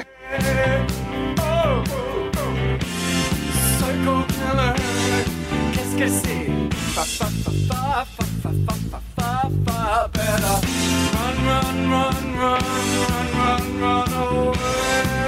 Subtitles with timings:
[5.96, 6.32] Qu'est-ce
[9.22, 10.08] que c'est?
[10.12, 10.58] Better
[11.14, 12.62] run, run, run, run,
[12.98, 15.21] run, run, run away.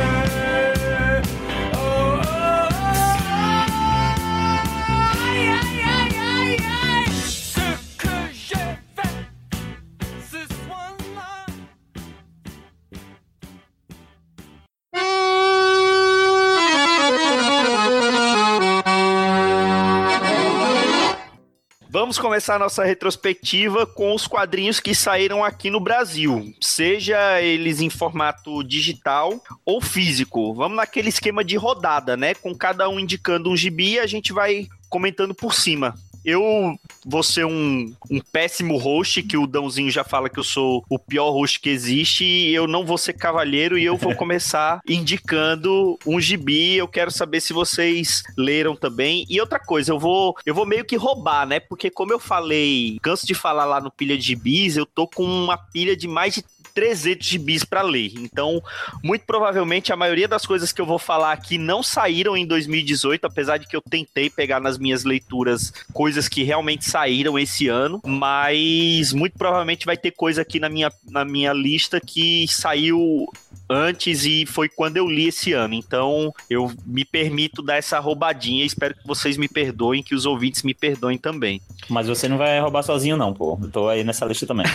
[21.95, 27.89] Vamos começar nossa retrospectiva com os quadrinhos que saíram aqui no Brasil, seja eles em
[27.89, 30.53] formato digital ou físico.
[30.55, 32.35] Vamos naquele esquema de rodada, né?
[32.35, 35.95] Com cada um indicando um gibi, a gente vai comentando por cima.
[36.25, 40.85] Eu vou ser um, um péssimo host, que o Dãozinho já fala que eu sou
[40.89, 44.81] o pior host que existe, e eu não vou ser cavalheiro e eu vou começar
[44.89, 46.77] indicando um gibi.
[46.77, 49.27] Eu quero saber se vocês leram também.
[49.29, 51.61] E outra coisa, eu vou, eu vou meio que roubar, né?
[51.61, 55.25] Porque como eu falei, canso de falar lá no Pilha de Gibis, eu tô com
[55.25, 58.13] uma pilha de mais de 300 gibis para ler.
[58.17, 58.63] Então,
[59.03, 63.25] muito provavelmente a maioria das coisas que eu vou falar aqui não saíram em 2018,
[63.25, 68.01] apesar de que eu tentei pegar nas minhas leituras coisas que realmente saíram esse ano,
[68.05, 73.29] mas muito provavelmente vai ter coisa aqui na minha, na minha lista que saiu
[73.75, 75.75] antes e foi quando eu li esse ano.
[75.75, 78.65] Então, eu me permito dar essa roubadinha.
[78.65, 81.61] Espero que vocês me perdoem, que os ouvintes me perdoem também.
[81.89, 83.59] Mas você não vai roubar sozinho, não, pô.
[83.61, 84.67] Eu tô aí nessa lista também.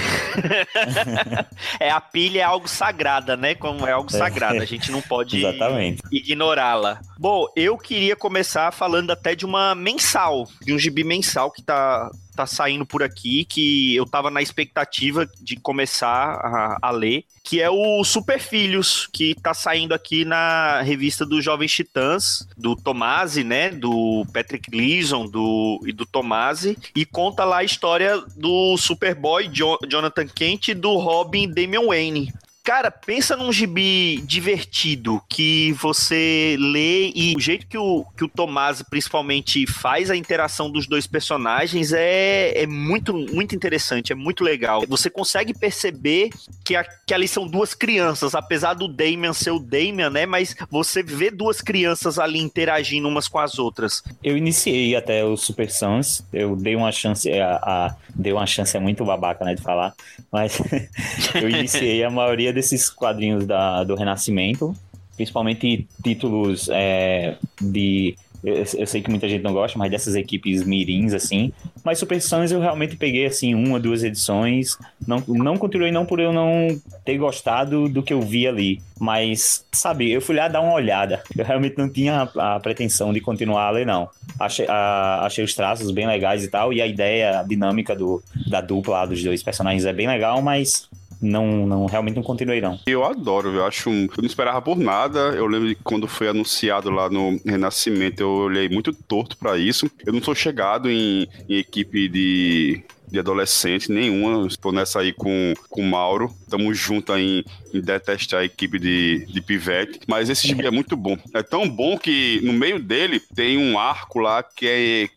[1.80, 3.56] é, a pilha é algo sagrada, né?
[3.56, 4.62] Como é algo sagrado.
[4.62, 5.42] A gente não pode
[6.12, 7.00] ignorá-la.
[7.18, 12.10] Bom, eu queria começar falando até de uma mensal, de um gibi mensal que tá
[12.40, 17.62] tá saindo por aqui, que eu tava na expectativa de começar a, a ler, que
[17.62, 23.44] é o Super Filhos, que tá saindo aqui na revista dos Jovens Titãs, do Tomasi,
[23.44, 29.50] né, do Patrick Gleason do, e do Tomasi, e conta lá a história do Superboy
[29.52, 32.32] jo Jonathan Kent e do Robin Damian Wayne.
[32.70, 38.28] Cara, pensa num gibi divertido que você lê e o jeito que o, que o
[38.28, 44.44] Tomás principalmente faz a interação dos dois personagens é, é muito, muito interessante, é muito
[44.44, 44.84] legal.
[44.88, 46.30] Você consegue perceber
[46.64, 50.28] que, a, que ali são duas crianças, apesar do Damian ser o Damian, né?
[50.28, 54.04] Mas você vê duas crianças ali interagindo umas com as outras.
[54.24, 58.78] Eu iniciei até o Super Sons, eu dei uma chance, a, a dei uma chance
[58.78, 59.96] é muito babaca, né, de falar,
[60.32, 60.62] mas
[61.34, 64.76] eu iniciei a maioria desses quadrinhos da, do Renascimento,
[65.16, 70.64] principalmente títulos é, de eu, eu, sei que muita gente não gosta, mas dessas equipes
[70.64, 71.52] mirins, assim,
[71.84, 74.78] Mas Super Sons eu realmente peguei, assim, uma, duas edições.
[75.06, 78.82] Não, não continuei não por eu não ter gostado do que eu vi ali.
[78.98, 81.22] Mas, sabe, eu fui lá dar uma olhada.
[81.38, 84.10] Eu realmente não tinha a, a pretensão de continuar a ler, não.
[84.40, 86.72] Achei, a, achei os traços bem legais e tal.
[86.72, 90.90] E a ideia, a dinâmica do, da dupla dos dois personagens é bem legal, mas
[91.22, 92.80] não, não realmente não continuei não.
[92.86, 95.20] Eu adoro, eu acho um, eu não esperava por nada.
[95.36, 99.90] Eu lembro de quando foi anunciado lá no Renascimento, eu olhei muito torto para isso.
[100.06, 104.48] Eu não sou chegado em, em equipe de de adolescente nenhuma.
[104.48, 106.34] Estou nessa aí com, com o Mauro.
[106.42, 107.44] Estamos juntos em,
[107.74, 110.00] em, detestar a equipe de, de pivete.
[110.08, 111.18] Mas esse gibi é muito bom.
[111.34, 115.10] É tão bom que no meio dele tem um arco lá que é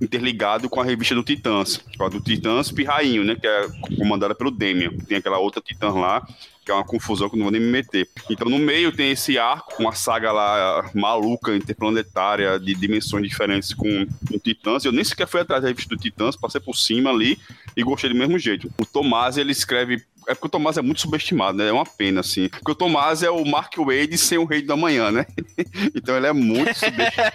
[0.00, 4.50] interligado com a revista do Titãs, a do Titãs Pirrainho, né, que é comandada pelo
[4.50, 4.90] Demian.
[5.06, 6.26] Tem aquela outra Titã lá,
[6.64, 8.08] que é uma confusão que eu não vou nem me meter.
[8.30, 14.06] Então, no meio tem esse arco, uma saga lá maluca, interplanetária, de dimensões diferentes com
[14.30, 14.84] o Titãs.
[14.84, 17.38] Eu nem sequer fui atrás da revista do Titãs, passei por cima ali
[17.76, 18.72] e gostei do mesmo jeito.
[18.78, 21.68] O Tomás, ele escreve é porque o Tomás é muito subestimado, né?
[21.68, 22.48] É uma pena, assim.
[22.48, 25.26] Porque o Tomás é o Mark Wade sem o Rei da Manhã, né?
[25.94, 27.32] então ele é muito subestimado.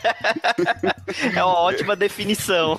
[1.35, 2.77] é uma ótima definição.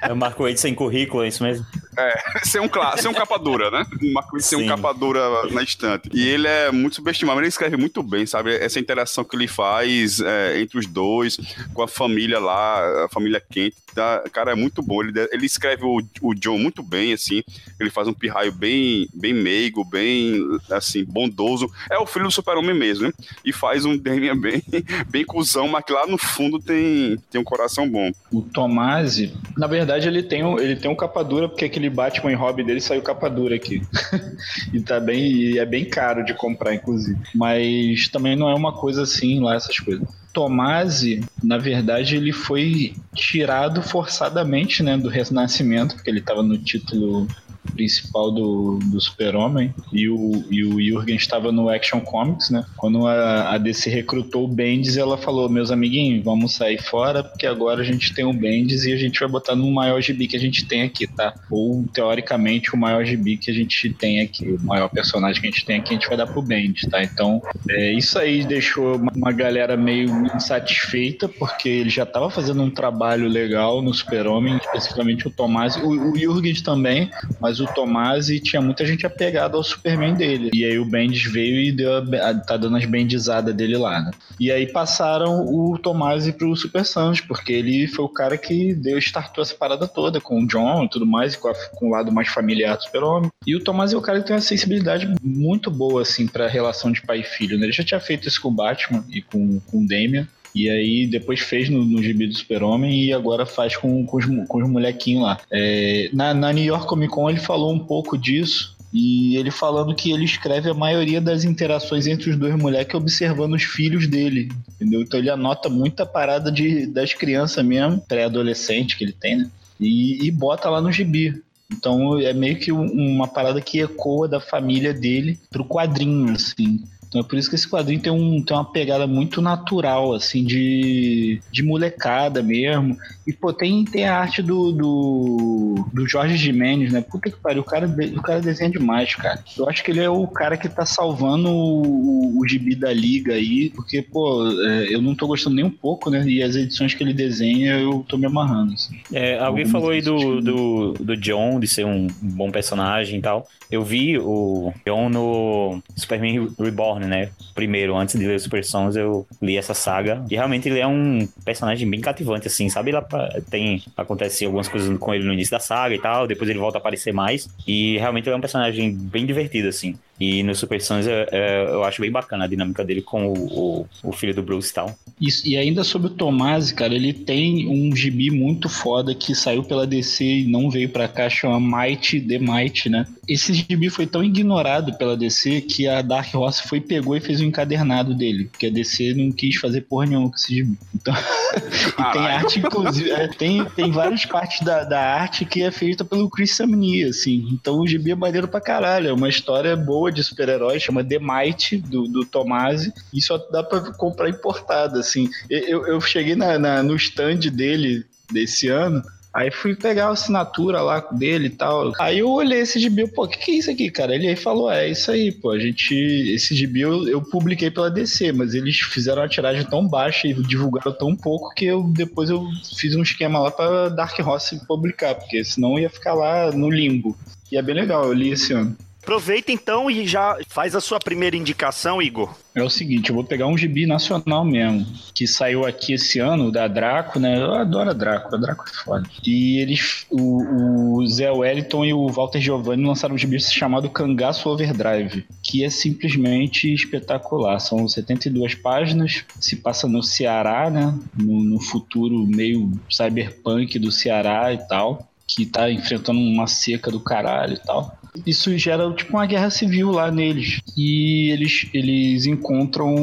[0.00, 1.66] É o Mark Wade sem currículo, é isso mesmo?
[1.96, 3.86] É, ser um, ser um capa dura, né?
[4.12, 5.20] Wade ser um capa dura
[5.50, 6.10] na estante.
[6.12, 8.54] E ele é muito subestimado, mas ele escreve muito bem, sabe?
[8.54, 11.38] Essa interação que ele faz é, entre os dois,
[11.72, 13.76] com a família lá, a família quente.
[13.94, 14.24] Tá?
[14.32, 15.02] Cara, é muito bom.
[15.02, 17.42] Ele, ele escreve o, o John muito bem, assim.
[17.78, 20.40] Ele faz um pirraio bem, bem meigo, bem,
[20.70, 21.70] assim, bondoso.
[21.88, 23.12] É o filho do super-homem mesmo, né?
[23.44, 24.62] E faz um Damian bem,
[25.08, 28.10] bem cuzão, mas que lá no fundo tem, tem um coração bom.
[28.32, 32.32] O Tomasi, na verdade, ele tem um, ele tem um capa dura, porque aquele Batman
[32.32, 33.82] e Robin dele saiu capa dura aqui.
[34.72, 37.18] e tá bem, e é bem caro de comprar, inclusive.
[37.34, 40.06] Mas também não é uma coisa assim lá, essas coisas.
[40.32, 47.28] Tomasi, na verdade, ele foi tirado forçadamente né, do Renascimento, porque ele estava no título
[47.72, 52.64] principal do, do Super-Homem e o, e o Jürgen estava no Action Comics, né?
[52.76, 57.46] Quando a, a DC recrutou o Bendis, ela falou: Meus amiguinhos, vamos sair fora, porque
[57.46, 60.36] agora a gente tem o Bendis e a gente vai botar no maior gibi que
[60.36, 61.34] a gente tem aqui, tá?
[61.50, 65.50] Ou, teoricamente, o maior gibi que a gente tem aqui, o maior personagem que a
[65.50, 67.02] gente tem aqui, a gente vai dar pro Bendis, tá?
[67.02, 72.62] Então, é, isso aí deixou uma, uma galera meio insatisfeita, porque ele já estava fazendo
[72.62, 78.40] um trabalho legal no Super-Homem, especificamente o Tomás, o, o Jürgen também, mas o Tomasi
[78.40, 80.50] tinha muita gente apegada ao Superman dele.
[80.52, 84.10] E aí o Bendis veio e deu a, tá dando as bendizadas dele lá, né?
[84.38, 88.98] E aí passaram o Tomasi pro Super Sons, porque ele foi o cara que deu,
[88.98, 91.90] startou essa parada toda com o John e tudo mais, e com, a, com o
[91.90, 93.30] lado mais familiar do Super-Homem.
[93.46, 96.90] E o Tomasi é o cara que tem uma sensibilidade muito boa, assim, pra relação
[96.90, 97.66] de pai e filho, né?
[97.66, 100.26] Ele já tinha feito isso com o Batman e com, com o Damian.
[100.54, 104.24] E aí depois fez no, no gibi do Super-Homem e agora faz com, com, os,
[104.46, 105.40] com os molequinhos lá.
[105.50, 108.74] É, na, na New York Comic Con ele falou um pouco disso.
[108.96, 113.54] E ele falando que ele escreve a maioria das interações entre os dois moleques observando
[113.54, 115.02] os filhos dele, entendeu?
[115.02, 119.50] Então ele anota muita parada de, das crianças mesmo, pré-adolescente que ele tem, né?
[119.80, 121.42] E, e bota lá no gibi.
[121.72, 126.84] Então é meio que uma parada que ecoa da família dele pro quadrinho, assim.
[127.14, 130.42] Então é por isso que esse quadrinho tem, um, tem uma pegada muito natural, assim,
[130.42, 132.98] de, de molecada mesmo.
[133.24, 137.00] E, pô, tem, tem a arte do, do, do Jorge Jimenez, né?
[137.00, 139.38] Puta que pariu, o cara, o cara desenha demais, cara.
[139.56, 143.34] Eu acho que ele é o cara que tá salvando o, o gibi da liga
[143.34, 146.24] aí, porque, pô, é, eu não tô gostando nem um pouco, né?
[146.26, 148.98] E as edições que ele desenha, eu tô me amarrando, assim.
[149.12, 153.46] É, alguém falou aí do, do, do John, de ser um bom personagem e tal.
[153.70, 157.30] Eu vi o John no Superman Reborn, né?
[157.54, 160.24] Primeiro, antes de ler Super Sons, eu li essa saga.
[160.30, 162.92] E realmente ele é um personagem bem cativante, assim, sabe?
[162.92, 163.06] Lá
[163.50, 163.82] tem.
[163.96, 166.26] Acontece algumas coisas com ele no início da saga e tal.
[166.26, 167.48] Depois ele volta a aparecer mais.
[167.66, 169.96] E realmente ele é um personagem bem divertido, assim.
[170.18, 173.86] E no Super Sons eu, eu acho bem bacana a dinâmica dele com o, o,
[174.04, 174.96] o filho do Bruce e tal.
[175.20, 179.62] Isso, e ainda sobre o Tomasi, cara, ele tem um gibi muito foda que saiu
[179.64, 183.06] pela DC e não veio pra cá, chama Might the Might, né?
[183.28, 187.40] Esse gibi foi tão ignorado pela DC que a Dark Horse foi, pegou e fez
[187.40, 190.76] um encadernado dele, porque a DC não quis fazer porra nenhuma com esse gibi.
[190.94, 191.14] Então,
[191.98, 196.04] e tem arte, inclusive, é, tem, tem várias partes da, da arte que é feita
[196.04, 197.48] pelo Chris Samney, assim.
[197.52, 201.18] Então o gibi é maneiro pra caralho, é uma história boa de super-herói, chama The
[201.18, 205.28] Might, do, do Tomasi, e só dá pra comprar importada, assim.
[205.48, 209.02] Eu, eu cheguei na, na, no stand dele desse ano,
[209.34, 211.92] Aí fui pegar a assinatura lá dele e tal.
[211.98, 214.14] Aí eu olhei esse gibi, pô, o que, que é isso aqui, cara?
[214.14, 217.90] Ele aí falou, é isso aí, pô, a gente, esse gibi eu, eu publiquei pela
[217.90, 222.30] DC, mas eles fizeram uma tiragem tão baixa e divulgaram tão pouco que eu depois
[222.30, 222.46] eu
[222.76, 227.16] fiz um esquema lá pra Dark Horse publicar, porque senão ia ficar lá no limbo.
[227.50, 228.76] E é bem legal, eu li esse ano.
[229.04, 232.34] Aproveita então e já faz a sua primeira indicação, Igor.
[232.54, 236.50] É o seguinte, eu vou pegar um gibi nacional mesmo, que saiu aqui esse ano,
[236.50, 237.38] da Draco, né?
[237.38, 239.06] Eu adoro a Draco, a Draco é foda.
[239.26, 244.48] E eles, o, o Zé Wellington e o Walter Giovanni lançaram um gibi chamado Cangaço
[244.48, 247.58] Overdrive, que é simplesmente espetacular.
[247.58, 250.98] São 72 páginas, se passa no Ceará, né?
[251.14, 257.00] No, no futuro meio cyberpunk do Ceará e tal que tá enfrentando uma seca do
[257.00, 257.96] caralho e tal.
[258.26, 260.60] Isso gera tipo uma guerra civil lá neles.
[260.76, 262.94] E eles, eles encontram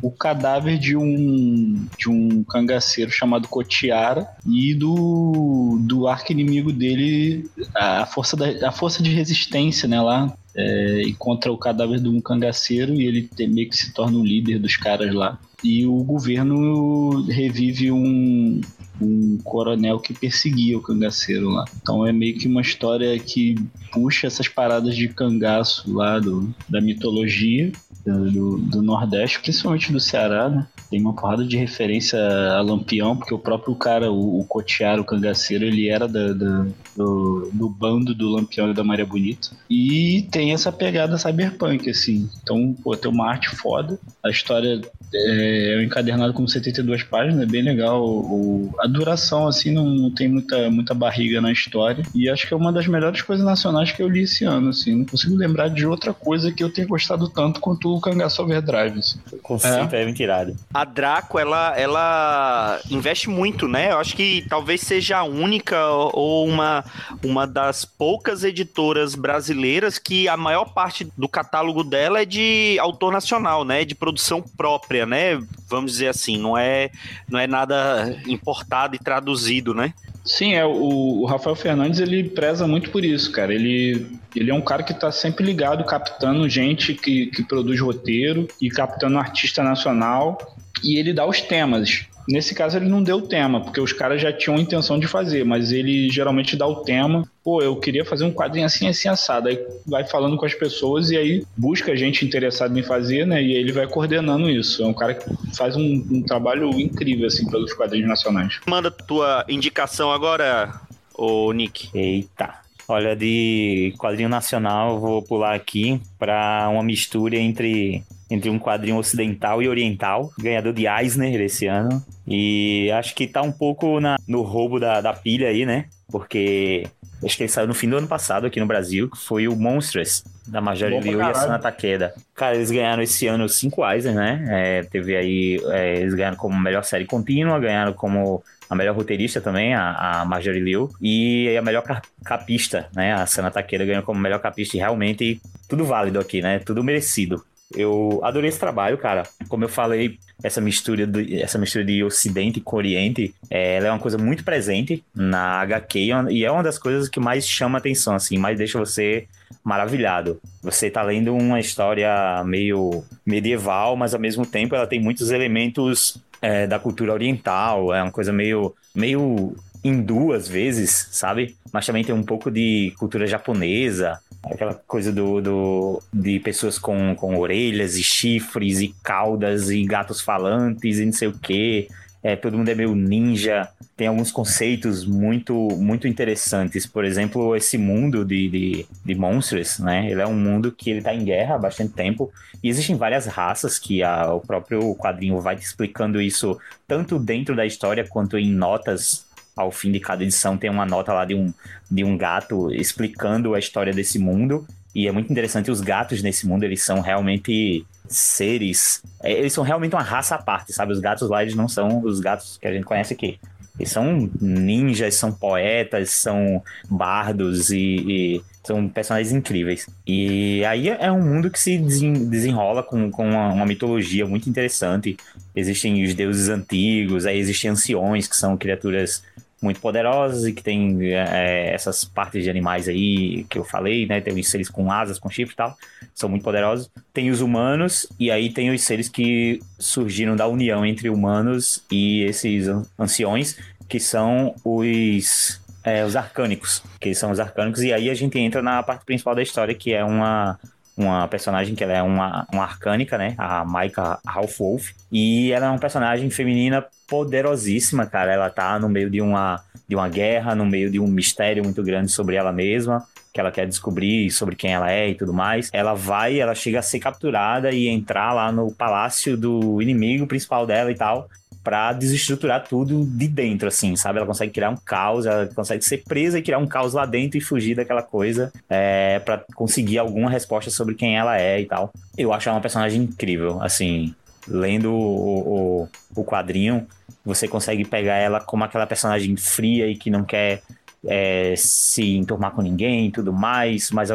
[0.00, 7.50] o cadáver de um de um cangaceiro chamado Cotiara e do, do arco inimigo dele,
[7.74, 10.32] a força, da, a força de resistência, né, lá.
[10.58, 14.58] É, encontra o cadáver de um cangaceiro e ele meio que se torna o líder
[14.58, 15.38] dos caras lá.
[15.62, 18.60] E o governo revive um,
[19.00, 21.64] um coronel que perseguia o cangaceiro lá.
[21.80, 23.54] Então é meio que uma história que
[23.92, 27.72] puxa essas paradas de cangaço lá do, da mitologia
[28.04, 30.66] do, do Nordeste, principalmente do Ceará, né?
[30.90, 35.04] Tem uma porrada de referência a Lampião, porque o próprio cara, o, o Cotiaro, o
[35.04, 36.66] cangaceiro, ele era da, da,
[36.96, 39.50] do, do bando do Lampião e da Maria Bonita.
[39.68, 42.28] E tem essa pegada cyberpunk, assim.
[42.42, 43.98] Então, pô, tem uma arte foda.
[44.24, 44.80] A história
[45.12, 48.04] é, é encadernado com 72 páginas, é bem legal.
[48.04, 52.04] O, a duração, assim, não, não, tem muita, muita barriga na história.
[52.14, 54.94] E acho que é uma das melhores coisas nacionais que eu li esse ano, assim.
[54.94, 58.98] Não consigo lembrar de outra coisa que eu tenha gostado tanto quanto o Cangaço Overdrive.
[58.98, 59.18] Assim.
[59.42, 60.56] Conceito é, é mentirado.
[60.76, 63.92] A Draco, ela, ela investe muito, né?
[63.92, 66.84] Eu acho que talvez seja a única ou uma,
[67.24, 73.10] uma das poucas editoras brasileiras que a maior parte do catálogo dela é de autor
[73.10, 73.86] nacional, né?
[73.86, 75.40] De produção própria, né?
[75.66, 76.90] Vamos dizer assim, não é,
[77.26, 79.94] não é nada importado e traduzido, né?
[80.26, 83.54] Sim, é, o, Rafael Fernandes ele preza muito por isso, cara.
[83.54, 88.48] Ele, ele é um cara que está sempre ligado, captando gente que, que produz roteiro
[88.60, 90.36] e captando artista nacional.
[90.82, 92.06] E ele dá os temas.
[92.28, 95.44] Nesse caso ele não deu tema, porque os caras já tinham a intenção de fazer,
[95.44, 97.24] mas ele geralmente dá o tema.
[97.44, 99.48] Pô, eu queria fazer um quadrinho assim, assim, assado.
[99.48, 103.40] Aí vai falando com as pessoas e aí busca gente interessada em fazer, né?
[103.40, 104.82] E aí ele vai coordenando isso.
[104.82, 108.58] É um cara que faz um, um trabalho incrível, assim, pelos quadrinhos nacionais.
[108.66, 110.80] Manda tua indicação agora,
[111.14, 111.90] ô Nick.
[111.94, 112.66] Eita.
[112.88, 119.62] Olha, de quadrinho nacional, vou pular aqui para uma mistura entre entre um quadrinho ocidental
[119.62, 122.02] e oriental, ganhador de Eisner esse ano.
[122.26, 125.86] E acho que tá um pouco na, no roubo da, da pilha aí, né?
[126.10, 126.86] Porque
[127.24, 129.56] acho que ele saiu no fim do ano passado aqui no Brasil, que foi o
[129.56, 132.14] Monstrous, da Marjorie Liu e a Sana Takeda.
[132.34, 134.44] Cara, eles ganharam esse ano cinco Eisner, né?
[134.48, 139.40] É, teve aí, é, eles ganharam como melhor série contínua, ganharam como a melhor roteirista
[139.40, 141.84] também, a, a Marjorie Liu, e a melhor
[142.24, 143.12] capista, né?
[143.12, 146.58] A Sana Takeda ganhou como melhor capista e realmente tudo válido aqui, né?
[146.58, 147.44] Tudo merecido.
[147.74, 149.24] Eu adorei esse trabalho, cara.
[149.48, 153.90] Como eu falei, essa mistura, de, essa mistura de Ocidente com Oriente, é, ela é
[153.90, 155.98] uma coisa muito presente na HQ
[156.30, 159.26] e é uma das coisas que mais chama atenção, assim, mais deixa você
[159.64, 160.40] maravilhado.
[160.62, 166.18] Você tá lendo uma história meio medieval, mas ao mesmo tempo ela tem muitos elementos
[166.40, 171.56] é, da cultura oriental, é uma coisa meio, meio hindu às vezes, sabe?
[171.72, 177.14] Mas também tem um pouco de cultura japonesa, aquela coisa do, do, de pessoas com,
[177.14, 181.88] com orelhas e chifres e caudas e gatos falantes e não sei o que.
[182.22, 183.68] É, todo mundo é meio ninja.
[183.96, 186.84] Tem alguns conceitos muito muito interessantes.
[186.84, 190.10] Por exemplo, esse mundo de, de, de monstros, né?
[190.10, 192.32] Ele é um mundo que ele tá em guerra há bastante tempo.
[192.62, 197.64] E existem várias raças que a, o próprio quadrinho vai explicando isso tanto dentro da
[197.64, 201.52] história quanto em notas ao fim de cada edição tem uma nota lá de um,
[201.90, 204.66] de um gato explicando a história desse mundo.
[204.94, 209.02] E é muito interessante, os gatos nesse mundo, eles são realmente seres.
[209.22, 210.92] É, eles são realmente uma raça à parte, sabe?
[210.92, 213.38] Os gatos lá, eles não são os gatos que a gente conhece aqui.
[213.78, 219.86] Eles são ninjas, são poetas, são bardos e, e são personagens incríveis.
[220.06, 225.16] E aí é um mundo que se desenrola com, com uma, uma, mitologia muito interessante.
[225.54, 229.22] Existem os deuses antigos, aí existem anciões, que são criaturas
[229.60, 234.20] muito poderosas e que tem é, essas partes de animais aí que eu falei, né?
[234.20, 235.76] Tem os seres com asas, com chifre e tal,
[236.14, 236.90] são muito poderosos.
[237.12, 242.22] Tem os humanos e aí tem os seres que surgiram da união entre humanos e
[242.22, 242.66] esses
[242.98, 243.58] anciões,
[243.88, 248.60] que são os é, os arcânicos, que são os arcânicos, e aí a gente entra
[248.60, 250.58] na parte principal da história, que é uma,
[250.96, 253.34] uma personagem que ela é uma, uma arcânica, né?
[253.36, 254.92] A Maika Half-Wolf.
[255.12, 258.32] E ela é uma personagem feminina poderosíssima, cara.
[258.32, 261.82] Ela tá no meio de uma, de uma guerra, no meio de um mistério muito
[261.82, 265.68] grande sobre ela mesma que ela quer descobrir sobre quem ela é e tudo mais.
[265.70, 270.66] Ela vai, ela chega a ser capturada e entrar lá no palácio do inimigo principal
[270.66, 271.28] dela e tal
[271.66, 274.18] para desestruturar tudo de dentro, assim, sabe?
[274.18, 277.36] Ela consegue criar um caos, ela consegue ser presa e criar um caos lá dentro
[277.36, 281.92] e fugir daquela coisa é, para conseguir alguma resposta sobre quem ela é e tal.
[282.16, 284.14] Eu acho ela uma personagem incrível, assim,
[284.46, 286.86] lendo o, o, o quadrinho,
[287.24, 290.62] você consegue pegar ela como aquela personagem fria e que não quer
[291.04, 294.08] é, se enturmar com ninguém e tudo mais, mas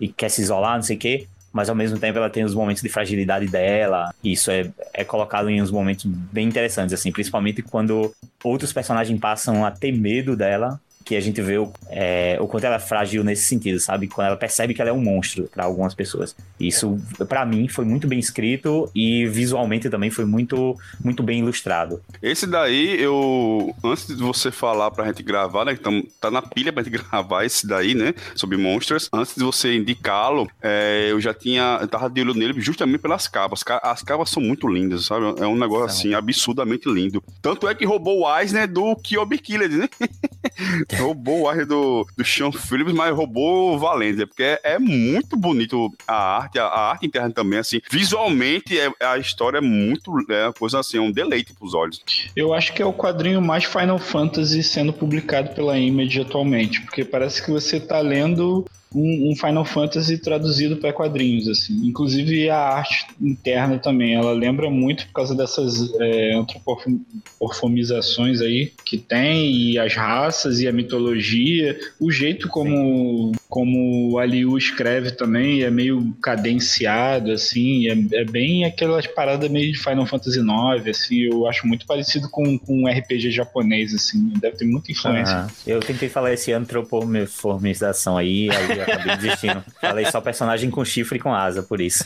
[0.00, 2.52] e quer se isolar, não sei o quê mas ao mesmo tempo ela tem os
[2.52, 4.12] momentos de fragilidade dela.
[4.24, 9.64] Isso é, é colocado em uns momentos bem interessantes, assim, principalmente quando outros personagens passam
[9.64, 13.22] a ter medo dela que a gente vê o, é, o quanto ela é frágil
[13.22, 14.08] nesse sentido, sabe?
[14.08, 16.34] Quando ela percebe que ela é um monstro para algumas pessoas.
[16.58, 22.00] Isso, para mim, foi muito bem escrito e visualmente também foi muito, muito bem ilustrado.
[22.22, 23.74] Esse daí, eu.
[23.84, 25.76] Antes de você falar pra gente gravar, né?
[25.76, 28.14] Que tá na pilha pra gente gravar esse daí, né?
[28.34, 29.08] Sobre Monsters.
[29.12, 31.78] Antes de você indicá-lo, é, eu já tinha.
[31.80, 33.62] Eu tava de olho nele justamente pelas capas.
[33.82, 35.40] As capas são muito lindas, sabe?
[35.40, 37.22] É um negócio assim, absurdamente lindo.
[37.42, 39.88] Tanto é que roubou o Eisner do Kyobi Killer, né?
[40.98, 45.92] roubou o ar do, do Sean Phillips, mas roubou valendo, porque é, é, muito bonito
[46.06, 50.44] a arte, a, a, arte interna também, assim, visualmente é, a história é muito, é
[50.46, 52.02] uma coisa assim, é um deleite pros olhos.
[52.34, 57.04] Eu acho que é o quadrinho mais Final Fantasy sendo publicado pela Image atualmente, porque
[57.04, 61.74] parece que você tá lendo um, um Final Fantasy traduzido para quadrinhos, assim.
[61.86, 68.98] Inclusive a arte interna também, ela lembra muito por causa dessas é, antropomorfizações aí que
[68.98, 75.62] tem, e as raças e a mitologia, o jeito como, como a Liu escreve também
[75.62, 81.22] é meio cadenciado, assim, é, é bem aquelas paradas meio de Final Fantasy IX, assim,
[81.22, 85.46] eu acho muito parecido com, com um RPG japonês, assim, deve ter muita influência.
[85.66, 89.64] eu tentei falar esse antropomorfização aí, aí acabei desistindo.
[89.80, 92.04] Falei só personagem com chifre e com asa, por isso.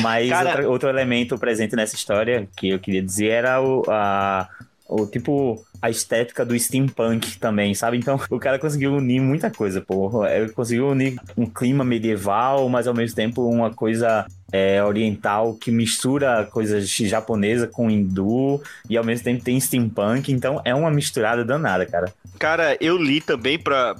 [0.00, 0.50] Mas Cara...
[0.50, 4.48] outra, outro elemento presente nessa história que eu queria dizer era o, a,
[4.88, 7.96] o tipo a estética do steampunk também, sabe?
[7.96, 10.26] Então o cara conseguiu unir muita coisa, pô.
[10.26, 15.70] Ele conseguiu unir um clima medieval, mas ao mesmo tempo uma coisa é, oriental que
[15.70, 21.44] mistura coisas japonesa com hindu e ao mesmo tempo tem steampunk, então é uma misturada
[21.44, 22.12] danada, cara.
[22.38, 23.96] Cara, eu li também pra,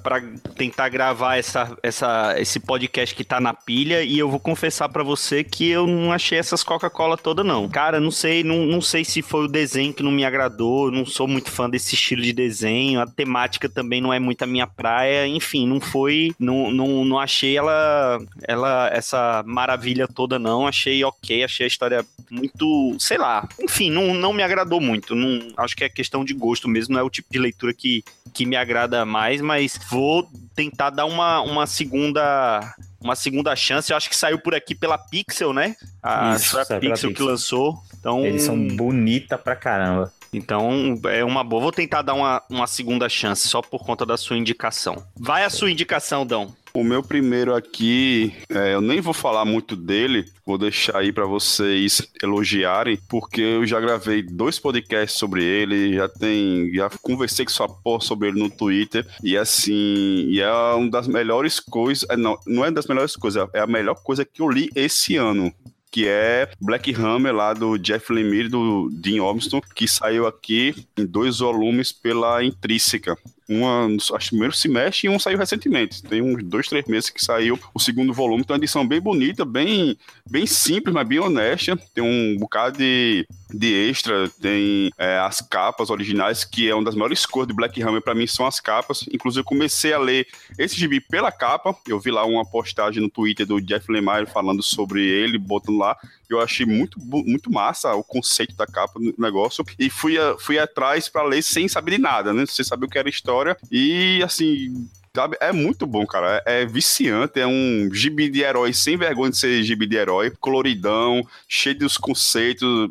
[0.56, 5.02] tentar gravar essa, essa, esse podcast que tá na pilha e eu vou confessar para
[5.02, 7.68] você que eu não achei essas Coca-Cola toda não.
[7.68, 11.04] Cara, não sei, não, não sei se foi o desenho que não me agradou, não
[11.04, 14.66] sou muito fã desse estilo de desenho, a temática também não é muito a minha
[14.66, 21.02] praia, enfim, não foi, não, não, não achei ela, ela, essa maravilha toda não, achei
[21.02, 25.74] ok, achei a história muito, sei lá, enfim, não, não me agradou muito, não, acho
[25.74, 28.56] que é questão de gosto mesmo, não é o tipo de leitura que, que me
[28.56, 33.90] agrada mais, mas vou tentar dar uma, uma segunda uma segunda chance.
[33.90, 35.76] Eu acho que saiu por aqui pela Pixel, né?
[36.02, 37.78] A Isso, Pixel, Pixel que lançou.
[37.98, 40.12] Então, Eles são bonita pra caramba.
[40.32, 41.62] Então é uma boa.
[41.62, 45.02] Vou tentar dar uma, uma segunda chance só por conta da sua indicação.
[45.16, 46.54] Vai a sua indicação, Dão.
[46.74, 51.24] O meu primeiro aqui, é, eu nem vou falar muito dele, vou deixar aí para
[51.24, 57.50] vocês elogiarem, porque eu já gravei dois podcasts sobre ele, já tem, já conversei com
[57.50, 62.16] sua porra sobre ele no Twitter, e assim, e é uma das melhores coisas, é,
[62.16, 65.52] não, não é das melhores coisas, é a melhor coisa que eu li esse ano
[65.90, 71.06] que é Black Hammer lá do Jeff Lemire do Dean Ormston, que saiu aqui em
[71.06, 73.16] dois volumes pela Intrínseca
[73.48, 76.02] uma, acho primeiro semestre e um saiu recentemente.
[76.02, 78.42] Tem uns dois, três meses que saiu o segundo volume.
[78.42, 79.96] Então, é uma edição bem bonita, bem,
[80.30, 81.76] bem simples, mas bem honesta.
[81.94, 86.94] Tem um bocado de, de extra, tem é, as capas originais, que é uma das
[86.94, 89.04] maiores cores de Black Hammer para mim são as capas.
[89.12, 90.26] Inclusive, comecei a ler
[90.58, 91.76] esse gibi pela capa.
[91.86, 95.96] Eu vi lá uma postagem no Twitter do Jeff Lemire falando sobre ele, botando lá.
[96.28, 101.08] Eu achei muito, muito massa o conceito da capa do negócio e fui, fui atrás
[101.08, 102.44] para ler sem saber de nada, né?
[102.46, 103.56] Sem saber o que era história.
[103.70, 105.36] E assim, Sabe?
[105.40, 106.42] É muito bom, cara.
[106.46, 110.32] É, é, viciante, é um gibi de herói sem vergonha de ser gibi de herói,
[110.38, 112.90] coloridão, cheio dos conceitos,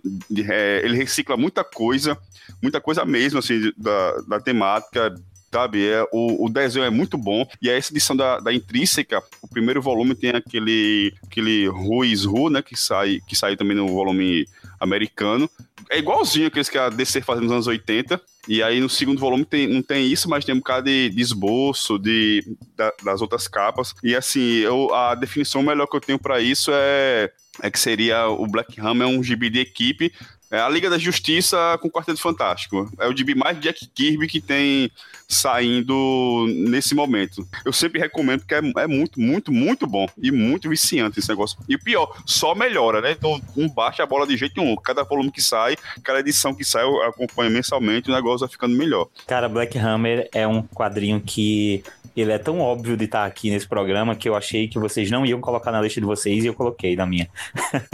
[0.50, 2.18] é, ele recicla muita coisa,
[2.62, 5.14] muita coisa mesmo, assim, da, da temática,
[5.52, 5.88] sabe?
[5.88, 7.48] É, o, o desenho é muito bom.
[7.62, 11.70] E essa edição da, da Intrínseca, o primeiro volume tem aquele, aquele
[12.06, 12.62] is Who, né?
[12.62, 14.48] Que sai, que sai também no volume
[14.80, 15.50] americano.
[15.90, 18.20] É igualzinho aqueles que a DC fazia nos anos 80.
[18.48, 21.22] E aí no segundo volume tem, não tem isso, mas tem um bocado de, de
[21.22, 22.44] esboço de,
[22.76, 23.94] da, das outras capas.
[24.04, 28.28] E assim, eu, a definição melhor que eu tenho para isso é é que seria
[28.28, 30.14] o Black Hammer, um gibi de equipe,
[30.50, 32.90] é a Liga da Justiça com o Quarteto Fantástico.
[33.00, 34.90] É o gibi mais Jack Kirby que tem
[35.28, 37.46] saindo nesse momento.
[37.66, 41.58] Eu sempre recomendo porque é, é, muito, muito, muito bom e muito viciante esse negócio.
[41.68, 43.12] E o pior, só melhora, né?
[43.12, 44.78] Então não baixa a bola de jeito nenhum.
[44.78, 45.67] Cada volume que sai,
[46.04, 49.08] cada edição que sai, eu acompanho mensalmente, o negócio vai ficando melhor.
[49.26, 51.84] Cara, Black Hammer é um quadrinho que
[52.16, 55.26] ele é tão óbvio de estar aqui nesse programa que eu achei que vocês não
[55.26, 57.30] iam colocar na lista de vocês e eu coloquei na minha.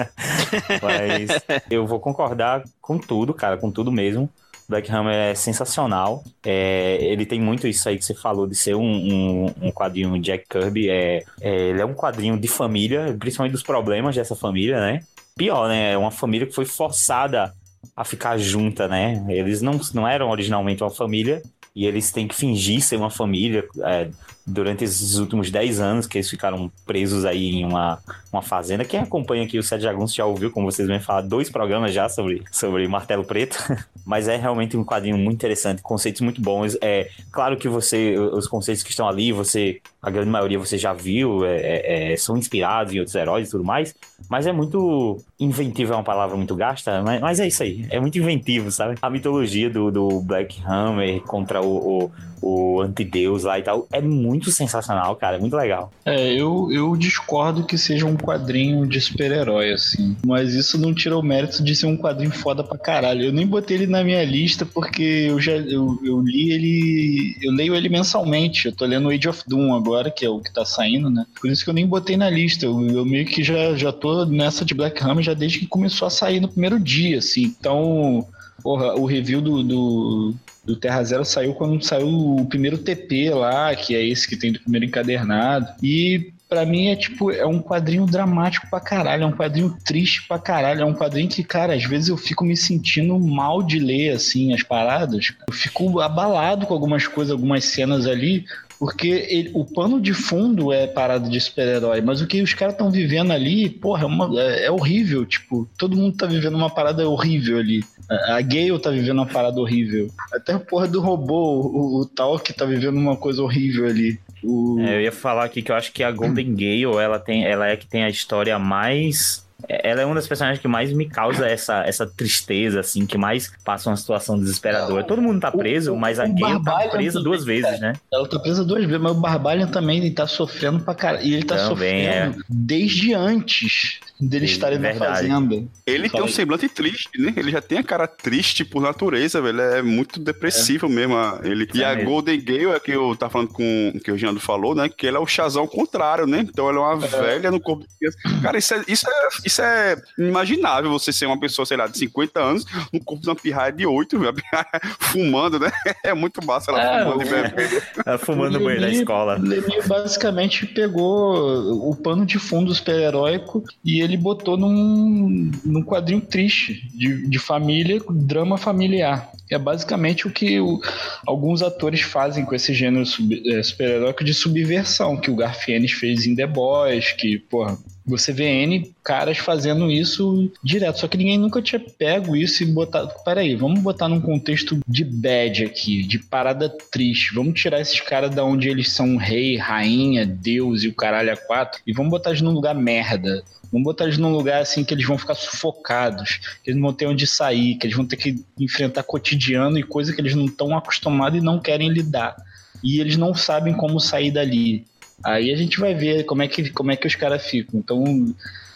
[0.81, 1.29] Mas
[1.69, 4.29] eu vou concordar com tudo, cara, com tudo mesmo.
[4.67, 6.23] Black Hammer é sensacional.
[6.41, 10.17] É, ele tem muito isso aí que você falou de ser um, um, um quadrinho
[10.21, 10.89] Jack Kirby.
[10.89, 15.01] É, é, ele é um quadrinho de família, principalmente dos problemas dessa família, né?
[15.35, 15.91] Pior, né?
[15.91, 17.53] É uma família que foi forçada
[17.95, 19.25] a ficar junta, né?
[19.29, 21.41] Eles não, não eram originalmente uma família
[21.75, 24.09] e eles têm que fingir ser uma família é,
[24.45, 27.99] durante esses últimos 10 anos que eles ficaram presos aí em uma,
[28.31, 28.83] uma fazenda.
[28.83, 32.09] Quem acompanha aqui o Sete Jagunços já ouviu, como vocês vêm falar, dois programas já
[32.09, 33.57] sobre, sobre Martelo Preto.
[34.05, 36.77] Mas é realmente um quadrinho muito interessante, conceitos muito bons.
[36.81, 40.91] É claro que você, os conceitos que estão ali, você, a grande maioria você já
[40.91, 43.95] viu, é, é, é são inspirados em outros heróis e tudo mais.
[44.29, 47.87] Mas é muito inventivo, é uma palavra muito gasta, mas, mas é isso aí.
[47.89, 48.95] É muito inventivo, sabe?
[49.01, 52.11] A mitologia do, do Black Hammer contra o, o
[52.43, 53.87] o antideus lá e tal.
[53.91, 55.37] É muito sensacional, cara.
[55.37, 55.91] É muito legal.
[56.05, 60.17] É, eu, eu discordo que seja um quadrinho de super-herói, assim.
[60.25, 63.23] Mas isso não tira o mérito de ser um quadrinho foda pra caralho.
[63.23, 67.37] Eu nem botei ele na minha lista porque eu já eu, eu li ele.
[67.41, 68.65] Eu leio ele mensalmente.
[68.65, 71.25] Eu tô lendo Age of Doom agora, que é o que tá saindo, né?
[71.39, 72.65] Por isso que eu nem botei na lista.
[72.65, 76.07] Eu, eu meio que já, já tô nessa de Black Hammer já desde que começou
[76.07, 77.43] a sair no primeiro dia, assim.
[77.43, 78.27] Então.
[78.61, 83.75] Porra, o review do, do, do Terra Zero saiu quando saiu o primeiro TP lá,
[83.75, 85.67] que é esse que tem do primeiro encadernado.
[85.81, 90.27] E para mim é tipo, é um quadrinho dramático pra caralho, é um quadrinho triste
[90.27, 93.79] pra caralho, é um quadrinho que, cara, às vezes eu fico me sentindo mal de
[93.79, 95.33] ler, assim, as paradas.
[95.47, 98.45] Eu fico abalado com algumas coisas, algumas cenas ali,
[98.83, 102.73] porque ele, o pano de fundo é parada de super-herói, mas o que os caras
[102.73, 105.25] estão vivendo ali, porra, é, uma, é, é, horrível.
[105.25, 107.81] Tipo, todo mundo tá vivendo uma parada horrível ali.
[108.09, 110.09] A, Gale tá vivendo uma parada horrível.
[110.33, 114.19] Até a porra do robô, o, o Talk tá vivendo uma coisa horrível ali.
[114.43, 114.77] O...
[114.81, 117.69] É, eu ia falar aqui que eu acho que a Golden Gale, ela, tem, ela
[117.69, 121.47] é que tem a história mais ela é uma das personagens que mais me causa
[121.47, 125.03] essa, essa tristeza, assim, que mais passa uma situação desesperadora.
[125.03, 127.93] Todo mundo tá preso, o, mas a Gale tá presa duas vezes, né?
[128.11, 131.25] Ela tá presa duas vezes, mas o Barbalian também tá sofrendo pra caralho.
[131.25, 132.43] E ele tá também, sofrendo é.
[132.49, 135.63] desde antes dele estarem na fazenda.
[135.85, 137.33] Ele tem um semblante triste, né?
[137.35, 139.61] Ele já tem a cara triste por natureza, velho.
[139.61, 140.89] É muito depressivo é.
[140.89, 141.15] mesmo.
[141.43, 141.67] Ele.
[141.73, 142.09] É e a mesmo.
[142.09, 144.89] Golden Gale é que eu tava falando com que o Ginaldo falou, né?
[144.89, 146.39] Que ele é o chazão contrário, né?
[146.39, 147.07] Então ela é uma é.
[147.07, 148.17] velha no corpo de criança.
[148.41, 151.97] Cara, isso é, isso, é, isso é inimaginável você ser uma pessoa, sei lá, de
[151.97, 154.33] 50 anos, no corpo de uma pirraia de 8, velho.
[154.99, 155.71] fumando, né?
[156.03, 158.03] É muito massa ela é, fumando o...
[158.05, 159.37] Ela fumando no banho da escola.
[159.37, 166.87] Lemmy basicamente pegou o pano de fundo super-heróico e ele botou num, num quadrinho triste
[166.93, 169.29] de, de família, drama familiar.
[169.49, 170.79] É basicamente o que o,
[171.27, 176.25] alguns atores fazem com esse gênero sub, é, super-heróico de subversão, que o Garfienes fez
[176.25, 181.37] em The Boys, que, porra, você vê N caras fazendo isso direto, só que ninguém
[181.37, 183.11] nunca tinha pego isso e botado.
[183.23, 187.33] Peraí, vamos botar num contexto de bad aqui, de parada triste.
[187.33, 191.37] Vamos tirar esses caras da onde eles são rei, rainha, deus e o caralho a
[191.37, 193.43] quatro e vamos botar eles num lugar merda.
[193.71, 196.93] Vamos botar eles num lugar assim que eles vão ficar sufocados, que eles não vão
[196.93, 200.45] ter onde sair, que eles vão ter que enfrentar cotidiano e coisa que eles não
[200.45, 202.35] estão acostumados e não querem lidar.
[202.83, 204.85] E eles não sabem como sair dali.
[205.23, 207.79] Aí a gente vai ver como é que, como é que os caras ficam.
[207.79, 208.03] Então,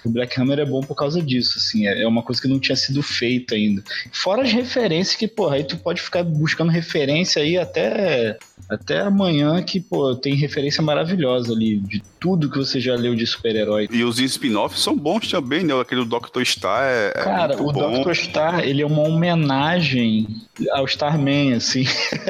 [0.03, 2.59] o Black Hammer é bom por causa disso, assim, é, é uma coisa que não
[2.59, 3.83] tinha sido feita ainda.
[4.11, 8.37] Fora as referências que, porra, aí tu pode ficar buscando referência aí até
[8.69, 13.25] até amanhã que, pô, tem referência maravilhosa ali de tudo que você já leu de
[13.25, 13.87] super-herói.
[13.91, 15.79] E os spin-offs são bons também, né?
[15.79, 16.43] Aquele do Dr.
[16.43, 18.03] Star é, é Cara, o bom.
[18.03, 18.13] Dr.
[18.13, 20.27] Star, ele é uma homenagem
[20.71, 21.85] ao Starman, assim.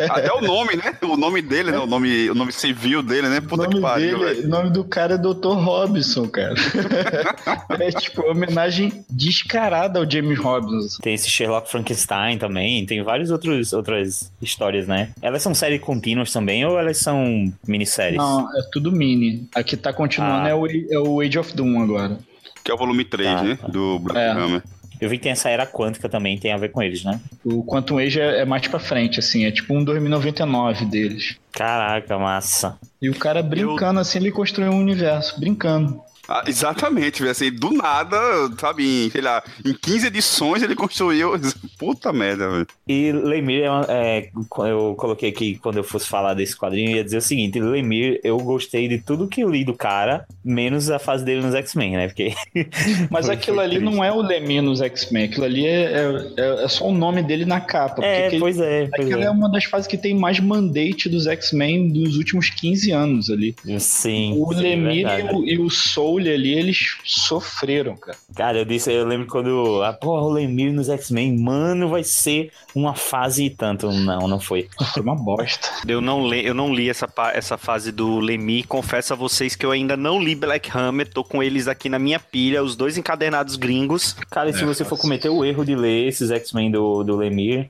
[0.10, 0.96] Até o nome, né?
[1.02, 1.80] O nome dele, né?
[1.80, 3.42] O nome, o nome civil dele, né?
[3.42, 5.54] Puta que pariu, dele, O nome do cara é Dr.
[5.54, 6.56] Robinson, cara.
[7.80, 11.02] é tipo uma homenagem descarada ao James Robinson.
[11.02, 15.10] Tem esse Sherlock Frankenstein também, tem várias outros, outras histórias, né?
[15.22, 15.82] Elas são séries
[16.18, 18.18] contínuas também ou elas são minisséries?
[18.18, 19.48] Não, é tudo mini.
[19.54, 20.50] A que tá continuando ah.
[20.50, 22.18] é, o, é o Age of Doom agora.
[22.64, 23.56] Que é o volume 3, tá, né?
[23.56, 23.68] Tá.
[23.68, 24.32] Do Black é.
[24.32, 24.64] Hammer.
[25.00, 27.20] Eu vi que tem essa era quântica também, tem a ver com eles, né?
[27.46, 31.38] O Quantum Age é, é mais pra frente, assim, é tipo um 2099 deles.
[31.52, 32.80] Caraca, massa.
[33.00, 36.02] E o cara brincando, assim, ele construiu um universo, brincando.
[36.28, 38.18] Ah, exatamente, assim, do nada,
[38.60, 41.32] sabe, em, sei lá, em 15 edições ele construiu.
[41.80, 42.68] Puta merda, velho.
[42.88, 44.30] E Lemir, é, é,
[44.70, 48.20] eu coloquei aqui quando eu fosse falar desse quadrinho, eu ia dizer o seguinte: Lemir,
[48.24, 51.92] eu gostei de tudo que eu li do cara, menos a fase dele nos X-Men,
[51.96, 52.08] né?
[52.08, 52.34] Porque.
[53.10, 56.88] Mas aquilo ali não é o Lemir nos X-Men, aquilo ali é, é, é, só
[56.88, 58.04] o nome dele na capa.
[58.04, 58.88] É, pois é.
[58.88, 59.26] Pois aquilo é.
[59.26, 59.30] é.
[59.30, 63.56] uma das fases que tem mais mandate dos X-Men dos últimos 15 anos ali.
[63.80, 64.36] Sim.
[64.38, 68.18] O sim, Lemir e, o, e o Soul ali, eles sofreram, cara.
[68.36, 69.82] Cara, eu disse, eu lembro quando.
[69.84, 73.92] Ah, porra, o Lemir nos X-Men, mano, vai ser uma fase e tanto.
[73.92, 74.68] Não, não foi.
[74.94, 75.70] Foi uma bosta.
[75.88, 78.66] Eu não li, eu não li essa, essa fase do Lemir.
[78.66, 81.08] Confesso a vocês que eu ainda não li Black Hammer.
[81.08, 84.14] Tô com eles aqui na minha pilha, os dois encadernados gringos.
[84.30, 87.16] Cara, e se é, você for cometer o erro de ler esses X-Men do, do
[87.16, 87.70] Lemir,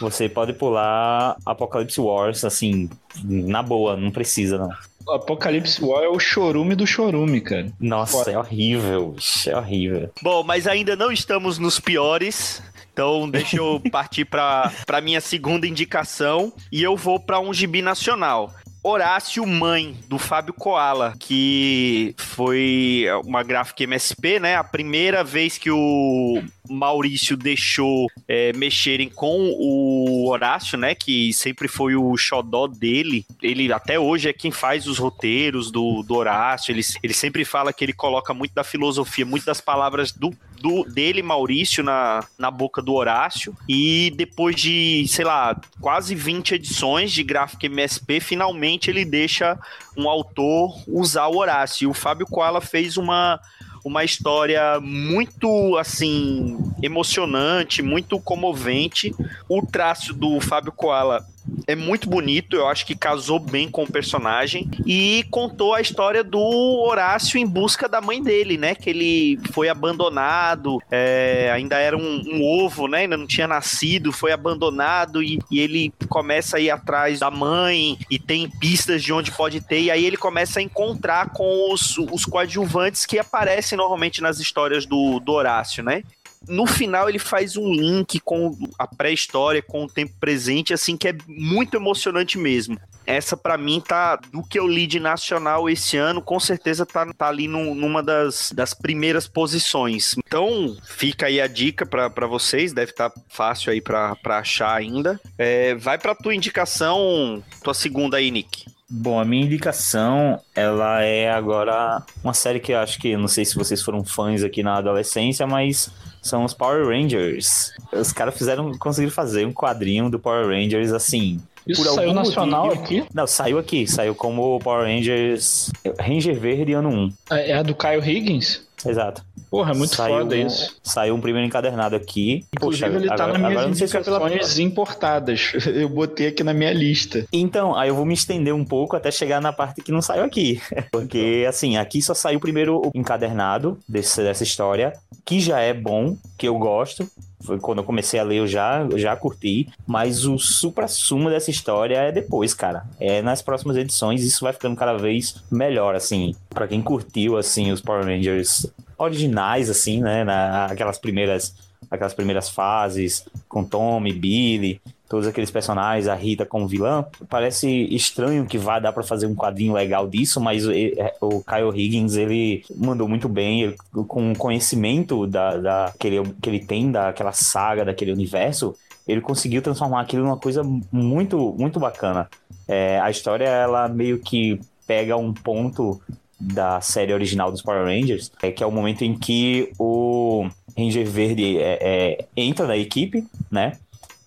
[0.00, 2.88] você pode pular Apocalypse Wars, assim,
[3.24, 4.70] na boa, não precisa, não.
[5.14, 7.72] Apocalipse War é o chorume do chorume, cara.
[7.80, 8.32] Nossa, Fora.
[8.32, 9.16] é horrível,
[9.46, 10.10] é horrível.
[10.22, 12.62] Bom, mas ainda não estamos nos piores.
[12.92, 17.80] Então, deixa eu partir para a minha segunda indicação e eu vou para um gibi
[17.80, 18.52] nacional.
[18.88, 24.56] Horácio Mãe, do Fábio Koala, que foi uma gráfica MSP, né?
[24.56, 30.94] A primeira vez que o Maurício deixou é, mexerem com o Horácio, né?
[30.94, 33.26] Que sempre foi o xodó dele.
[33.42, 36.72] Ele até hoje é quem faz os roteiros do, do Horácio.
[36.72, 40.84] Ele, ele sempre fala que ele coloca muito da filosofia, muito das palavras do do,
[40.84, 43.56] dele, Maurício, na, na boca do Horácio.
[43.68, 49.58] E depois de, sei lá, quase 20 edições de gráfico MSP, finalmente ele deixa
[49.96, 51.84] um autor usar o Horácio.
[51.84, 53.40] E o Fábio Koala fez uma
[53.84, 59.14] uma história muito assim emocionante, muito comovente.
[59.48, 61.26] O traço do Fábio Koala
[61.66, 66.24] é muito bonito, eu acho que casou bem com o personagem e contou a história
[66.24, 68.74] do Horácio em busca da mãe dele, né?
[68.74, 73.00] Que ele foi abandonado, é, ainda era um, um, ovo, né?
[73.00, 77.98] Ainda não tinha nascido, foi abandonado e, e, ele começa a ir atrás da mãe
[78.10, 81.98] e tem pistas de onde pode ter, e aí ele começa a encontrar com os,
[81.98, 86.02] os coadjuvantes que aparecem normalmente nas histórias do, do Horácio, né?
[86.46, 91.08] No final ele faz um link com a pré-história, com o tempo presente, assim, que
[91.08, 92.78] é muito emocionante mesmo.
[93.06, 97.10] Essa, para mim, tá do que eu li de nacional esse ano, com certeza tá,
[97.14, 100.14] tá ali no, numa das, das primeiras posições.
[100.18, 105.18] Então, fica aí a dica para vocês, deve estar tá fácil aí para achar ainda.
[105.38, 108.66] É, vai pra tua indicação, tua segunda aí, Nick.
[108.90, 113.44] Bom, a minha indicação, ela é agora uma série que eu acho que, não sei
[113.44, 115.90] se vocês foram fãs aqui na adolescência, mas
[116.28, 117.72] são os Power Rangers.
[117.92, 121.40] Os caras fizeram, conseguiram fazer um quadrinho do Power Rangers assim.
[121.66, 122.82] Isso saiu nacional motivo.
[122.82, 123.04] aqui?
[123.12, 123.86] Não, saiu aqui.
[123.86, 127.12] Saiu como Power Rangers Ranger Verde ano 1.
[127.30, 128.66] É, é a do Caio Higgins?
[128.86, 129.24] Exato.
[129.50, 130.76] Porra, é muito saiu, foda isso.
[130.82, 132.44] Saiu um primeiro encadernado aqui.
[132.54, 134.68] Inclusive, Poxa, ele tá agora, nas minhas indicações se pela...
[134.68, 135.52] importadas.
[135.66, 137.26] Eu botei aqui na minha lista.
[137.32, 140.24] Então, aí eu vou me estender um pouco até chegar na parte que não saiu
[140.24, 140.60] aqui.
[140.92, 144.92] Porque, assim, aqui só saiu primeiro o encadernado desse, dessa história,
[145.24, 147.08] que já é bom, que eu gosto.
[147.40, 149.68] Foi quando eu comecei a ler, eu já, já curti.
[149.86, 152.84] Mas o supra-sumo dessa história é depois, cara.
[153.00, 156.34] É nas próximas edições, isso vai ficando cada vez melhor, assim.
[156.50, 160.24] para quem curtiu, assim, os Power Rangers originais, assim, né?
[160.24, 161.54] Na, aquelas primeiras
[161.90, 167.04] aquelas primeiras fases, com Tommy, Billy, todos aqueles personagens, a Rita como vilã.
[167.28, 171.74] Parece estranho que vá dar para fazer um quadrinho legal disso, mas é, o Kyle
[171.74, 176.60] Higgins, ele mandou muito bem, ele, com o conhecimento da, da, que, ele, que ele
[176.60, 178.74] tem daquela saga, daquele universo,
[179.06, 180.62] ele conseguiu transformar aquilo numa coisa
[180.92, 182.28] muito, muito bacana.
[182.66, 186.00] É, a história, ela meio que pega um ponto
[186.40, 191.06] da série original dos Power Rangers, é que é o momento em que o Ranger
[191.06, 193.72] Verde é, é, entra na equipe, né?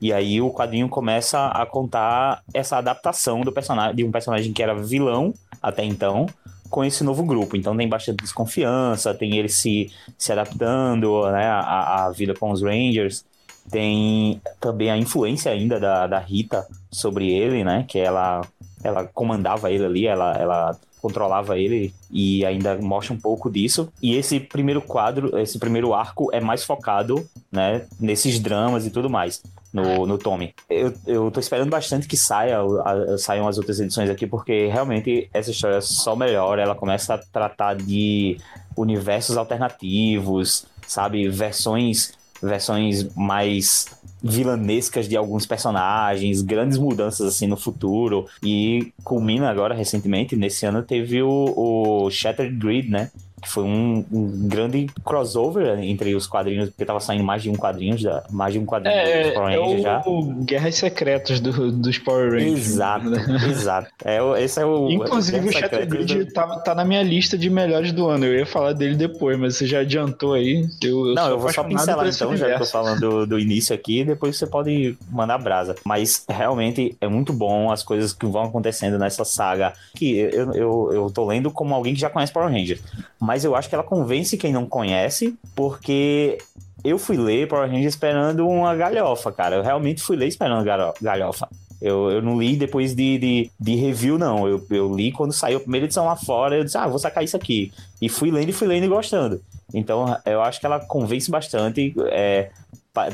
[0.02, 4.64] E aí o quadrinho começa a contar essa adaptação do personagem de um personagem que
[4.64, 6.26] era vilão até então
[6.72, 7.56] com esse novo grupo.
[7.56, 12.64] Então tem bastante desconfiança, tem ele se, se adaptando né, à, à vida com os
[12.64, 13.24] Rangers.
[13.70, 17.86] Tem também a influência ainda da, da Rita sobre ele, né?
[17.88, 18.42] Que ela,
[18.84, 23.92] ela comandava ele ali, ela, ela controlava ele e ainda mostra um pouco disso.
[24.02, 29.10] E esse primeiro quadro, esse primeiro arco é mais focado, né, nesses dramas e tudo
[29.10, 29.42] mais.
[29.74, 30.54] No, no Tommy.
[30.70, 35.30] Eu, eu tô esperando bastante que saia, a, saiam as outras edições aqui, porque realmente
[35.34, 36.62] essa história só melhora.
[36.62, 38.38] Ela começa a tratar de
[38.76, 41.30] universos alternativos, sabe?
[41.30, 42.12] Versões
[42.42, 43.86] versões mais
[44.24, 50.84] vilanescas de alguns personagens, grandes mudanças assim no futuro e culmina agora recentemente nesse ano
[50.84, 53.10] teve o, o Shattered Grid, né?
[53.42, 57.56] Que foi um, um, grande crossover entre os quadrinhos, porque tava saindo mais de um
[57.56, 60.04] quadrinho, já, mais de um quadrinho é, dos Power Rangers é o, já.
[60.06, 62.68] O Guerras Secretas do, dos Power Rangers.
[62.68, 63.08] Exato,
[63.50, 63.88] exato.
[64.06, 64.90] É, esse é o.
[64.90, 66.34] Inclusive, o Shattered Grid do...
[66.34, 68.26] tá, tá na minha lista de melhores do ano.
[68.26, 70.68] Eu ia falar dele depois, mas você já adiantou aí.
[70.84, 72.38] Eu, eu Não, eu vou só pincelar então, universo.
[72.38, 75.76] já que eu tô falando do, do início aqui, depois você pode mandar brasa.
[75.84, 79.74] Mas realmente é muito bom as coisas que vão acontecendo nessa saga.
[79.96, 82.82] Que eu, eu, eu tô lendo como alguém que já conhece Power Rangers
[83.22, 86.38] mas eu acho que ela convence quem não conhece, porque
[86.84, 89.56] eu fui ler Power Rangers esperando uma galhofa, cara.
[89.56, 90.66] Eu realmente fui ler esperando
[91.02, 91.48] galhofa.
[91.82, 94.48] Eu, eu não li depois de, de, de, review, não.
[94.48, 96.56] Eu, eu li quando saiu a primeira edição lá fora.
[96.56, 97.72] Eu disse, ah, vou sacar isso aqui.
[98.00, 99.42] E fui lendo e fui lendo e gostando.
[99.74, 101.94] Então, eu acho que ela convence bastante.
[102.12, 102.52] É,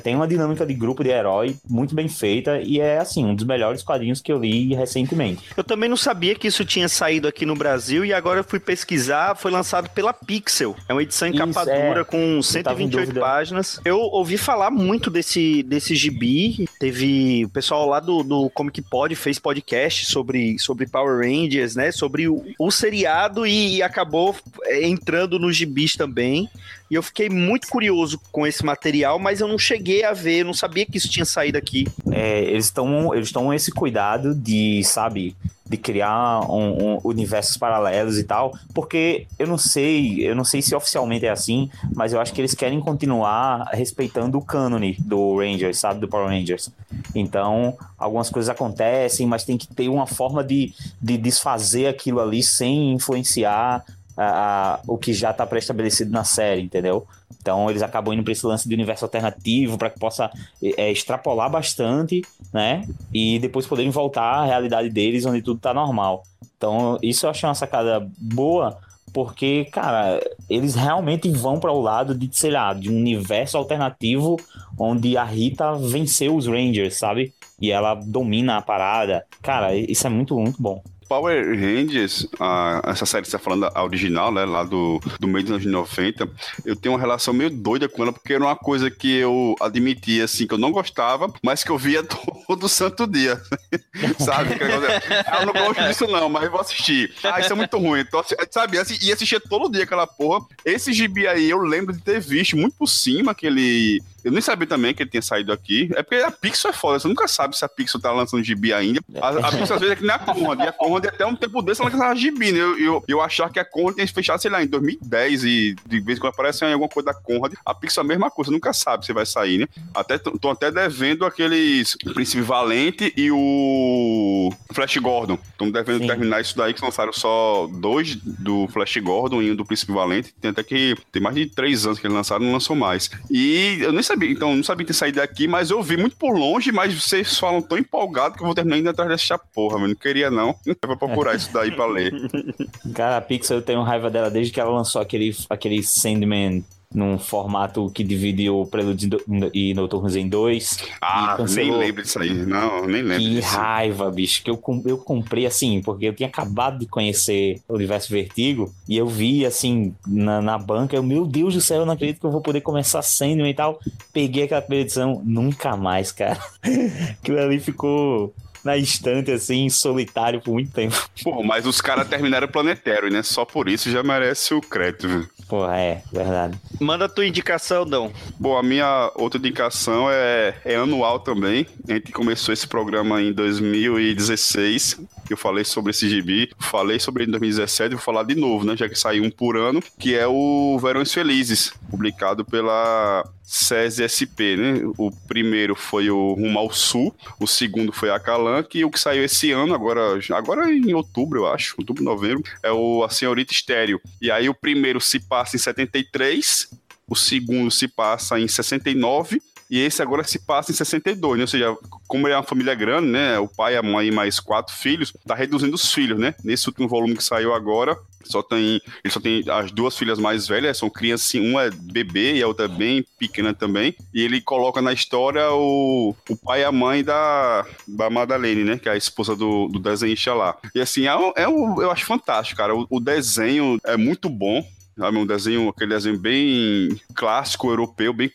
[0.04, 3.46] tem uma dinâmica de grupo de herói muito bem feita e é assim um dos
[3.46, 5.44] melhores quadrinhos que eu li recentemente.
[5.56, 8.60] Eu também não sabia que isso tinha saído aqui no Brasil e agora eu fui
[8.60, 10.76] pesquisar, foi lançado pela Pixel.
[10.90, 11.88] É uma edição em isso, capa é.
[11.88, 13.80] dura com 128 páginas.
[13.86, 19.14] Eu ouvi falar muito desse desse gibi, teve o pessoal lá do, do Comic Pod
[19.16, 24.88] fez podcast sobre sobre Power Rangers, né, sobre o, o seriado e, e acabou é,
[24.88, 26.50] entrando nos gibis também.
[26.90, 30.54] E eu fiquei muito curioso com esse material, mas eu não cheguei a ver, não
[30.54, 31.86] sabia que isso tinha saído aqui.
[32.12, 35.36] É, eles estão eles estão esse cuidado de, sabe,
[35.70, 40.62] de criar um, um, universos paralelos e tal, porque eu não sei, eu não sei
[40.62, 45.38] se oficialmente é assim, mas eu acho que eles querem continuar respeitando o cânone do
[45.38, 46.72] Rangers, sabe, do Power Rangers.
[47.14, 52.42] Então, algumas coisas acontecem, mas tem que ter uma forma de, de desfazer aquilo ali
[52.42, 53.84] sem influenciar
[54.18, 57.06] a, o que já está pré-estabelecido na série, entendeu?
[57.40, 61.50] Então eles acabam indo para esse lance de universo alternativo para que possa é, extrapolar
[61.50, 62.84] bastante, né?
[63.14, 66.24] E depois poderem voltar à realidade deles onde tudo está normal.
[66.58, 68.78] Então isso eu achei uma sacada boa
[69.14, 74.38] porque, cara, eles realmente vão para o lado de, sei lá, de um universo alternativo
[74.78, 77.34] onde a Rita venceu os Rangers, sabe?
[77.60, 79.26] E ela domina a parada.
[79.42, 80.84] Cara, isso é muito, muito bom.
[81.08, 85.28] Power Rangers, a, essa série que você está falando, a original, né, lá do, do
[85.28, 86.30] meio dos anos 90,
[86.66, 90.26] eu tenho uma relação meio doida com ela, porque era uma coisa que eu admitia,
[90.26, 92.04] assim, que eu não gostava, mas que eu via
[92.48, 93.42] todo santo dia,
[94.20, 94.56] sabe?
[94.60, 97.14] eu não gosto disso não, mas vou assistir.
[97.24, 98.02] Ah, isso é muito ruim.
[98.02, 100.46] Então, sabe, e assistia todo dia aquela porra.
[100.66, 104.68] Esse gibi aí, eu lembro de ter visto muito por cima aquele eu nem sabia
[104.68, 105.90] também que ele tinha saído aqui.
[105.96, 108.74] É porque a Pixel é foda, você nunca sabe se a Pixel tá lançando gibi
[108.74, 109.00] ainda.
[109.22, 110.60] A, a Pixel às vezes é que nem a Conrad.
[110.60, 112.60] E a Conrad até um tempo desse ela lançava gibi, né?
[112.60, 116.00] Eu, eu, eu achava que a Conrad tinha fechado, sei lá, em 2010 e de
[116.02, 117.54] vez em quando aparece alguma coisa da Conrad.
[117.66, 119.68] A Pixel é a mesma coisa, nunca sabe se vai sair, né?
[119.96, 125.40] Até, tô até devendo aqueles Príncipe Valente e o Flash Gordon.
[125.52, 126.08] Estão devendo Sim.
[126.08, 130.34] terminar isso daí, que lançaram só dois do Flash Gordon e um do Príncipe Valente.
[130.42, 133.10] Tem até que tem mais de três anos que eles lançaram, não lançou mais.
[133.32, 136.38] E eu nem sabia, então, não sabia ter saído daqui, mas eu vi muito por
[136.38, 139.90] longe, mas vocês falam tão empolgado que eu vou terminar indo atrás dessa porra, mas
[139.90, 140.56] não queria não.
[140.66, 142.14] Eu vou procurar isso daí pra ler.
[142.94, 147.20] Cara, a Pixar eu tenho raiva dela desde que ela lançou aquele, aquele Sandman num
[147.20, 149.10] formato que divide o Prelude
[149.54, 150.78] e Noturnos em dois.
[151.02, 152.34] Ah, nem lembro disso aí.
[152.34, 153.24] Não, nem lembro.
[153.24, 153.56] Que disso.
[153.56, 154.44] raiva, bicho.
[154.44, 158.98] Que eu, eu comprei assim, porque eu tinha acabado de conhecer o Universo Vertigo e
[158.98, 160.96] eu vi assim na, na banca.
[160.96, 163.54] Eu, meu Deus do céu, eu não acredito que eu vou poder começar sendo e
[163.54, 163.80] tal.
[164.14, 166.40] Peguei aquela primeira edição, nunca mais, cara.
[167.22, 170.96] Aquilo ali ficou na estante, assim, solitário por muito tempo.
[171.24, 173.24] Pô, mas os caras terminaram o Planetário, né?
[173.24, 175.30] Só por isso já merece o crédito.
[175.48, 176.60] Pô, é, verdade.
[176.80, 178.12] Manda a tua indicação, Dão.
[178.40, 181.66] Bom, a minha outra indicação é, é anual também.
[181.88, 185.00] A gente começou esse programa em 2016
[185.34, 188.76] eu falei sobre esse gibi, falei sobre ele em 2017, vou falar de novo, né?
[188.76, 194.58] Já que saiu um por ano, que é o Verões Felizes, publicado pela SESI SP,
[194.58, 194.82] né?
[194.98, 199.00] O primeiro foi o Rumo ao Sul, o segundo foi a Calanque, e o que
[199.00, 203.54] saiu esse ano, agora, agora em outubro, eu acho, outubro, novembro, é o A Senhorita
[203.54, 204.02] Estéreo.
[204.22, 206.70] E aí o primeiro se passa em 73,
[207.10, 211.44] o segundo se passa em 69 e esse agora se passa em 62, né?
[211.44, 213.38] Ou seja, como é uma família grande, né?
[213.38, 216.34] O pai, a mãe e mais quatro filhos, tá reduzindo os filhos, né?
[216.44, 220.48] Nesse último volume que saiu agora, só tem, ele só tem as duas filhas mais
[220.48, 223.96] velhas, são crianças, assim, uma é bebê e a outra é bem pequena também.
[224.14, 228.78] E ele coloca na história o, o pai e a mãe da, da Madalene, né?
[228.78, 230.58] Que é a esposa do, do desenhista lá.
[230.74, 232.76] E assim, é, é eu acho fantástico, cara.
[232.76, 234.64] O, o desenho é muito bom
[234.98, 235.18] Sabe?
[235.18, 238.32] Um desenho, aquele desenho bem clássico europeu, bem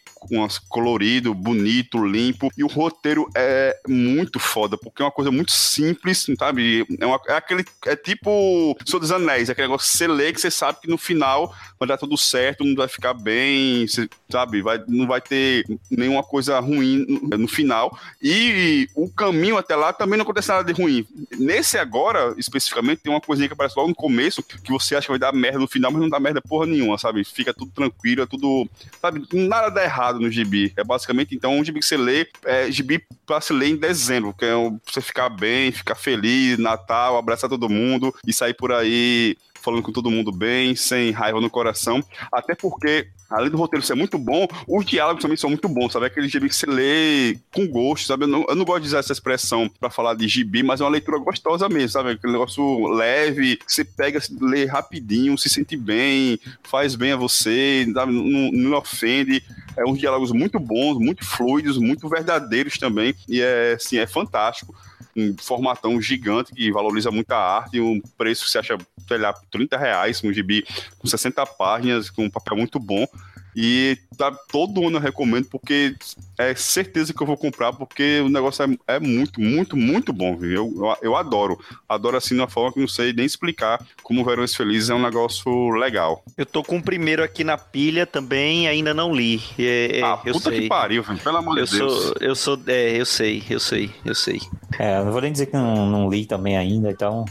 [0.68, 2.51] colorido, bonito, limpo.
[2.57, 6.87] E o roteiro é muito foda, porque é uma coisa muito simples, sabe?
[6.99, 7.64] É, uma, é aquele.
[7.87, 10.89] É tipo Senhor dos Anéis, é aquele negócio que você lê que você sabe que
[10.89, 14.62] no final vai dar tudo certo, não vai ficar bem, você, sabe?
[14.62, 17.97] Vai, não vai ter nenhuma coisa ruim no, no final.
[18.20, 21.07] E o caminho até lá também não acontece nada de ruim.
[21.39, 25.12] Nesse agora, especificamente, tem uma coisinha que aparece logo no começo que você acha que
[25.12, 27.24] vai dar merda no final, mas não dá merda porra nenhuma, sabe?
[27.24, 28.68] Fica tudo tranquilo, é tudo.
[29.01, 29.26] Sabe?
[29.33, 30.73] Nada dá errado no gibi.
[30.77, 34.35] É basicamente, então, um gibi que você lê, é gibi pra se ler em dezembro,
[34.35, 34.53] que é
[34.87, 39.93] você ficar bem, ficar feliz, Natal, abraçar todo mundo e sair por aí falando com
[39.93, 42.03] todo mundo bem, sem raiva no coração.
[42.33, 46.07] Até porque além do roteiro ser muito bom, os diálogos também são muito bons, sabe?
[46.07, 48.25] Aquele gibi que você lê com gosto, sabe?
[48.25, 50.85] Eu não, eu não gosto de usar essa expressão para falar de gibi, mas é
[50.85, 52.11] uma leitura gostosa mesmo, sabe?
[52.11, 57.87] Aquele negócio leve, que você pega, lê rapidinho, se sente bem, faz bem a você,
[57.95, 58.12] sabe?
[58.12, 59.43] Não, não ofende.
[59.77, 64.75] É uns diálogos muito bons, muito fluidos, muito verdadeiros também, e é, assim, é fantástico
[65.16, 69.33] um formatão gigante que valoriza muito a arte, um preço que você acha, sei lá,
[69.51, 70.64] 30 reais, um gibi
[70.99, 73.07] com 60 páginas, com um papel muito bom.
[73.55, 75.94] E tá, todo ano eu recomendo, porque
[76.38, 80.36] é certeza que eu vou comprar, porque o negócio é, é muito, muito, muito bom.
[80.36, 80.50] Viu?
[80.50, 81.59] Eu, eu, eu, adoro.
[81.88, 85.03] Adoro assim de uma forma que não sei nem explicar como Verões Felizes é um
[85.03, 86.24] negócio legal.
[86.36, 89.42] Eu tô com o primeiro aqui na pilha também, ainda não li.
[89.59, 90.62] É, é, ah, puta sei.
[90.62, 91.18] que pariu, velho.
[91.18, 91.92] pelo amor eu de Deus.
[91.92, 94.40] Sou, eu sou, é, eu sei, eu sei, eu sei.
[94.78, 97.24] É, eu não vou nem dizer que não, não li também ainda, então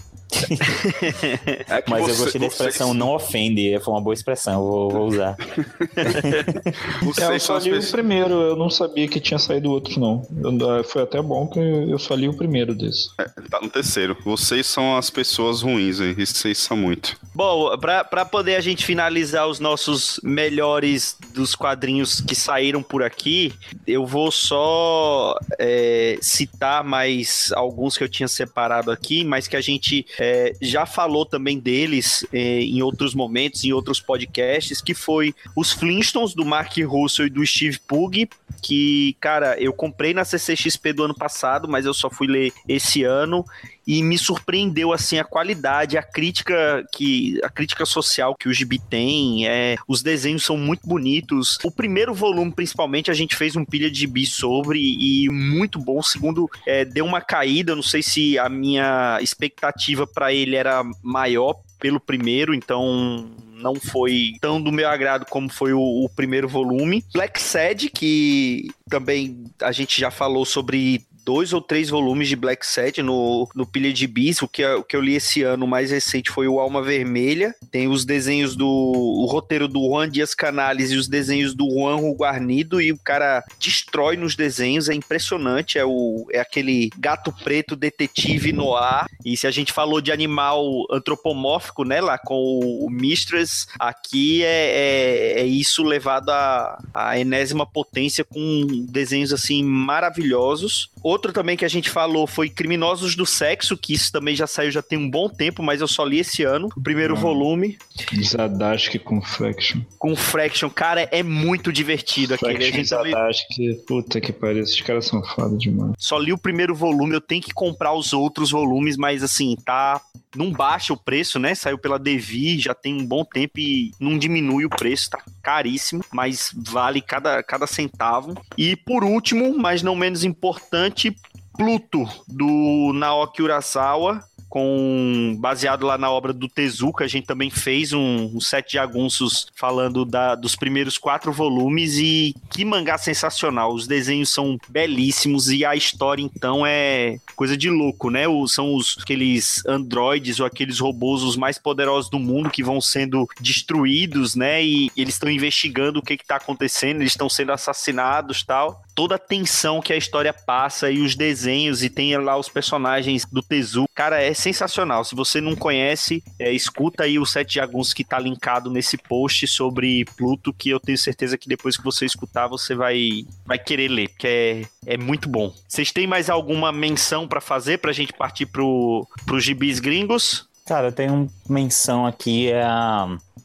[1.69, 2.99] é Mas você, eu gostei da expressão vocês...
[2.99, 5.35] não ofende, foi uma boa expressão, eu vou, vou usar.
[7.19, 10.25] é, eu só li o primeiro, eu não sabia que tinha saído outro, não.
[10.41, 13.09] Eu, ah, foi até bom que eu só li o primeiro desse.
[13.19, 14.17] É, tá no terceiro.
[14.23, 16.15] Vocês são as pessoas ruins, hein?
[16.17, 17.17] Isso vocês são muito.
[17.33, 23.03] Bom, pra, pra poder a gente finalizar os nossos melhores dos quadrinhos que saíram por
[23.03, 23.53] aqui,
[23.87, 29.61] eu vou só é, citar mais alguns que eu tinha separado aqui, mas que a
[29.61, 35.33] gente é, já falou também deles é, em outros momentos, em outros podcasts, que foi
[35.55, 38.29] os Flintstones do Mark Russell e do Steve Pugh,
[38.61, 43.03] que, cara, eu comprei na CCXP do ano passado, mas eu só fui ler esse
[43.03, 43.43] ano
[43.85, 48.79] e me surpreendeu assim a qualidade, a crítica que a crítica social que o Gibi
[48.79, 51.57] tem, é, os desenhos são muito bonitos.
[51.63, 55.99] O primeiro volume, principalmente, a gente fez um pilha de Gibi sobre e muito bom.
[55.99, 60.83] O segundo é, deu uma caída, não sei se a minha expectativa para ele era
[61.03, 63.29] maior pelo primeiro, então
[63.61, 67.03] não foi tão do meu agrado como foi o, o, primeiro volume.
[67.13, 72.65] Black Sad, que também a gente já falou sobre dois ou três volumes de Black
[72.65, 74.41] Sad no, no pilha de bis.
[74.41, 77.55] O que, o que eu li esse ano, mais recente, foi o Alma Vermelha.
[77.71, 78.67] Tem os desenhos do.
[78.67, 82.81] o roteiro do Juan Dias Canales e os desenhos do Juan Guarnido.
[82.81, 85.79] E o cara destrói nos desenhos, é impressionante.
[85.79, 89.07] É, o, é aquele gato preto detetive no ar.
[89.23, 94.43] E se a gente falou de animal antropomórfico, né, lá com o, o Mistress, aqui
[94.43, 100.89] é, é, é isso levado à enésima potência com desenhos assim maravilhosos.
[101.01, 104.71] Outro também que a gente falou foi Criminosos do Sexo, que isso também já saiu
[104.71, 107.77] já tem um bom tempo, mas eu só li esse ano, o primeiro ah, volume.
[108.23, 109.81] Zadashk com Fraction.
[109.99, 112.69] Com Fraction, cara, é muito divertido Fraction aquele.
[112.69, 115.93] A gente Zadashk, puta que pariu, esses caras são foda demais.
[115.97, 120.01] Só li o primeiro volume, eu tenho que comprar os outros volumes, mas assim, tá
[120.35, 121.53] não baixa o preço, né?
[121.55, 126.03] Saiu pela Devi, já tem um bom tempo e não diminui o preço, tá caríssimo,
[126.11, 128.35] mas vale cada, cada centavo.
[128.57, 131.15] E por último, mas não menos importante,
[131.57, 137.93] Pluto, do Naoki Urasawa, com baseado lá na obra do Tezuka, a gente também fez
[137.93, 143.73] um, um set de agunços falando da, dos primeiros quatro volumes e que mangá sensacional.
[143.73, 148.27] Os desenhos são belíssimos e a história então é coisa de louco, né?
[148.27, 152.81] O, são os aqueles androides ou aqueles robôs os mais poderosos do mundo que vão
[152.81, 154.61] sendo destruídos, né?
[154.61, 159.19] E eles estão investigando o que está acontecendo, eles estão sendo assassinados, tal toda a
[159.19, 163.85] tensão que a história passa e os desenhos e tem lá os personagens do Tezu.
[163.95, 165.03] Cara, é sensacional.
[165.03, 169.47] Se você não conhece, é, escuta aí o Sete Jaguns que tá linkado nesse post
[169.47, 173.87] sobre Pluto, que eu tenho certeza que depois que você escutar, você vai, vai querer
[173.87, 175.53] ler, porque é, é muito bom.
[175.67, 180.49] Vocês têm mais alguma menção para fazer pra gente partir pro, pro gibis gringos?
[180.65, 182.63] Cara, eu tenho menção aqui, é,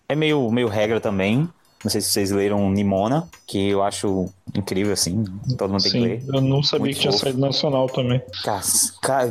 [0.08, 1.48] é meio, meio regra também,
[1.86, 4.26] Não sei se vocês leram Nimona, que eu acho
[4.56, 5.22] incrível, assim.
[5.56, 6.22] Todo mundo tem Sim, que ler.
[6.34, 7.22] eu não sabia Muito que tinha fofo.
[7.24, 8.20] saído nacional também.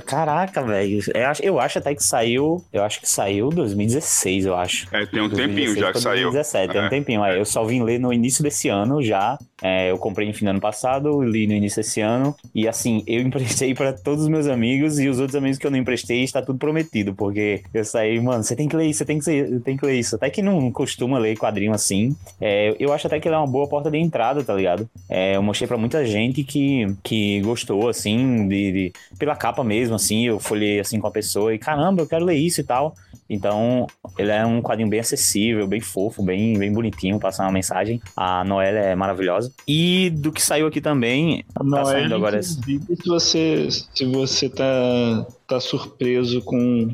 [0.06, 1.00] Caraca, velho.
[1.14, 2.64] Eu acho, eu acho até que saiu.
[2.72, 4.88] Eu acho que saiu 2016, eu acho.
[4.94, 6.32] É, tem um 2016 tempinho já que pra saiu.
[6.32, 6.90] 2017, tem um É.
[6.90, 7.26] tempinho.
[7.26, 9.38] É, eu só vim ler no início desse ano já.
[9.62, 12.36] É, eu comprei no fim do ano passado, li no início desse ano.
[12.54, 15.72] E assim, eu emprestei pra todos os meus amigos e os outros amigos que eu
[15.72, 17.14] não emprestei está tudo prometido.
[17.14, 19.86] Porque eu saí, mano, você tem que ler isso, você tem que, ser- tem que
[19.86, 20.16] ler isso.
[20.16, 22.16] Até que não costuma ler quadrinho assim.
[22.48, 24.88] É, eu acho até que ele é uma boa porta de entrada, tá ligado?
[25.10, 29.96] É, eu mostrei pra muita gente que, que gostou, assim, de, de- pela capa mesmo,
[29.96, 30.28] assim.
[30.28, 32.94] Eu folhei assim com a pessoa e caramba, eu quero ler isso e tal.
[33.28, 33.88] Então,
[34.20, 38.00] ele é um quadrinho bem acessível, bem fofo, bem, bem bonitinho, passa uma mensagem.
[38.16, 39.52] A Noelle é maravilhosa.
[39.68, 42.44] E do que saiu aqui também, Não tá é, saindo agora.
[42.44, 42.60] se
[43.08, 46.90] você, se você tá, tá surpreso com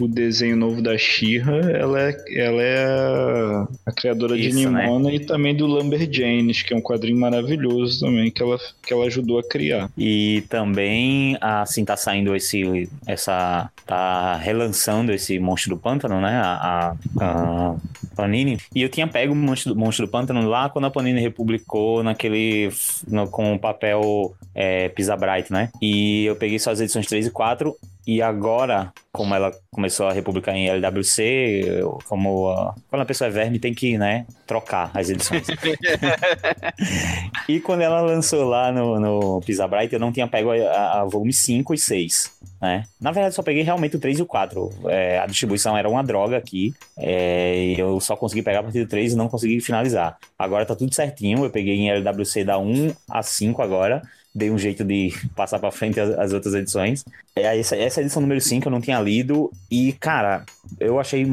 [0.00, 2.84] o desenho novo da Shira, ela é, ela é
[3.86, 4.86] a, criadora Isso, de né?
[4.86, 9.04] Nimona e também do Lumberjanes, que é um quadrinho maravilhoso também, que ela, que ela
[9.04, 9.90] ajudou a criar.
[9.98, 12.88] E também, assim, tá saindo esse.
[13.06, 13.70] Essa.
[13.86, 16.30] Tá relançando esse Monstro do Pântano, né?
[16.42, 17.76] A, a, a
[18.14, 18.56] Panini.
[18.72, 22.00] E eu tinha pego o Monstro, do- Monstro do Pântano lá quando a Panini republicou
[22.02, 22.70] naquele.
[23.08, 25.70] no- com o papel é, Pisa Bright, né?
[25.82, 27.74] E eu peguei só as edições 3 e 4.
[28.06, 31.22] E agora, como ela começou a republicar em LWC,
[31.80, 32.52] eu- como
[32.88, 35.46] quando a pessoa é verme, tem que, né, trocar as edições.
[37.48, 41.04] E quando ela lançou lá no, no Pisa Bright, eu não tinha pego a, a-
[41.04, 42.84] volume 5 e 6, né?
[43.00, 44.70] Na verdade, só peguei realmente o 3 e o 4.
[44.86, 48.84] É, a distribuição era uma droga aqui, é, e eu só consegui pegar a partir
[48.84, 50.16] do 3 e não consegui finalizar.
[50.38, 54.02] Agora tá tudo certinho, eu peguei em LWC da 1 a 5 agora,
[54.34, 57.04] dei um jeito de passar pra frente as, as outras edições.
[57.34, 60.44] É, essa, essa edição número 5 eu não tinha lido, e cara,
[60.78, 61.26] eu achei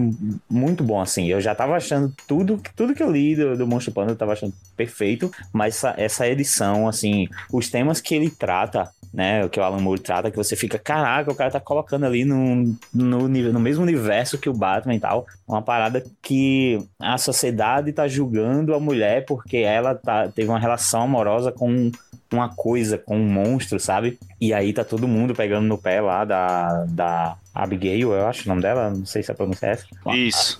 [0.49, 1.27] muito bom, assim.
[1.27, 4.33] Eu já tava achando tudo, tudo que eu li do, do Monstro Panda, eu tava
[4.33, 9.59] achando perfeito, mas essa, essa edição, assim, os temas que ele trata, né, o que
[9.59, 13.27] o Alan Moore trata, que você fica, caraca, o cara tá colocando ali no, no,
[13.27, 18.07] nível- no mesmo universo que o Batman e tal, uma parada que a sociedade tá
[18.07, 21.91] julgando a mulher porque ela tá, teve uma relação amorosa com
[22.31, 24.19] uma coisa, com um monstro, sabe?
[24.39, 28.49] E aí tá todo mundo pegando no pé lá da, da Abigail, eu acho o
[28.49, 29.85] nome dela, não sei se a pronúncia é essa.
[30.05, 30.59] Isso.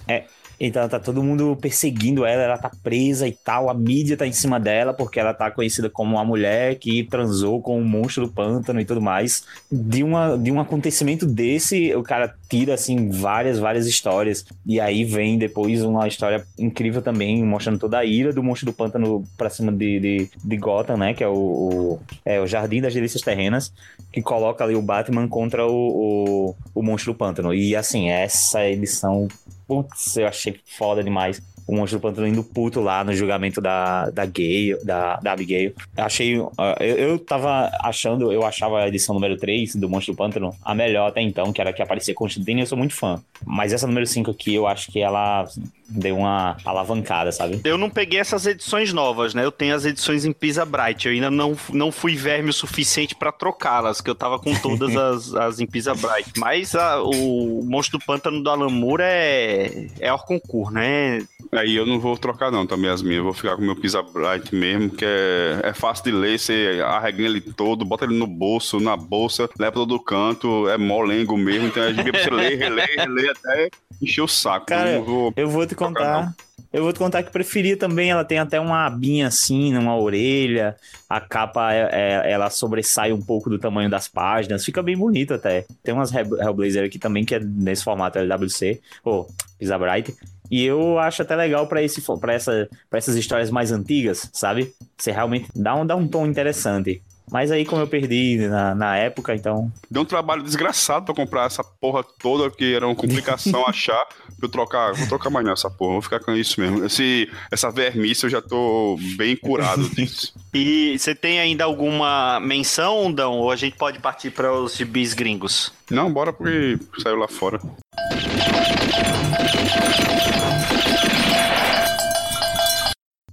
[0.60, 4.32] Então tá todo mundo perseguindo ela, ela tá presa e tal, a mídia tá em
[4.32, 8.34] cima dela porque ela tá conhecida como uma mulher que transou com o monstro do
[8.34, 9.43] pântano e tudo mais.
[9.72, 14.45] De, uma, de um acontecimento desse, o cara tira assim várias, várias histórias.
[14.66, 18.74] E aí vem depois uma história incrível também, mostrando toda a ira do monstro do
[18.74, 21.14] pântano pra cima de, de, de Gotham, né?
[21.14, 23.72] Que é o, o, é o Jardim das Delícias Terrenas,
[24.12, 27.53] que coloca ali o Batman contra o, o, o monstro do pântano.
[27.53, 29.28] E assim, essa edição
[29.68, 31.41] Putz, eu achei foda demais.
[31.68, 35.74] O monstro do pântano indo puto lá no julgamento da, da gay, da, da Abigail.
[35.97, 36.41] Achei.
[36.57, 40.55] ah, eu, eu tava achando, eu achava a edição número 3 do Monstro do Pântano
[40.63, 43.22] a melhor até então, que era que aparecia Constantine, eu sou muito fã.
[43.45, 45.45] Mas essa número 5 aqui, eu acho que ela
[45.89, 47.61] deu uma alavancada, sabe?
[47.63, 49.43] Eu não peguei essas edições novas, né?
[49.43, 51.07] Eu tenho as edições em Pisa Bright.
[51.07, 54.95] Eu ainda não, não fui verme o suficiente pra trocá-las, que eu tava com todas
[54.97, 56.32] as, as em Pisa Bright.
[56.38, 61.20] Mas a- o Monstro do Pântano do Alan Moore é, é concurso, né?
[61.58, 63.76] Aí eu não vou trocar não também as minhas, eu vou ficar com o meu
[63.76, 68.18] Pisa Bright mesmo, que é, é fácil de ler, você arrega ele todo, bota ele
[68.18, 72.30] no bolso, na bolsa, leva todo canto, é molengo mesmo, então é de pra você
[72.30, 73.70] ler, reler, reler até
[74.01, 74.68] encher o saco.
[74.68, 75.34] Cara, eu não vou...
[75.36, 76.36] Eu vou te Trocar contar.
[76.74, 78.12] Eu vou te contar que preferia também.
[78.12, 80.76] Ela tem até uma abinha assim, numa orelha.
[81.10, 84.66] A capa, é- é- ela sobressai um pouco do tamanho das páginas.
[84.66, 85.66] Fica bem bonito até.
[85.82, 88.82] Tem umas Hell- Hellblazer aqui também que é nesse formato LWC.
[89.03, 89.28] Ou
[89.58, 90.14] Pisa Bright.
[90.50, 94.74] E eu acho até legal pra esse para essa, pra essas histórias mais antigas, sabe?
[94.98, 97.02] Você realmente dá um, dá um tom interessante.
[97.32, 99.72] Mas aí, como eu perdi na, na época, então.
[99.92, 104.06] Deu um trabalho desgraçado pra comprar essa porra toda, que era uma complicação achar.
[104.06, 106.86] pra Eu trocar, vou trocar mais nessa porra, vou ficar com isso mesmo.
[106.86, 110.34] Esse, essa vermice eu já tô bem curado disso.
[110.54, 113.34] E você tem ainda alguma menção, Dão?
[113.40, 115.74] Ou a gente pode partir para os gibis gringos?
[115.92, 117.60] Não, bora porque saiu lá fora.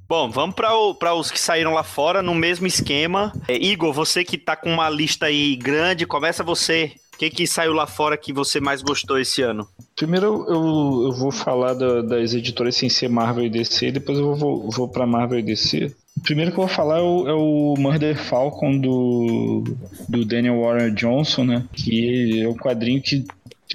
[0.09, 3.33] Bom, vamos para os que saíram lá fora no mesmo esquema.
[3.49, 6.93] É, Igor, você que tá com uma lista aí grande, começa você.
[7.15, 9.67] O que, que saiu lá fora que você mais gostou esse ano?
[9.97, 14.35] Primeiro eu, eu, vou falar da- das editoras sem ser Marvel e DC, depois eu
[14.35, 15.95] vou, vou pra Marvel e DC.
[16.25, 19.63] Primeiro que eu vou falar é o, é o Murder Falcon do,
[20.09, 21.65] do Daniel Warren Johnson, né?
[21.73, 23.25] Que é um quadrinho que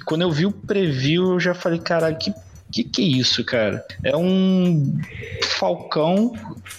[0.04, 2.32] quando eu vi o preview eu já falei, caralho, que
[2.70, 3.84] que que é isso, cara?
[4.04, 4.96] É um
[5.42, 6.32] falcão.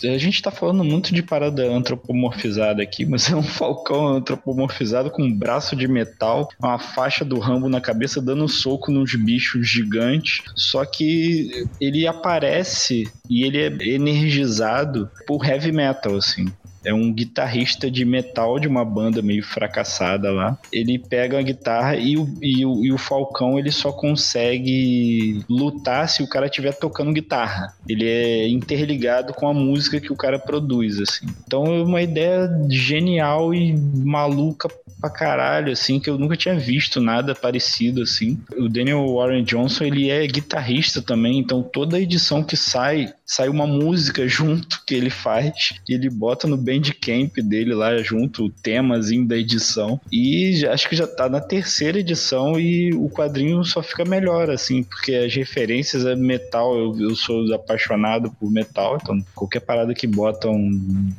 [0.04, 5.24] A gente tá falando muito de parada antropomorfizada aqui, mas é um falcão antropomorfizado com
[5.24, 9.68] um braço de metal, uma faixa do Rambo na cabeça, dando um soco nos bichos
[9.68, 10.42] gigantes.
[10.56, 16.52] Só que ele aparece e ele é energizado por heavy metal, assim
[16.84, 20.58] é um guitarrista de metal de uma banda meio fracassada lá.
[20.72, 26.10] Ele pega a guitarra e o, e o, e o Falcão ele só consegue lutar
[26.10, 27.74] se o cara estiver tocando guitarra.
[27.88, 31.28] Ele é interligado com a música que o cara produz, assim.
[31.46, 34.70] Então é uma ideia genial e maluca
[35.00, 38.40] pra caralho, assim, que eu nunca tinha visto nada parecido, assim.
[38.56, 43.66] O Daniel Warren Johnson, ele é guitarrista também, então toda edição que sai, sai uma
[43.66, 49.26] música junto que ele faz, e ele bota no Bandcamp dele lá junto, o temazinho
[49.26, 54.04] da edição, e acho que já tá na terceira edição e o quadrinho só fica
[54.04, 59.62] melhor, assim, porque as referências é metal, eu, eu sou apaixonado por metal, então qualquer
[59.62, 60.70] parada que botam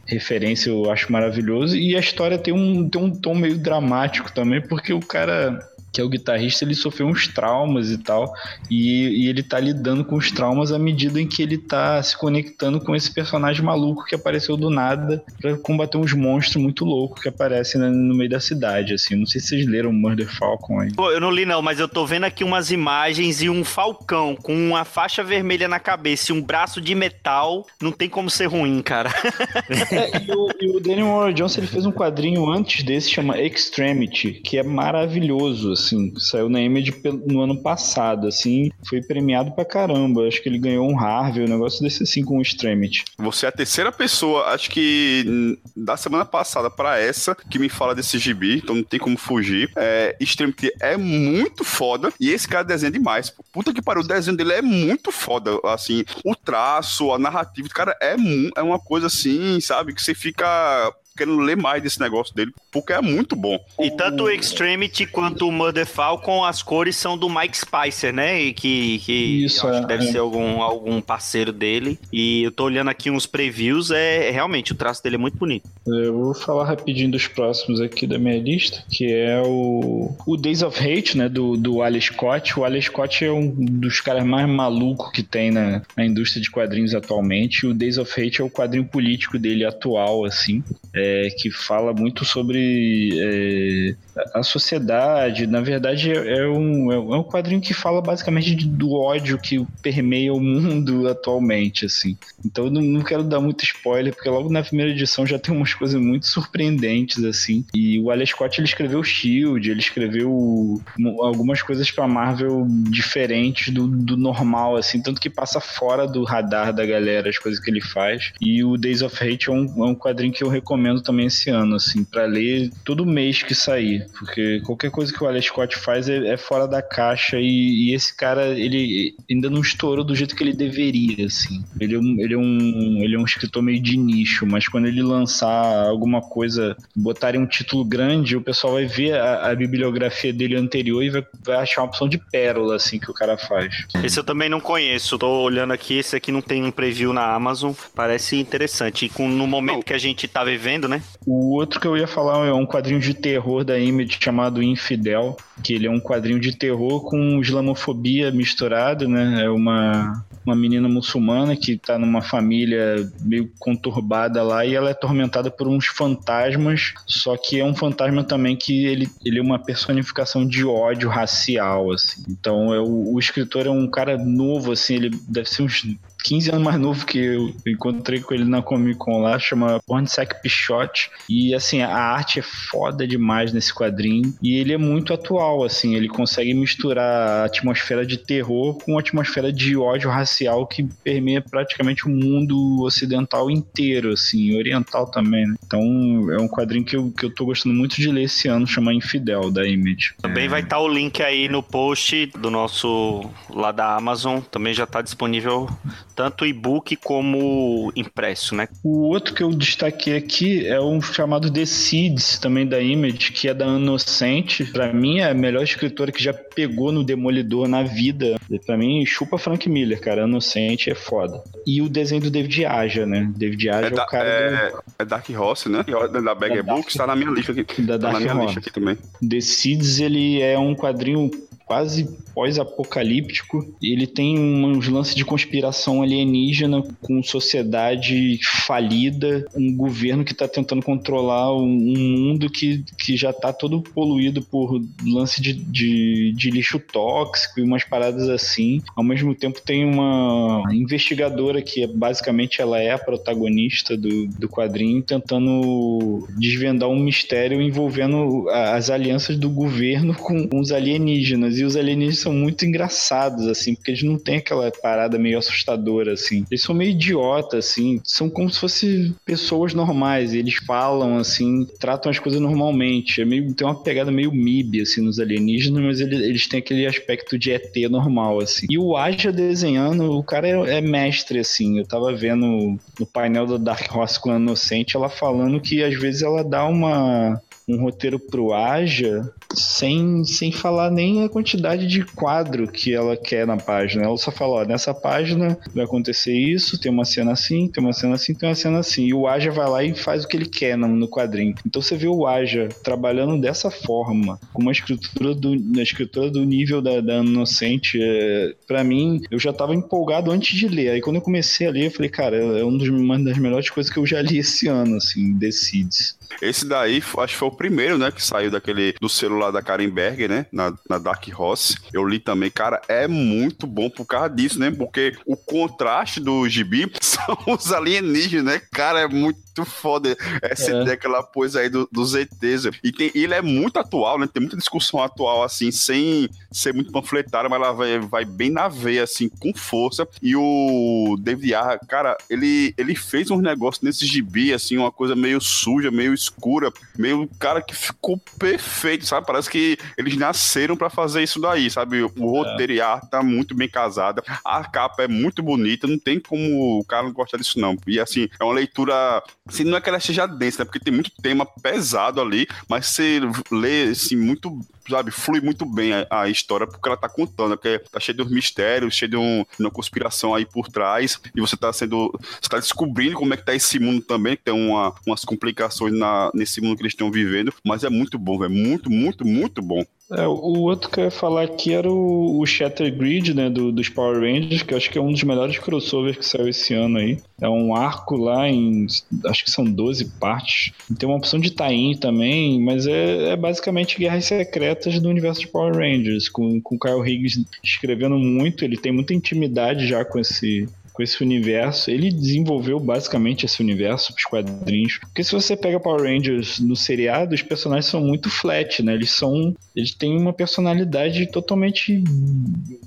[0.04, 4.60] referência eu acho maravilhoso, e a história tem um, tem um tom meio dramático também,
[4.60, 8.32] porque o cara que é o guitarrista, ele sofreu uns traumas e tal,
[8.70, 12.16] e, e, ele tá lidando com os traumas à medida em que ele tá se
[12.16, 17.22] conectando com esse personagem maluco que apareceu do nada para combater uns monstros muito loucos
[17.22, 19.14] que aparecem no meio da cidade, assim.
[19.14, 20.92] Não sei se vocês leram Murder Falcon aí.
[20.94, 24.34] Pô, eu não li não, mas eu tô vendo aqui umas imagens e um falcão
[24.34, 28.46] com uma faixa vermelha na cabeça e um braço de metal, não tem como ser
[28.46, 29.10] ruim, cara.
[29.68, 33.38] é, e, o, e o Daniel Warren Johnson, ele fez um quadrinho antes desse, chama
[33.38, 36.94] Extremity, que é maravilhoso, assim, saiu na Image
[37.26, 40.26] no ano passado, assim, foi premiado pra caramba.
[40.26, 43.04] Acho que ele ganhou um Harvey, um negócio desse assim com o Extremity.
[43.18, 47.94] Você é a terceira pessoa, acho que da semana passada para essa, que me fala
[47.94, 49.70] desse gibi, então não tem como fugir.
[49.76, 53.32] É, Extremity é muito foda e esse cara desenha demais.
[53.52, 57.96] Puta que pariu, o desenho dele é muito foda, assim, o traço, a narrativa, cara,
[58.00, 58.16] é,
[58.56, 62.92] é uma coisa assim, sabe, que você fica querendo ler mais desse negócio dele, porque
[62.92, 63.58] é muito bom.
[63.78, 68.40] E tanto o Extremity quanto o Mother Falcon, as cores são do Mike Spicer, né?
[68.40, 70.12] E que, que Isso, é, deve é.
[70.12, 71.98] ser algum, algum parceiro dele.
[72.12, 75.68] E eu tô olhando aqui uns previews, é, realmente o traço dele é muito bonito.
[75.86, 80.62] Eu vou falar rapidinho dos próximos aqui da minha lista, que é o, o Days
[80.62, 81.28] of Hate, né?
[81.28, 82.58] Do, do Ali Scott.
[82.58, 86.50] O Ali Scott é um dos caras mais malucos que tem na, na indústria de
[86.50, 87.66] quadrinhos atualmente.
[87.66, 90.62] O Days of Hate é o quadrinho político dele atual, assim.
[90.94, 93.94] É, é, que fala muito sobre é,
[94.34, 95.46] a sociedade.
[95.46, 100.32] Na verdade, é, é um, é um quadrinho que fala basicamente do ódio que permeia
[100.32, 102.16] o mundo atualmente, assim.
[102.44, 105.74] Então, eu não, quero dar muito spoiler, porque logo na primeira edição já tem umas
[105.74, 107.64] coisas muito surpreendentes, assim.
[107.74, 110.80] E o Alex Scott, ele escreveu Shield, ele escreveu
[111.20, 116.72] algumas coisas para Marvel diferentes do, do normal, assim, tanto que passa fora do radar
[116.72, 118.32] da galera as coisas que ele faz.
[118.40, 121.50] E o Days of Hate é um, é um quadrinho que eu recomendo também esse
[121.50, 125.76] ano, assim, para ler todo mês que sair, porque qualquer coisa que o Alex Scott
[125.76, 130.14] faz é, é fora da caixa e, e, esse cara, ele ainda não estourou do
[130.14, 131.64] jeito que ele deveria, assim.
[131.80, 134.86] Ele é, um, ele, é um, ele é um escritor meio de nicho, mas quando
[134.86, 140.32] ele lançar alguma coisa, botarem um título grande, o pessoal vai ver a, a bibliografia
[140.32, 143.86] dele anterior e vai, vai achar uma opção de pérola, assim, que o cara faz.
[144.02, 147.34] Esse eu também não conheço, tô olhando aqui, esse aqui não tem um preview na
[147.34, 149.06] Amazon, parece interessante.
[149.06, 151.02] E com, no momento que a gente tá vivendo, né?
[151.26, 155.36] O outro que eu ia falar é um quadrinho de terror da Image chamado Infidel,
[155.62, 159.44] que ele é um quadrinho de terror com islamofobia misturado, né?
[159.44, 164.92] É uma, uma menina muçulmana que tá numa família meio conturbada lá e ela é
[164.92, 169.58] atormentada por uns fantasmas, só que é um fantasma também que ele, ele é uma
[169.58, 172.22] personificação de ódio racial, assim.
[172.28, 175.84] Então é, o, o escritor é um cara novo, assim, ele deve ser uns
[176.22, 177.52] 15 anos mais novo que eu.
[177.66, 181.10] Encontrei com ele na Comic Con lá, chama Pornsec Pichote.
[181.28, 184.34] E assim, a arte é foda demais nesse quadrinho.
[184.42, 189.00] E ele é muito atual, assim, ele consegue misturar a atmosfera de terror com a
[189.00, 195.56] atmosfera de ódio racial que permeia praticamente o mundo ocidental inteiro, assim, oriental também, né?
[195.64, 195.82] Então
[196.30, 198.94] é um quadrinho que eu, que eu tô gostando muito de ler esse ano, chama
[198.94, 200.14] Infidel, da Image.
[200.20, 204.74] Também vai estar tá o link aí no post do nosso lá da Amazon, também
[204.74, 205.68] já tá disponível
[206.14, 208.68] tanto e-book como impresso, né?
[208.82, 213.48] O outro que eu destaquei aqui é um chamado The Seeds, também da Image, que
[213.48, 214.64] é da Inocente.
[214.64, 218.36] Para mim é a melhor escritora que já pegou no Demolidor na vida.
[218.66, 220.22] Para mim, chupa Frank Miller, cara.
[220.22, 221.42] Inocente é foda.
[221.66, 223.30] E o desenho do David Aja, né?
[223.36, 224.82] David Aja é, é o cara é, do...
[224.98, 225.84] é Dark Horse, né?
[226.22, 227.82] Da Bag Books, tá na minha lista aqui.
[227.82, 228.46] Da tá Dark na minha Horse.
[228.46, 228.96] lista aqui também.
[229.28, 231.30] The Seeds, ele é um quadrinho
[231.72, 233.74] quase pós-apocalíptico.
[233.82, 240.82] Ele tem uns lances de conspiração alienígena com sociedade falida, um governo que está tentando
[240.82, 246.78] controlar um mundo que, que já está todo poluído por lance de, de, de lixo
[246.78, 248.82] tóxico e umas paradas assim.
[248.94, 254.48] Ao mesmo tempo tem uma investigadora que é, basicamente ela é a protagonista do, do
[254.48, 261.61] quadrinho tentando desvendar um mistério envolvendo as alianças do governo com, os alienígenas.
[261.62, 266.14] E os alienígenas são muito engraçados, assim, porque eles não têm aquela parada meio assustadora,
[266.14, 266.44] assim.
[266.50, 268.00] Eles são meio idiotas, assim.
[268.02, 270.34] São como se fossem pessoas normais.
[270.34, 273.22] Eles falam, assim, tratam as coisas normalmente.
[273.22, 276.84] É meio, tem uma pegada meio MIB, assim, nos alienígenas, mas eles, eles têm aquele
[276.84, 278.66] aspecto de ET normal, assim.
[278.68, 281.78] E o Aja desenhando, o cara é, é mestre, assim.
[281.78, 285.94] Eu tava vendo no painel da Dark Horse com a Inocente, ela falando que às
[285.94, 292.04] vezes ela dá uma um roteiro pro Aja sem, sem falar nem a quantidade de
[292.04, 294.04] quadro que ela quer na página.
[294.04, 297.92] Ela só fala, ó, nessa página vai acontecer isso, tem uma cena assim, tem uma
[297.92, 299.06] cena assim, tem uma cena assim.
[299.06, 301.54] E o Aja vai lá e faz o que ele quer no, no quadrinho.
[301.66, 306.44] Então você vê o Aja trabalhando dessa forma, com uma escritura do, na escritura do
[306.44, 310.90] nível da, da Inocente, é, para mim, eu já tava empolgado antes de ler.
[310.90, 313.92] Aí quando eu comecei a ler, eu falei, cara, é um uma das melhores coisas
[313.92, 316.16] que eu já li esse ano, assim, Decides.
[316.40, 319.88] Esse daí, acho que foi o primeiro, né, que saiu daquele, do celular da Karen
[319.88, 321.76] Berger, né, na, na Dark Horse.
[321.92, 326.48] Eu li também, cara, é muito bom por causa disso, né, porque o contraste do
[326.48, 330.82] gibi são os alienígenas, né, cara, é muito foda essa é.
[330.82, 332.70] ideia que ela pôs aí do, dos ETs.
[332.82, 334.26] E tem, ele é muito atual, né?
[334.26, 338.68] Tem muita discussão atual, assim, sem ser muito panfletária, mas ela vai, vai bem na
[338.68, 340.08] veia, assim, com força.
[340.22, 345.14] E o David Arra, cara, ele, ele fez uns negócios nesse gibi, assim, uma coisa
[345.14, 349.26] meio suja, meio escura, meio, cara, que ficou perfeito, sabe?
[349.26, 352.02] Parece que eles nasceram para fazer isso daí, sabe?
[352.02, 352.76] O roteiro é.
[352.76, 356.78] e a arte tá muito bem casada, a capa é muito bonita, não tem como
[356.78, 357.76] o cara não gostar disso, não.
[357.86, 360.64] E, assim, é uma leitura Assim, não é que ela seja densa, né?
[360.64, 363.20] Porque tem muito tema pesado ali, mas você
[363.50, 367.56] lê, assim, muito, sabe, flui muito bem a, a história porque ela tá contando, né?
[367.56, 371.40] porque tá cheio de mistérios, cheio de, um, de uma conspiração aí por trás, e
[371.40, 374.54] você tá sendo, você tá descobrindo como é que tá esse mundo também, que tem
[374.54, 378.52] uma, umas complicações na, nesse mundo que eles estão vivendo, mas é muito bom, velho,
[378.52, 379.84] muito, muito, muito bom.
[380.14, 383.72] É, o outro que eu ia falar aqui era o, o Shatter Grid, né, do,
[383.72, 386.74] dos Power Rangers, que eu acho que é um dos melhores crossovers que saiu esse
[386.74, 387.18] ano aí.
[387.40, 388.86] É um arco lá em,
[389.26, 390.72] acho que são 12 partes.
[390.98, 395.48] Tem uma opção de tie também, mas é, é, basicamente Guerras Secretas do universo de
[395.48, 400.18] Power Rangers, com, com o Kyle Higgins escrevendo muito, ele tem muita intimidade já com
[400.18, 401.90] esse, com esse universo.
[401.90, 404.98] Ele desenvolveu basicamente esse universo, os quadrinhos.
[404.98, 408.94] Porque se você pega Power Rangers no seriado, os personagens são muito flat, né?
[408.94, 409.54] Eles são.
[409.74, 412.02] Eles têm uma personalidade totalmente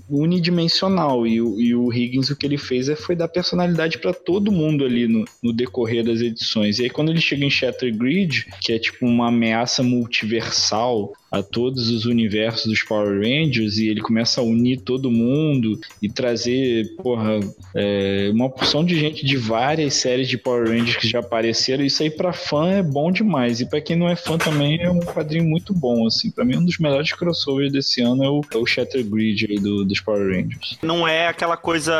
[0.10, 1.26] unidimensional.
[1.26, 4.86] E, e o Higgins, o que ele fez é, foi dar personalidade para todo mundo
[4.86, 6.80] ali no, no, decorrer das edições.
[6.80, 11.44] E aí, quando ele chega em Shatter Grid, que é tipo uma ameaça multiversal a
[11.44, 16.96] todos os universos dos Power Rangers e ele começa a unir todo mundo e trazer,
[16.98, 17.40] porra,
[17.74, 21.84] é, uma porção de gente de várias séries de Power Rangers que já apareceram.
[21.84, 24.90] Isso aí para fã é bom demais e para quem não é fã também é
[24.90, 26.32] um quadrinho muito bom, assim.
[26.32, 29.60] Para mim um dos melhores crossovers desse ano é o, é o Shatter Grid aí
[29.60, 30.78] do, dos Power Rangers.
[30.82, 31.94] Não é aquela coisa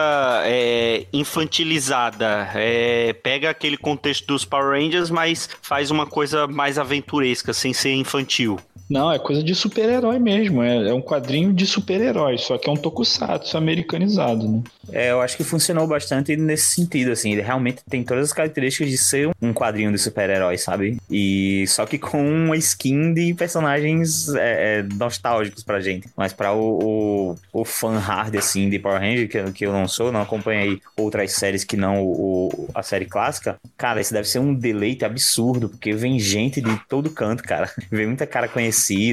[0.46, 7.54] é, infantilizada, é, pega aquele contexto dos Power Rangers, mas faz uma coisa mais aventuresca,
[7.54, 8.60] sem ser infantil.
[8.90, 10.62] Não, é coisa de super-herói mesmo.
[10.62, 14.62] É, é, um quadrinho de super-herói, só que é um tokusatsu americanizado, né?
[14.92, 17.32] É, eu acho que funcionou bastante nesse sentido, assim.
[17.32, 21.00] Ele realmente tem todas as características de ser um quadrinho de super-herói, sabe?
[21.10, 26.08] E só que com uma skin de personagens é, é, nostálgicos pra gente.
[26.16, 29.88] Mas pra o, o, o fã hard, assim, de Power Ranger, que, que eu não
[29.88, 34.38] sou, não acompanhei outras séries que não o, a série clássica, cara, esse deve ser
[34.38, 37.72] um deleite absurdo, porque vem gente de todo canto, cara.
[37.90, 39.05] Vem muita cara conhecida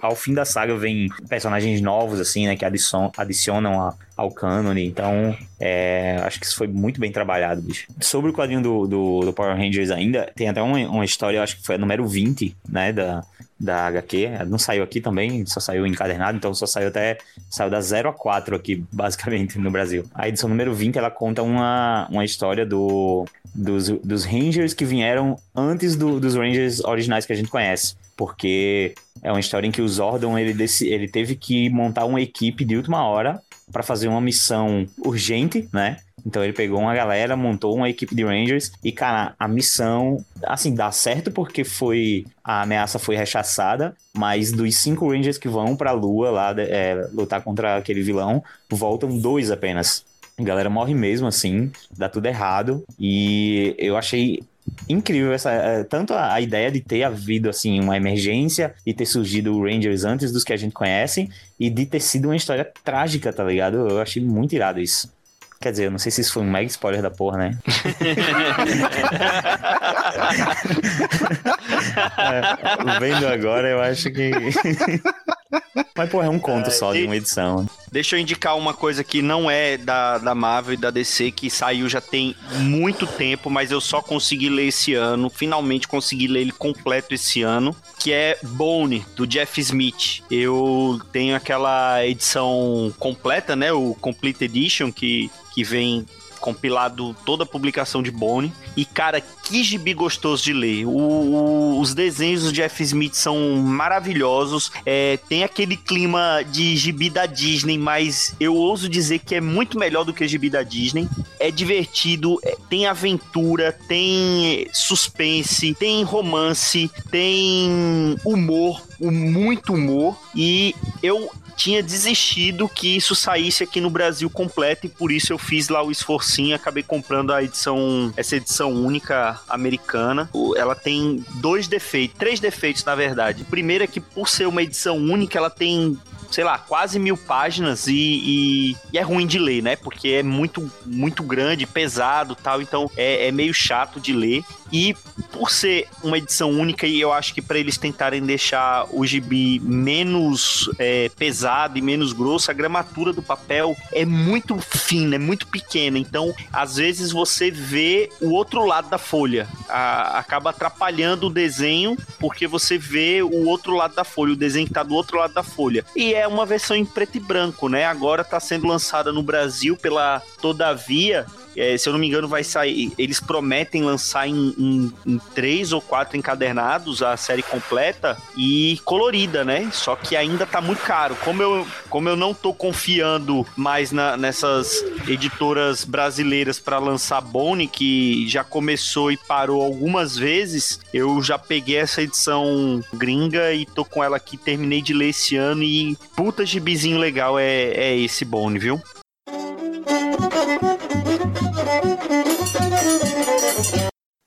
[0.00, 2.56] ao fim da saga vem personagens novos, assim, né?
[2.56, 4.86] Que adicionam, adicionam a, ao cânone.
[4.86, 7.86] Então, é, acho que isso foi muito bem trabalhado, bicho.
[8.00, 11.56] Sobre o quadrinho do, do, do Power Rangers ainda, tem até uma, uma, história, acho
[11.56, 12.92] que foi a número 20, né?
[12.92, 13.24] Da,
[13.58, 14.30] da HQ.
[14.46, 17.18] Não saiu aqui também, só saiu encadernado, então só saiu até.
[17.50, 20.04] Saiu da 0 a 4 aqui, basicamente, no Brasil.
[20.14, 25.38] A edição número 20 ela conta uma, uma história do, dos, dos Rangers que vieram
[25.54, 29.82] antes do, dos Rangers originais que a gente conhece porque é uma história em que
[29.82, 33.40] o Zordon ele, ele teve que montar uma equipe de última hora
[33.70, 35.98] para fazer uma missão urgente, né?
[36.24, 40.74] Então ele pegou uma galera, montou uma equipe de Rangers e, cara, a missão, assim,
[40.74, 45.92] dá certo porque foi a ameaça foi rechaçada, mas dos cinco Rangers que vão pra
[45.92, 50.04] Lua lá é, lutar contra aquele vilão, voltam dois apenas.
[50.38, 52.84] A galera morre mesmo, assim, dá tudo errado.
[52.98, 54.42] E eu achei
[54.88, 59.06] incrível essa é, tanto a, a, ideia de ter havido assim uma emergência e ter
[59.06, 62.70] surgido o Rangers antes dos que a gente conhece e de ter sido uma história
[62.84, 63.88] trágica, tá ligado?
[63.88, 65.14] Eu achei muito irado isso.
[65.60, 67.58] Quer dizer, eu não sei se isso foi um mega spoiler da porra, né?
[72.18, 74.30] é, vendo agora, eu acho que.
[75.96, 77.66] Mas, pô, é um conto só de uma edição.
[77.90, 81.48] Deixa eu indicar uma coisa que não é da, da Marvel e da DC, que
[81.48, 85.30] saiu já tem muito tempo, mas eu só consegui ler esse ano.
[85.30, 87.74] Finalmente consegui ler ele completo esse ano.
[87.98, 90.22] Que é Bone, do Jeff Smith.
[90.30, 93.72] Eu tenho aquela edição completa, né?
[93.72, 96.04] O Complete Edition, que, que vem
[96.46, 98.52] compilado toda a publicação de Bone.
[98.76, 100.86] E, cara, que gibi gostoso de ler.
[100.86, 104.70] O, o, os desenhos do Jeff Smith são maravilhosos.
[104.84, 109.76] É, tem aquele clima de gibi da Disney, mas eu ouso dizer que é muito
[109.76, 111.08] melhor do que gibi da Disney.
[111.40, 120.16] É divertido, é, tem aventura, tem suspense, tem romance, tem humor, muito humor.
[120.32, 125.38] E eu tinha desistido que isso saísse aqui no Brasil completo e por isso eu
[125.38, 130.28] fiz lá o esforcinho, acabei comprando a edição, essa edição única americana.
[130.56, 133.42] Ela tem dois defeitos, três defeitos na verdade.
[133.42, 135.98] O primeiro é que por ser uma edição única, ela tem
[136.30, 139.76] sei lá, quase mil páginas e, e, e, é ruim de ler, né?
[139.76, 144.44] Porque é muito, muito grande, pesado tal, então é, é meio chato de ler.
[144.72, 144.94] E
[145.30, 149.60] por ser uma edição única, e eu acho que para eles tentarem deixar o gibi
[149.60, 151.45] menos é, pesado
[151.76, 155.98] e menos grosso, a gramatura do papel é muito fina, é muito pequena.
[155.98, 159.48] Então, às vezes você vê o outro lado da folha.
[159.68, 164.66] A, acaba atrapalhando o desenho, porque você vê o outro lado da folha, o desenho
[164.66, 165.84] que tá do outro lado da folha.
[165.94, 167.84] E é uma versão em preto e branco, né?
[167.84, 171.26] Agora está sendo lançada no Brasil pela Todavia,
[171.56, 172.92] é, se eu não me engano, vai sair.
[172.98, 179.44] Eles prometem lançar em, em, em, três ou quatro encadernados a série completa e colorida,
[179.44, 179.70] né?
[179.72, 181.16] Só que ainda tá muito caro.
[181.24, 187.66] Como eu, como eu não tô confiando mais na, nessas editoras brasileiras para lançar Bone,
[187.66, 193.84] que já começou e parou algumas vezes, eu já peguei essa edição gringa e tô
[193.84, 194.36] com ela aqui.
[194.36, 198.80] Terminei de ler esse ano e puta gibizinho legal é, é esse Bone, viu?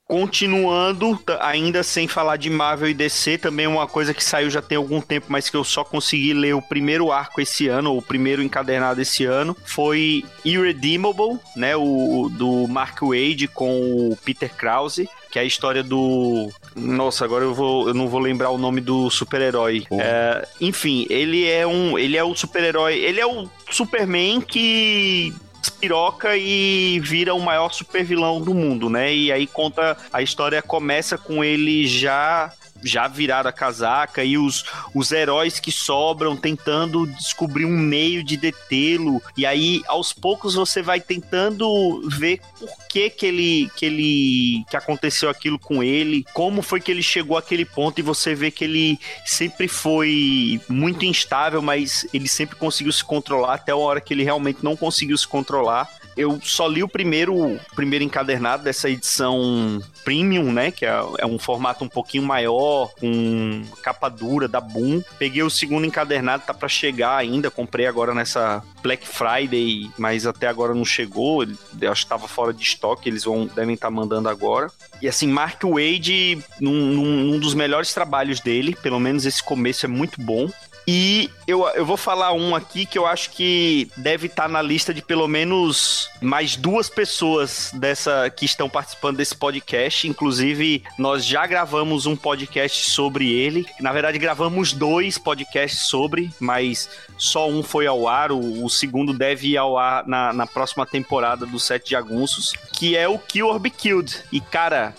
[0.10, 4.76] Continuando, ainda sem falar de Marvel e DC, também uma coisa que saiu já tem
[4.76, 8.02] algum tempo, mas que eu só consegui ler o primeiro arco esse ano, ou o
[8.02, 15.08] primeiro encadernado esse ano, foi Irredeemable, né, o do Mark Wade com o Peter Krause,
[15.32, 16.50] que é a história do.
[16.76, 19.86] Nossa, agora eu, vou, eu não vou lembrar o nome do super-herói.
[19.92, 22.00] É, enfim, ele é um.
[22.00, 22.96] Ele é o super-herói.
[22.98, 25.34] Ele é o Superman que
[25.80, 29.14] piroca e vira o maior super vilão do mundo, né?
[29.14, 32.54] E aí conta a história começa com ele já
[32.84, 38.38] já viraram a casaca e os, os heróis que sobram tentando descobrir um meio de
[38.38, 39.22] detê-lo.
[39.38, 44.78] E aí, aos poucos, você vai tentando ver por que que ele, que ele que
[44.78, 48.64] aconteceu aquilo com ele, como foi que ele chegou àquele ponto e você vê que
[48.64, 54.14] ele sempre foi muito instável, mas ele sempre conseguiu se controlar até a hora que
[54.14, 59.82] ele realmente não conseguiu se controlar eu só li o primeiro, primeiro encadernado dessa edição
[60.04, 60.70] premium, né?
[60.70, 65.02] Que é, é, um formato um pouquinho maior, com capa dura da Boom.
[65.18, 67.50] Peguei o segundo encadernado, tá para chegar ainda.
[67.50, 71.46] Comprei agora nessa Black Friday, mas até agora não chegou.
[71.80, 74.70] Eu acho que tava fora de estoque, eles vão devem estar tá mandando agora.
[75.02, 79.86] E assim, Mark Wade, num, num, num dos melhores trabalhos dele, pelo menos esse começo
[79.86, 80.50] é muito bom.
[80.92, 84.60] E eu, eu vou falar um aqui que eu acho que deve estar tá na
[84.60, 90.08] lista de pelo menos mais duas pessoas dessa que estão participando desse podcast.
[90.08, 93.68] Inclusive, nós já gravamos um podcast sobre ele.
[93.80, 98.32] Na verdade, gravamos dois podcasts sobre, mas só um foi ao ar.
[98.32, 102.98] O, o segundo deve ir ao ar na, na próxima temporada do Sete Jagunços, que
[102.98, 104.24] é o Kill or Be Killed.
[104.32, 104.96] E, cara,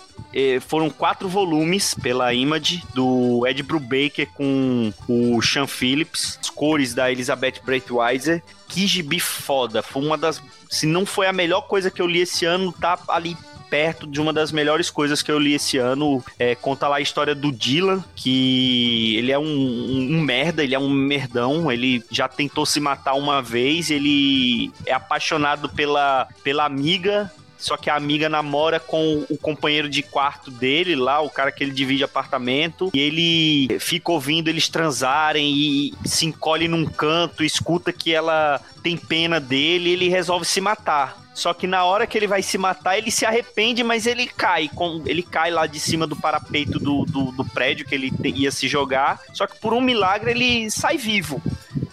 [0.60, 7.10] foram quatro volumes pela Image, do Ed Brubaker com o Sean Phillips, as cores da
[7.10, 8.42] Elizabeth Breitweiser.
[8.68, 10.40] Que gibi foda, foi uma das.
[10.68, 13.36] Se não foi a melhor coisa que eu li esse ano, tá ali
[13.70, 16.22] perto de uma das melhores coisas que eu li esse ano.
[16.38, 20.74] É, conta lá a história do Dylan, que ele é um, um, um merda, ele
[20.74, 26.64] é um merdão, ele já tentou se matar uma vez, ele é apaixonado pela, pela
[26.64, 31.52] amiga só que a amiga namora com o companheiro de quarto dele lá, o cara
[31.52, 37.44] que ele divide apartamento, e ele fica ouvindo eles transarem e se encolhe num canto,
[37.44, 41.20] escuta que ela tem pena dele, e ele resolve se matar.
[41.34, 44.68] Só que na hora que ele vai se matar, ele se arrepende, mas ele cai.
[44.68, 48.50] Com, ele cai lá de cima do parapeito do, do, do prédio que ele ia
[48.50, 49.20] se jogar.
[49.32, 51.40] Só que por um milagre ele sai vivo.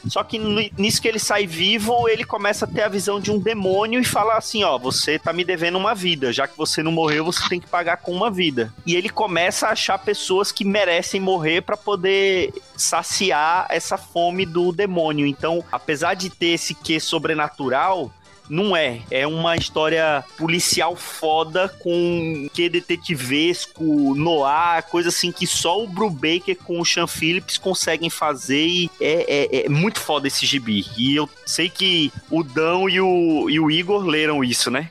[0.10, 0.40] Só que
[0.78, 4.06] nisso que ele sai vivo, ele começa a ter a visão de um demônio e
[4.06, 7.48] fala assim: ó, você tá me devendo uma vida, já que você não morreu, você
[7.48, 8.74] tem que pagar com uma vida.
[8.86, 14.72] E ele começa a achar pessoas que merecem morrer para poder saciar essa fome do
[14.72, 15.26] demônio.
[15.26, 18.12] Então, apesar de ter esse quê sobrenatural,
[18.50, 19.02] não é.
[19.10, 26.56] É uma história policial foda com que detetivesco, noir, coisa assim que só o Brubaker
[26.64, 30.86] com o Sean Phillips conseguem fazer e é, é, é, muito foda esse gibi.
[30.98, 34.90] E eu sei que o Dão e o, e o Igor leram isso, né?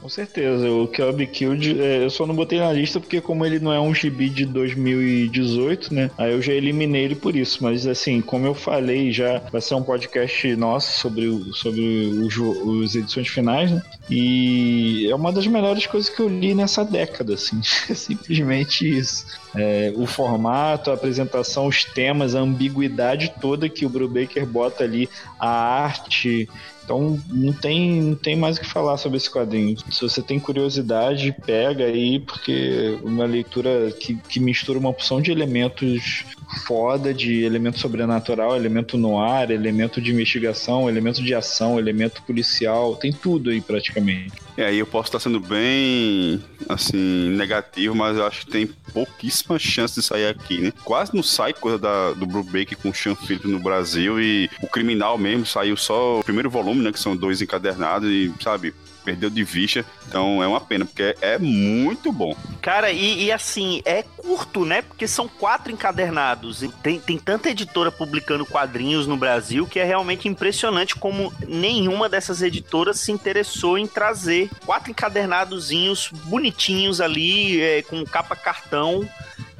[0.00, 3.58] Com certeza, o Kelby Killed, é, eu só não botei na lista porque como ele
[3.58, 7.86] não é um gibi de 2018, né, aí eu já eliminei ele por isso, mas
[7.86, 12.96] assim, como eu falei já, vai ser um podcast nosso sobre, o, sobre os, os
[12.96, 17.60] edições finais, né, e é uma das melhores coisas que eu li nessa década, assim,
[17.90, 19.26] é simplesmente isso.
[19.54, 25.08] É, o formato, a apresentação, os temas, a ambiguidade toda que o Brubaker bota ali,
[25.38, 26.48] a arte,
[26.90, 29.76] então não tem, não tem mais o que falar sobre esse quadrinho.
[29.92, 35.30] Se você tem curiosidade, pega aí, porque uma leitura que, que mistura uma opção de
[35.30, 36.24] elementos
[36.66, 42.96] foda, de elemento sobrenatural, elemento no ar, elemento de investigação, elemento de ação, elemento policial,
[42.96, 44.32] tem tudo aí praticamente.
[44.56, 49.62] É, aí eu posso estar sendo bem, assim, negativo, mas eu acho que tem pouquíssimas
[49.62, 50.72] chances de sair aqui, né?
[50.84, 54.66] Quase não sai coisa da, do Brubaker com o Sean Phillips no Brasil e o
[54.66, 56.92] Criminal mesmo saiu só o primeiro volume, né?
[56.92, 58.74] Que são dois encadernados e, sabe,
[59.04, 59.84] perdeu de vista.
[60.08, 62.36] Então é uma pena, porque é muito bom.
[62.60, 64.82] Cara, e, e, assim, é curto, né?
[64.82, 66.62] Porque são quatro encadernados.
[66.62, 72.08] E tem, tem tanta editora publicando quadrinhos no Brasil que é realmente impressionante como nenhuma
[72.08, 79.08] dessas editoras se interessou em trazer quatro encadernadozinhos bonitinhos ali, é, com capa cartão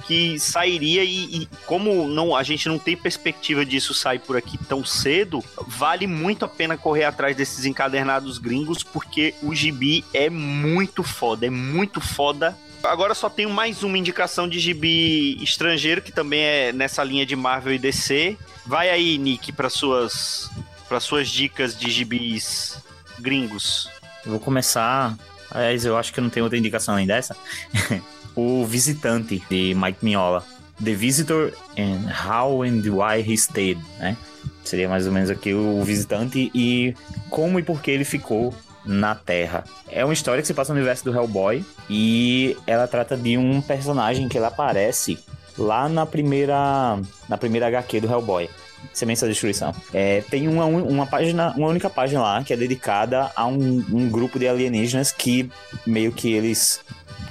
[0.06, 4.58] que sairia e, e, como não a gente não tem perspectiva disso sair por aqui
[4.58, 10.28] tão cedo, vale muito a pena correr atrás desses encadernados gringos porque o gibi é
[10.28, 12.56] muito foda, é muito foda.
[12.82, 17.36] Agora só tenho mais uma indicação de gibi estrangeiro que também é nessa linha de
[17.36, 18.38] Marvel e DC.
[18.64, 20.50] Vai aí, Nick, para suas
[20.88, 22.82] para suas dicas de gibis
[23.20, 23.88] gringos.
[24.24, 25.16] Eu vou começar,
[25.50, 27.36] aliás, eu acho que não tenho outra indicação além dessa.
[28.42, 30.42] O Visitante, de Mike Mignola.
[30.82, 34.16] The Visitor and How and Why He Stayed, né?
[34.64, 36.94] Seria mais ou menos aqui o visitante e
[37.28, 39.62] como e por que ele ficou na Terra.
[39.90, 43.60] É uma história que se passa no universo do Hellboy e ela trata de um
[43.60, 45.18] personagem que ele aparece
[45.58, 48.48] lá na primeira na primeira HQ do Hellboy.
[48.94, 49.74] Sementes da Destruição.
[49.92, 54.08] É, tem uma, uma página, uma única página lá que é dedicada a um, um
[54.08, 55.50] grupo de alienígenas que
[55.86, 56.80] meio que eles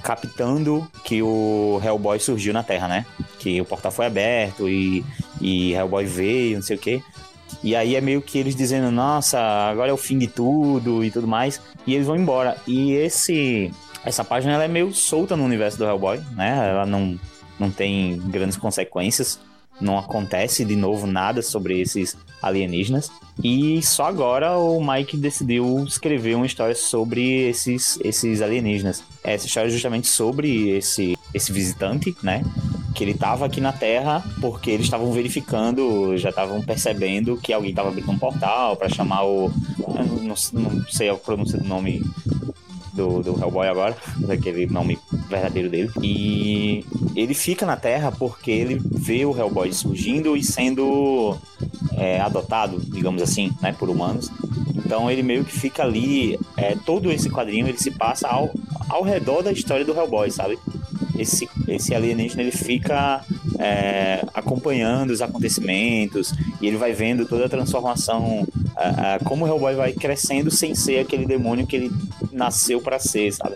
[0.09, 3.05] captando que o Hellboy surgiu na Terra, né?
[3.37, 5.05] Que o portal foi aberto e,
[5.39, 6.99] e Hellboy veio, não sei o quê.
[7.61, 11.11] E aí é meio que eles dizendo, nossa, agora é o fim de tudo e
[11.11, 11.61] tudo mais.
[11.85, 12.57] E eles vão embora.
[12.65, 13.71] E esse
[14.03, 16.71] essa página ela é meio solta no universo do Hellboy, né?
[16.71, 17.19] Ela não,
[17.59, 19.39] não tem grandes consequências
[19.79, 23.11] não acontece de novo nada sobre esses alienígenas.
[23.43, 29.03] E só agora o Mike decidiu escrever uma história sobre esses, esses alienígenas.
[29.23, 32.43] Essa história é justamente sobre esse, esse visitante, né?
[32.93, 37.69] Que ele estava aqui na Terra porque eles estavam verificando, já estavam percebendo que alguém
[37.69, 39.51] estava abrindo um portal para chamar o.
[39.77, 42.03] Não, não sei a pronúncia do nome
[42.99, 45.89] do, do Hellboy agora, daquele nome verdadeiro dele.
[46.03, 46.85] E
[47.15, 51.37] ele fica na Terra porque ele vê o Hellboy surgindo e sendo
[51.93, 54.29] é, adotado, digamos assim, né, por humanos.
[54.75, 58.51] Então ele meio que fica ali, é, todo esse quadrinho ele se passa ao,
[58.89, 60.59] ao redor da história do Hellboy, sabe?
[61.17, 63.23] Esse, esse alienígena ele fica
[63.59, 68.47] é, acompanhando os acontecimentos e ele vai vendo toda a transformação,
[69.25, 71.91] como o Hellboy vai crescendo sem ser aquele demônio que ele
[72.31, 73.55] nasceu para ser, sabe?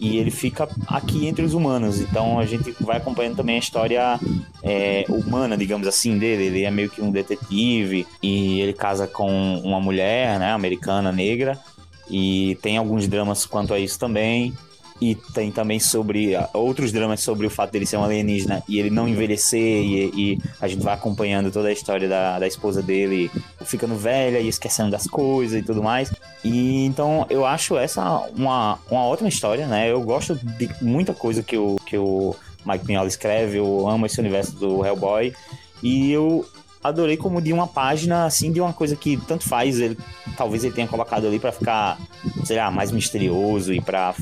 [0.00, 2.00] E ele fica aqui entre os humanos.
[2.00, 4.20] Então a gente vai acompanhando também a história
[4.62, 6.46] é, humana, digamos assim, dele.
[6.46, 11.58] Ele é meio que um detetive e ele casa com uma mulher, né, americana, negra.
[12.10, 14.54] E tem alguns dramas quanto a isso também.
[15.00, 18.78] E tem também sobre ah, outros dramas sobre o fato dele ser um alienígena e
[18.78, 22.82] ele não envelhecer e, e a gente vai acompanhando toda a história da, da esposa
[22.82, 23.30] dele
[23.64, 26.12] ficando velha e esquecendo das coisas e tudo mais.
[26.44, 29.90] E então eu acho essa uma, uma ótima história, né?
[29.90, 32.34] Eu gosto de muita coisa que o, que o
[32.64, 35.32] Mike Mignola escreve, eu amo esse universo do Hellboy
[35.82, 36.44] e eu
[36.82, 39.96] adorei como de uma página, assim, de uma coisa que tanto faz, ele
[40.36, 41.98] talvez ele tenha colocado ali para ficar,
[42.44, 44.14] sei lá, mais misterioso e para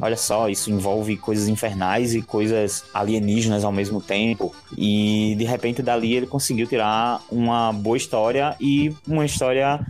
[0.00, 4.54] olha só, isso envolve coisas infernais e coisas alienígenas ao mesmo tempo.
[4.76, 9.80] E de repente dali ele conseguiu tirar uma boa história e uma história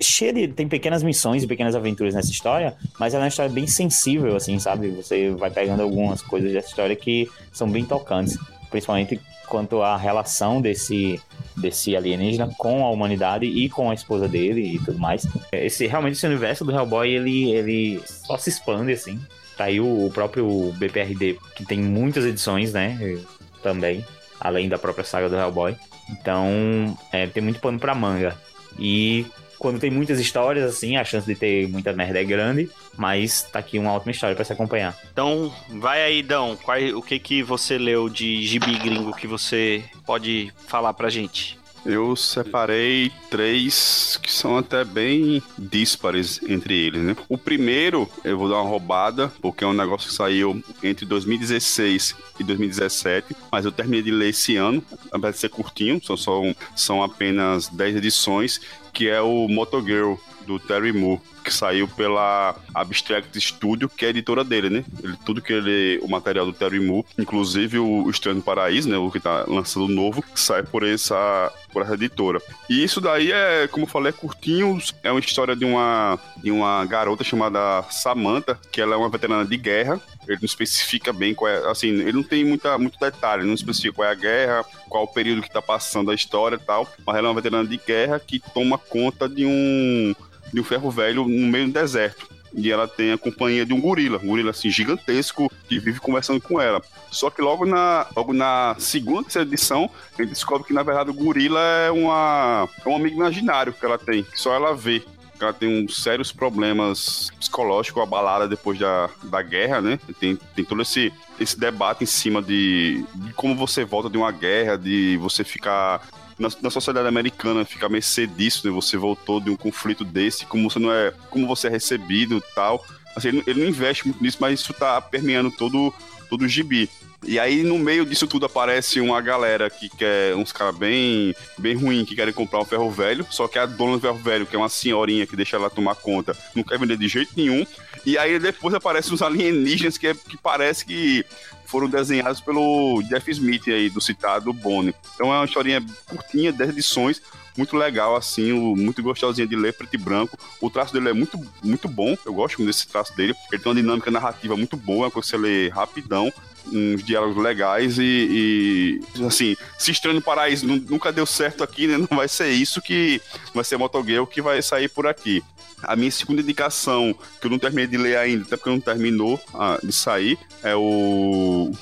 [0.00, 0.48] cheia de.
[0.48, 4.36] Tem pequenas missões e pequenas aventuras nessa história, mas ela é uma história bem sensível,
[4.36, 4.88] assim, sabe?
[4.90, 8.38] Você vai pegando algumas coisas dessa história que são bem tocantes.
[8.70, 9.20] Principalmente
[9.52, 11.20] quanto à relação desse,
[11.54, 15.26] desse alienígena com a humanidade e com a esposa dele e tudo mais.
[15.52, 19.20] Esse, realmente esse universo do Hellboy, ele, ele só se expande, assim.
[19.56, 23.18] Tá aí o, próprio BPRD, que tem muitas edições, né?
[23.62, 24.04] Também,
[24.40, 25.76] além da própria saga do Hellboy.
[26.10, 28.36] Então, é, tem muito pano pra manga.
[28.78, 29.26] E
[29.58, 33.60] quando tem muitas histórias, assim, a chance de ter muita merda é grande, mas tá
[33.60, 34.98] aqui uma ótima história para se acompanhar.
[35.12, 36.56] Então, vai aí, Dão.
[36.56, 41.61] Qual, o que que você leu de gibi gringo que você pode falar pra gente?
[41.84, 47.16] Eu separei três que são até bem díspares entre eles, né?
[47.28, 52.14] O primeiro, eu vou dar uma roubada, porque é um negócio que saiu entre 2016
[52.38, 56.56] e 2017, mas eu terminei de ler esse ano, apesar de ser curtinho, são, são,
[56.76, 58.60] são apenas 10 edições,
[58.92, 60.14] que é o Motogirl,
[60.46, 64.84] do Terry Moore, que saiu pela Abstract Studio, que é a editora dele, né?
[65.02, 65.98] Ele, tudo que ele.
[66.02, 68.96] O material do Terry Moore, inclusive o Estranho do Paraíso, né?
[68.96, 72.40] O que tá lançando novo, sai por essa, por essa editora.
[72.68, 74.78] E isso daí é, como eu falei, é curtinho.
[75.02, 79.44] É uma história de uma, de uma garota chamada Samantha, que ela é uma veterana
[79.44, 80.00] de guerra.
[80.28, 81.70] Ele não especifica bem qual é.
[81.70, 85.08] Assim, ele não tem muita, muito detalhe, não especifica qual é a guerra, qual o
[85.08, 86.88] período que tá passando a história e tal.
[87.06, 90.14] Mas ela é uma veterana de guerra que toma conta de um
[90.52, 92.28] de um ferro velho no meio do deserto.
[92.54, 96.40] E ela tem a companhia de um gorila, um gorila assim gigantesco, que vive conversando
[96.40, 96.82] com ela.
[97.10, 101.60] Só que logo na, logo na segunda edição, gente descobre que na verdade o gorila
[101.60, 105.02] é, uma, é um amigo imaginário que ela tem, que só ela vê
[105.44, 109.98] ela tem uns sérios problemas psicológicos abalada depois da, da guerra, né?
[110.20, 114.30] Tem, tem todo esse, esse debate em cima de, de como você volta de uma
[114.30, 116.06] guerra, de você ficar
[116.38, 118.72] na, na sociedade americana fica a mercê disso, né?
[118.72, 122.84] Você voltou de um conflito desse, como você não é, como você é recebido tal.
[123.14, 125.92] Assim, ele, ele, não investe muito nisso, mas isso tá permeando todo,
[126.28, 126.88] todo o gibi.
[127.24, 131.76] E aí, no meio disso tudo, aparece uma galera que quer, uns caras bem, bem
[131.76, 134.56] ruim, que querem comprar um ferro velho, só que a dona do ferro velho, que
[134.56, 137.64] é uma senhorinha que deixa ela tomar conta, não quer vender de jeito nenhum.
[138.04, 141.24] E aí depois aparecem uns alienígenas que, é, que parece que
[141.72, 144.94] foram desenhados pelo Jeff Smith aí, do citado Bonnie.
[145.14, 147.22] Então é uma historinha curtinha, 10 edições,
[147.56, 150.38] muito legal, assim, muito gostosinha de ler, preto e branco.
[150.60, 153.34] O traço dele é muito, muito bom, eu gosto desse traço dele.
[153.50, 156.32] Ele tem uma dinâmica narrativa muito boa, que você lê rapidão,
[156.70, 161.98] uns diálogos legais e, e assim, se Estranho no Paraíso nunca deu certo aqui, né?
[162.10, 163.20] Não vai ser isso que
[163.54, 165.42] vai ser Motogale que vai sair por aqui.
[165.82, 169.40] A minha segunda indicação, que eu não terminei de ler ainda, até porque não terminou
[169.52, 171.72] ah, de sair, é o,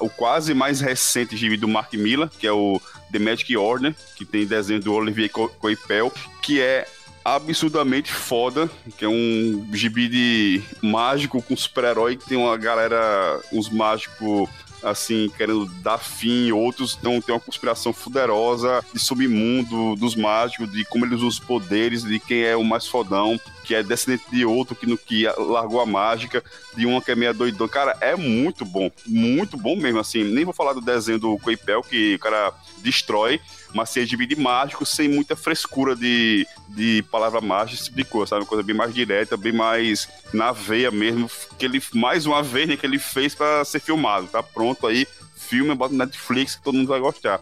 [0.00, 2.80] o quase mais recente gibi do Mark Miller, que é o
[3.12, 6.86] The Magic Order, que tem desenho do Olivier Coipel, que é
[7.24, 13.68] absurdamente foda, que é um gibi de mágico com super-herói, que tem uma galera, uns
[13.68, 14.48] mágicos
[14.82, 20.84] assim, querendo dar fim, outros não tem uma conspiração fuderosa de submundo, dos mágicos, de
[20.84, 24.44] como eles usam os poderes, de quem é o mais fodão, que é descendente de
[24.44, 26.42] outro que, no, que largou a mágica,
[26.76, 27.68] de uma que é meia doidão.
[27.68, 30.24] Cara, é muito bom, muito bom mesmo, assim.
[30.24, 33.40] Nem vou falar do desenho do Coipel, que o cara destrói,
[33.74, 38.30] mas sem de mágico, sem muita frescura de, de palavra mágica, esse tipo de coisa,
[38.30, 38.42] sabe?
[38.42, 42.68] Uma coisa bem mais direta, bem mais na veia mesmo, que ele, mais uma vez,
[42.68, 45.06] né, que ele fez para ser filmado, tá pronto aí,
[45.36, 47.40] filme, bota no Netflix que todo mundo vai gostar.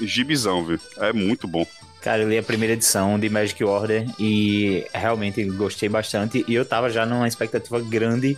[0.00, 0.80] Gibizão, viu?
[0.98, 1.66] É muito bom.
[2.00, 6.44] Cara, eu li a primeira edição de Magic Order e realmente gostei bastante.
[6.48, 8.36] E eu tava já numa expectativa grande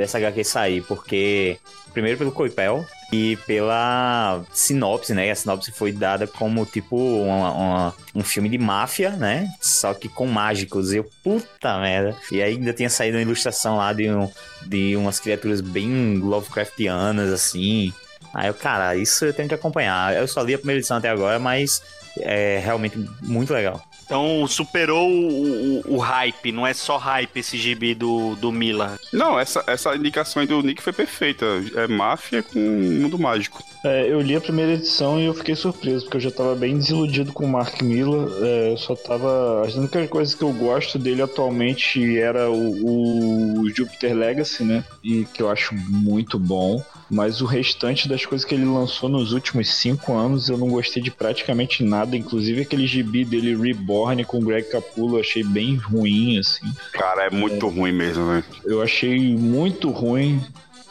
[0.00, 1.58] dessa HQ sair, porque
[1.92, 5.30] primeiro pelo Coipel e pela sinopse, né?
[5.30, 9.48] A sinopse foi dada como tipo uma, uma, um filme de máfia, né?
[9.60, 10.92] Só que com mágicos.
[10.92, 12.16] Eu, puta merda.
[12.30, 14.30] E ainda tinha saído uma ilustração lá de, um,
[14.66, 17.92] de umas criaturas bem Lovecraftianas, assim.
[18.32, 20.16] Aí eu, cara, isso eu tenho que acompanhar.
[20.16, 21.82] Eu só li a primeira edição até agora, mas
[22.18, 23.82] é realmente muito legal.
[24.10, 28.98] Então superou o, o, o, hype, não é só hype esse gibi do, do Mila.
[29.12, 31.46] Não, essa, essa indicação aí do Nick foi perfeita.
[31.76, 33.62] É máfia com mundo mágico.
[33.84, 36.76] É, eu li a primeira edição e eu fiquei surpreso, porque eu já tava bem
[36.76, 38.28] desiludido com o Mark Miller.
[38.42, 39.64] É, eu só tava.
[39.64, 44.84] As únicas coisas que eu gosto dele atualmente era o, o Jupiter Legacy, né?
[45.04, 46.82] E que eu acho muito bom.
[47.10, 51.02] Mas o restante das coisas que ele lançou nos últimos cinco anos eu não gostei
[51.02, 52.16] de praticamente nada.
[52.16, 56.66] Inclusive aquele gibi dele Reborn com o Greg Capullo eu achei bem ruim, assim.
[56.92, 58.44] Cara, é muito é, ruim mesmo, né?
[58.64, 60.40] Eu achei muito ruim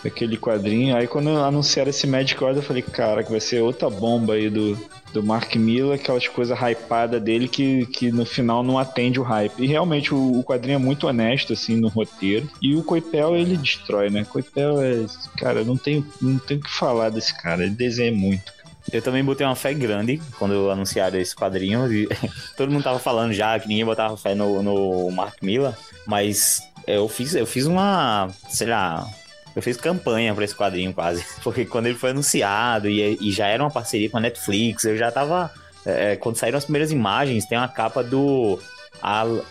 [0.04, 0.96] aquele quadrinho.
[0.96, 4.50] Aí quando anunciaram esse Magic Order, eu falei, cara, que vai ser outra bomba aí
[4.50, 4.78] do,
[5.14, 9.60] do Mark Miller, aquelas coisas hypadas dele que, que no final não atende o hype.
[9.60, 12.50] E realmente o, o quadrinho é muito honesto, assim, no roteiro.
[12.62, 14.26] E o Coipel, ele destrói, né?
[14.26, 15.06] Coipel é.
[15.38, 17.64] Cara, não tenho, não tenho o que falar desse cara.
[17.64, 18.54] Ele desenha muito.
[18.92, 21.82] Eu também botei uma fé grande quando anunciaram esse quadrinho.
[22.58, 25.74] Todo mundo tava falando já que ninguém botava fé no, no Mark Miller,
[26.08, 29.08] mas eu fiz, eu fiz uma, sei lá,
[29.56, 31.26] eu fiz campanha para esse quadrinho quase.
[31.44, 34.98] Porque quando ele foi anunciado e, e, já era uma parceria com a Netflix, eu
[34.98, 35.52] já tava.
[35.86, 38.60] É, quando saíram as primeiras imagens, tem uma capa do
[39.02, 39.44] Al,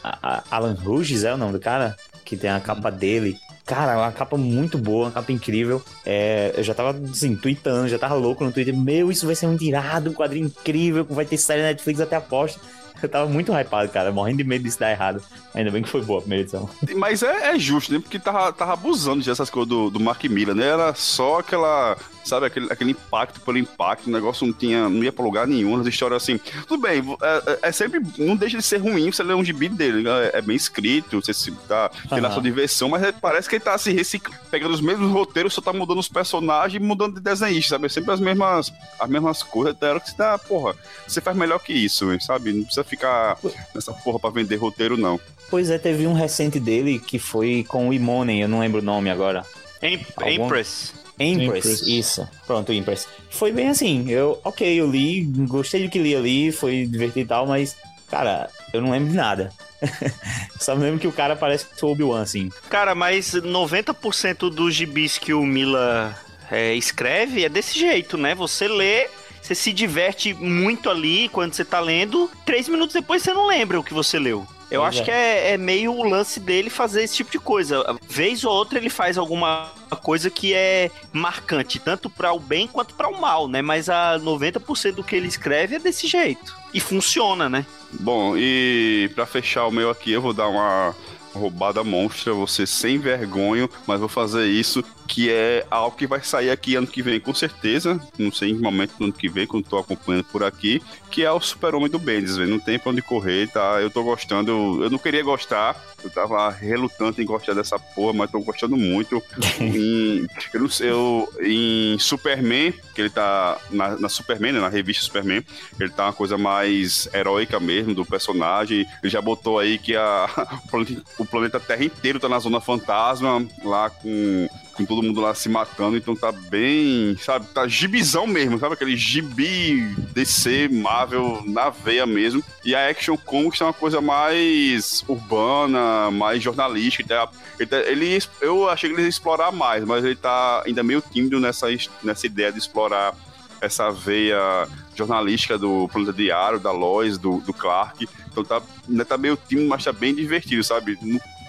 [0.51, 1.97] Alan Rouges, é o nome do cara?
[2.25, 3.37] Que tem a capa dele.
[3.65, 5.83] Cara, uma capa muito boa, uma capa incrível.
[6.05, 8.75] É, eu já tava, assim, tweetando, já tava louco no Twitter.
[8.75, 12.61] Meu, isso vai ser muito irado, um quadrinho incrível, vai ter série Netflix até aposta.
[13.03, 15.23] Eu tava muito hypado, cara, morrendo de medo disso dar errado.
[15.55, 16.69] Ainda bem que foi boa a primeira edição.
[16.97, 18.01] Mas é, é justo, né?
[18.01, 20.67] Porque tava, tava abusando dessas coisas do, do Mark Miller, né?
[20.67, 21.97] Era só aquela
[22.29, 22.47] sabe?
[22.47, 25.87] Aquele, aquele impacto pelo impacto, o negócio não tinha, não ia pra lugar nenhum, as
[25.87, 26.39] histórias assim.
[26.67, 29.69] Tudo bem, é, é, é sempre, não deixa de ser ruim você ler um gibi
[29.69, 30.31] dele, né?
[30.33, 32.27] é, bem escrito, você se tá tendo uhum.
[32.27, 35.55] a sua diversão, mas é, parece que ele tá se reciclando, pegando os mesmos roteiros,
[35.55, 37.87] só tá mudando os personagens e mudando de desenhista, sabe?
[37.87, 40.75] É sempre as mesmas, as mesmas coisas, até hora que você dá, porra,
[41.07, 42.53] você faz melhor que isso, sabe?
[42.53, 43.39] Não precisa ficar
[43.75, 45.21] nessa porra pra vender roteiro, não.
[45.51, 48.85] Pois é, teve um recente dele que foi com o Imone, eu não lembro o
[48.85, 49.45] nome agora.
[49.83, 50.93] Empress.
[51.19, 52.29] Empress, Empress, isso.
[52.47, 53.09] Pronto, Empress.
[53.31, 54.11] Foi bem assim.
[54.11, 57.77] Eu, ok, eu li, gostei do que li ali, foi divertido e tal, mas,
[58.11, 59.53] cara, eu não lembro de nada.
[60.59, 62.51] Só me lembro que o cara parece o Obi-Wan, assim.
[62.69, 66.17] Cara, mas 90% dos gibis que o Mila
[66.51, 68.35] é, escreve é desse jeito, né?
[68.35, 69.09] Você lê,
[69.41, 73.79] você se diverte muito ali quando você tá lendo, três minutos depois você não lembra
[73.79, 74.47] o que você leu.
[74.71, 75.05] Eu acho é.
[75.05, 77.85] que é, é, meio o lance dele fazer esse tipo de coisa.
[78.09, 79.71] Vez ou outra ele faz alguma
[80.03, 83.63] coisa que é marcante, tanto para o bem quanto para o mal, né?
[83.63, 86.55] Mas a 90% do que ele escreve é desse jeito.
[86.75, 87.65] E funciona, né?
[87.93, 90.95] Bom, e para fechar o meu aqui, eu vou dar uma
[91.35, 96.51] roubada monstra, você sem vergonha, mas vou fazer isso que é algo que vai sair
[96.51, 97.99] aqui ano que vem, com certeza.
[98.19, 101.25] Não sei em que momento do ano que vem, quando tô acompanhando por aqui, que
[101.25, 102.51] é o Super-Homem do Bendis, velho.
[102.51, 103.81] Não tem pra onde correr, tá?
[103.81, 104.83] Eu tô gostando.
[104.83, 109.23] Eu não queria gostar, eu tava relutante em gostar dessa porra, mas tô gostando muito.
[109.59, 114.69] em, eu não sei, eu, em Superman, que ele tá na, na Superman, né, na
[114.69, 115.43] revista Superman,
[115.81, 118.87] ele tá uma coisa mais heróica mesmo do personagem.
[119.03, 120.29] Ele já botou aí que a,
[120.65, 124.49] o, planeta, o planeta Terra inteiro tá na Zona Fantasma, lá com
[124.79, 128.75] com todo mundo lá se matando, então tá bem, sabe, tá gibizão mesmo, sabe?
[128.75, 132.43] Aquele gibi DC, Marvel na veia mesmo.
[132.65, 137.29] E a Action Comics é uma coisa mais urbana, mais jornalística.
[137.59, 141.41] Ele, ele, eu achei que ele ia explorar mais, mas ele tá ainda meio tímido
[141.41, 141.67] nessa,
[142.05, 143.17] nessa ideia de explorar
[143.61, 148.09] essa veia jornalística do Planeta Diário, da Lois, do, do Clark.
[148.31, 150.97] Então tá, ainda tá meio tímido, mas tá bem divertido, sabe?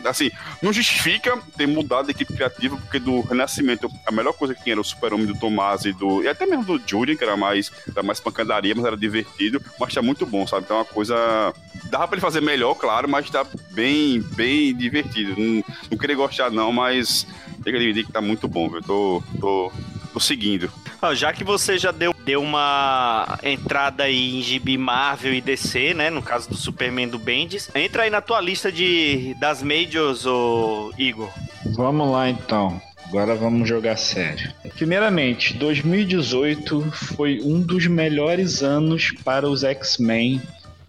[0.06, 0.32] Assim,
[0.62, 4.74] não justifica ter mudado a equipe criativa, porque do Renascimento, a melhor coisa que tinha
[4.74, 6.24] era o super-homem do Tomás e do.
[6.24, 9.94] E até mesmo do Julian, que era mais, era mais pancadaria, mas era divertido, mas
[9.94, 10.64] tá muito bom, sabe?
[10.66, 11.54] Então é uma coisa.
[11.86, 15.36] Dava pra ele fazer melhor, claro, mas tá bem, bem divertido.
[15.38, 17.26] Não, não queria gostar, não, mas
[17.64, 18.82] tem que admitir que tá muito bom, viu?
[18.82, 19.72] Tô, tô,
[20.20, 20.72] seguindo.
[21.02, 25.94] Ah, já que você já deu, deu uma entrada aí em gibi Marvel e DC,
[25.94, 26.10] né?
[26.10, 30.92] No caso do Superman do Bendis, entra aí na tua lista de, das Majors, ô
[30.98, 31.30] Igor.
[31.76, 32.82] Vamos lá então.
[33.10, 34.54] Agora vamos jogar sério.
[34.76, 40.40] Primeiramente, 2018 foi um dos melhores anos para os X-Men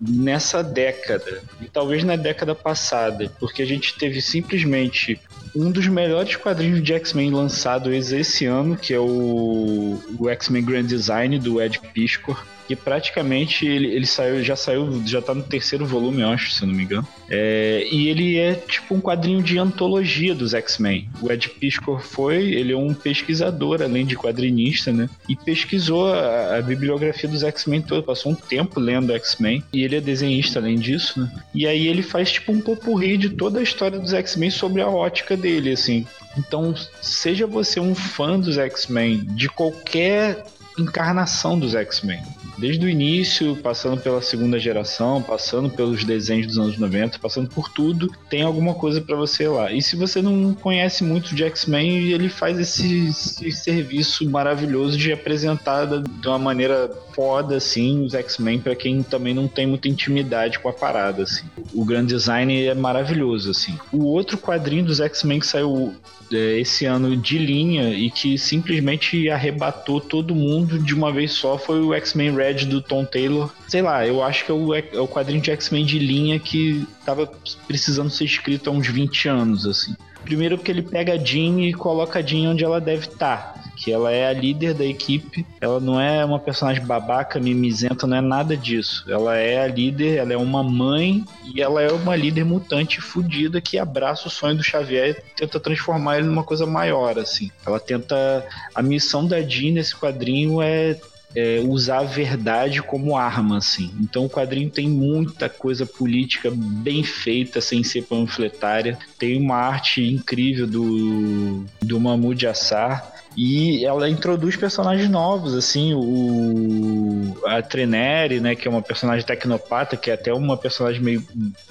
[0.01, 5.21] nessa década e talvez na década passada, porque a gente teve simplesmente
[5.55, 10.85] um dos melhores quadrinhos de X-Men lançados esse ano, que é o, o X-Men Grand
[10.85, 15.85] Design do Ed Piscor, que praticamente ele, ele saiu, já saiu, já tá no terceiro
[15.85, 17.05] volume, eu acho, se não me engano.
[17.29, 21.09] É, e ele é tipo um quadrinho de antologia dos X-Men.
[21.21, 25.11] O Ed Piscor foi, ele é um pesquisador, além de quadrinista, né?
[25.29, 29.65] E pesquisou a, a bibliografia dos X-Men toda, passou um tempo lendo X-Men.
[29.73, 31.43] E ele é desenhista, além disso, né?
[31.53, 34.87] E aí ele faz tipo um popurri de toda a história dos X-Men sobre a
[34.89, 36.07] ótica dele, assim.
[36.39, 36.73] Então,
[37.03, 40.45] seja você um fã dos X-Men, de qualquer
[40.79, 42.21] encarnação dos X-Men.
[42.61, 47.71] Desde o início, passando pela segunda geração, passando pelos desenhos dos anos 90, passando por
[47.71, 49.73] tudo, tem alguma coisa para você lá.
[49.73, 55.11] E se você não conhece muito de X-Men, ele faz esse, esse, serviço maravilhoso de
[55.11, 60.59] apresentar de uma maneira foda, assim, os X-Men para quem também não tem muita intimidade
[60.59, 61.47] com a parada, assim.
[61.73, 63.79] O grande design é maravilhoso, assim.
[63.91, 65.95] O outro quadrinho dos X-Men que saiu
[66.33, 71.59] é, esse ano de linha e que simplesmente arrebatou todo mundo de uma vez só
[71.59, 73.51] foi o X-Men Red do Tom Taylor.
[73.69, 76.87] Sei lá, eu acho que é o, é o quadrinho de X-Men de linha que
[77.05, 77.31] tava
[77.67, 79.95] precisando ser escrito há uns 20 anos, assim.
[80.25, 83.55] Primeiro porque ele pega a Jean e coloca a Jean onde ela deve estar.
[83.55, 85.47] Tá que ela é a líder da equipe.
[85.59, 89.05] Ela não é uma personagem babaca, mimizenta, não é nada disso.
[89.09, 93.59] Ela é a líder, ela é uma mãe e ela é uma líder mutante fodida
[93.59, 97.51] que abraça o sonho do Xavier e tenta transformar ele numa coisa maior, assim.
[97.67, 98.47] Ela tenta.
[98.75, 101.01] A missão da Jean nesse quadrinho é
[101.35, 103.91] é, usar a verdade como arma, assim.
[104.01, 108.99] Então o quadrinho tem muita coisa política bem feita, sem ser panfletária.
[109.19, 113.20] Tem uma arte incrível do, do Mahmoud Assar.
[113.37, 119.97] E ela introduz personagens novos, assim, o a Trenere, né, que é uma personagem tecnopata,
[119.97, 121.25] que é até uma personagem meio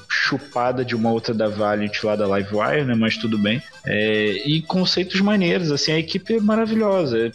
[0.08, 3.62] chupada de uma outra da Valiant lá da Livewire, né, mas tudo bem.
[3.86, 7.32] É, e conceitos maneiros, assim, a equipe é maravilhosa.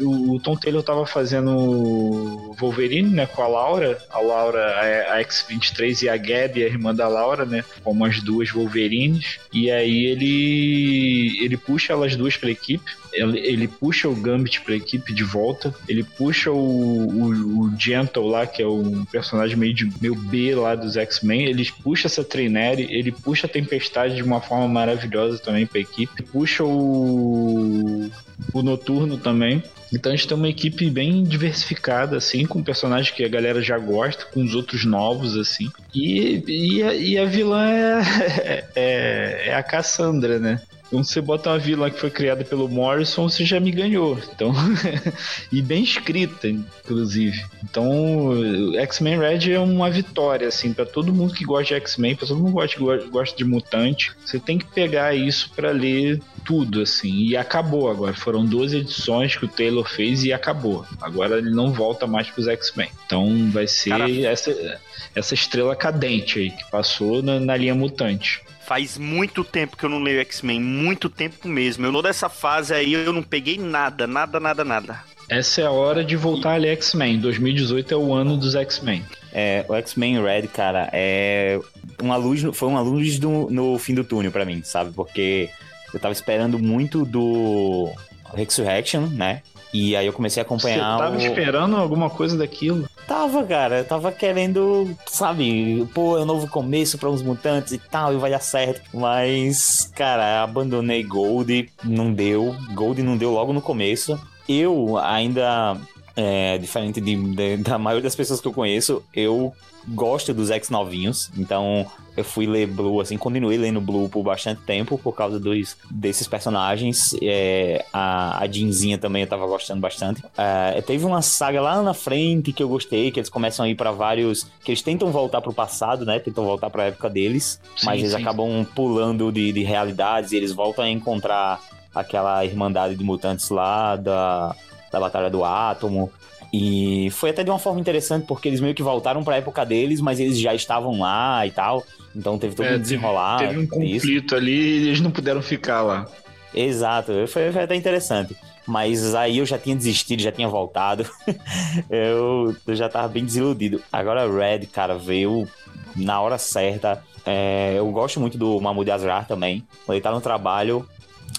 [0.00, 4.80] O Tom Taylor tava fazendo Wolverine, né, com a Laura, a Laura,
[5.12, 9.38] a X-23 e a Gabby, a irmã da Laura, né, como as duas Wolverines.
[9.52, 14.74] E aí ele ele puxa elas duas pra equipe ele, ele puxa o Gambit pra
[14.74, 19.74] equipe de volta, ele puxa o, o, o Gentle lá, que é um personagem meio,
[19.74, 24.22] de, meio B lá dos X-Men, ele puxa essa Trainere, ele puxa a Tempestade de
[24.22, 28.10] uma forma maravilhosa também pra equipe, puxa o,
[28.52, 29.62] o Noturno também.
[29.92, 33.78] Então a gente tem uma equipe bem diversificada, assim, com personagens que a galera já
[33.78, 35.70] gosta, com os outros novos, assim.
[35.94, 40.62] E, e, a, e a vilã é, é, é a Cassandra, né?
[40.92, 44.18] Quando você bota uma vila que foi criada pelo Morrison, você já me ganhou.
[44.30, 44.52] Então,
[45.50, 47.42] e bem escrita, inclusive.
[47.64, 48.34] Então,
[48.78, 52.38] X-Men Red é uma vitória, assim, para todo mundo que gosta de X-Men, para todo
[52.38, 54.12] mundo que gosta, gosta de mutante.
[54.22, 57.22] Você tem que pegar isso para ler tudo, assim.
[57.22, 58.12] E acabou agora.
[58.12, 60.84] Foram duas edições que o Taylor fez e acabou.
[61.00, 62.90] Agora ele não volta mais pros X-Men.
[63.06, 64.78] Então vai ser essa,
[65.14, 68.42] essa estrela cadente aí que passou na, na linha mutante.
[68.72, 71.84] Faz muito tempo que eu não leio X-Men, muito tempo mesmo.
[71.84, 75.04] Eu não dessa fase aí, eu não peguei nada, nada, nada, nada.
[75.28, 77.20] Essa é a hora de voltar a ler X-Men.
[77.20, 79.04] 2018 é o ano dos X-Men.
[79.30, 81.60] É, o X-Men Red, cara, é
[82.00, 84.90] uma luz, foi uma luz do, no fim do túnel para mim, sabe?
[84.92, 85.50] Porque
[85.92, 87.92] eu tava esperando muito do
[88.34, 89.42] Resurrection, né?
[89.72, 90.96] E aí eu comecei a acompanhar.
[90.96, 91.20] Você tava o...
[91.20, 92.88] esperando alguma coisa daquilo?
[93.06, 93.78] Tava, cara.
[93.78, 98.18] Eu tava querendo, sabe, pô, é um novo começo para uns mutantes e tal, e
[98.18, 98.82] vai dar certo.
[98.92, 102.54] Mas, cara, abandonei Gold, não deu.
[102.74, 104.20] Gold não deu logo no começo.
[104.48, 105.76] Eu ainda
[106.16, 109.52] é, diferente de, de, da maioria das pessoas que eu conheço, eu
[109.88, 111.86] gosto dos ex novinhos, então
[112.16, 116.28] eu fui ler Blue, assim, continuei lendo Blue por bastante tempo por causa dos, desses
[116.28, 117.14] personagens.
[117.22, 120.22] É, a, a Jeanzinha também eu tava gostando bastante.
[120.36, 123.74] É, teve uma saga lá na frente que eu gostei, que eles começam a ir
[123.74, 124.46] para vários.
[124.62, 126.18] que eles tentam voltar pro passado, né?
[126.18, 128.20] Tentam voltar pra época deles, sim, mas eles sim.
[128.20, 131.60] acabam pulando de, de realidades e eles voltam a encontrar
[131.94, 134.54] aquela irmandade de mutantes lá da,
[134.92, 136.12] da Batalha do Átomo.
[136.52, 139.64] E foi até de uma forma interessante, porque eles meio que voltaram para a época
[139.64, 141.82] deles, mas eles já estavam lá e tal.
[142.14, 143.38] Então teve todo é, um desenrolar.
[143.38, 146.06] Teve, um conflito ali e eles não puderam ficar lá.
[146.54, 148.36] Exato, foi, foi até interessante.
[148.66, 151.08] Mas aí eu já tinha desistido, já tinha voltado.
[151.90, 153.82] eu, eu, já tava bem desiludido.
[153.90, 155.48] Agora Red, cara, veio
[155.96, 157.02] na hora certa.
[157.24, 159.66] É, eu gosto muito do Mahmoud Azrar também.
[159.86, 160.86] Quando ele tá no trabalho,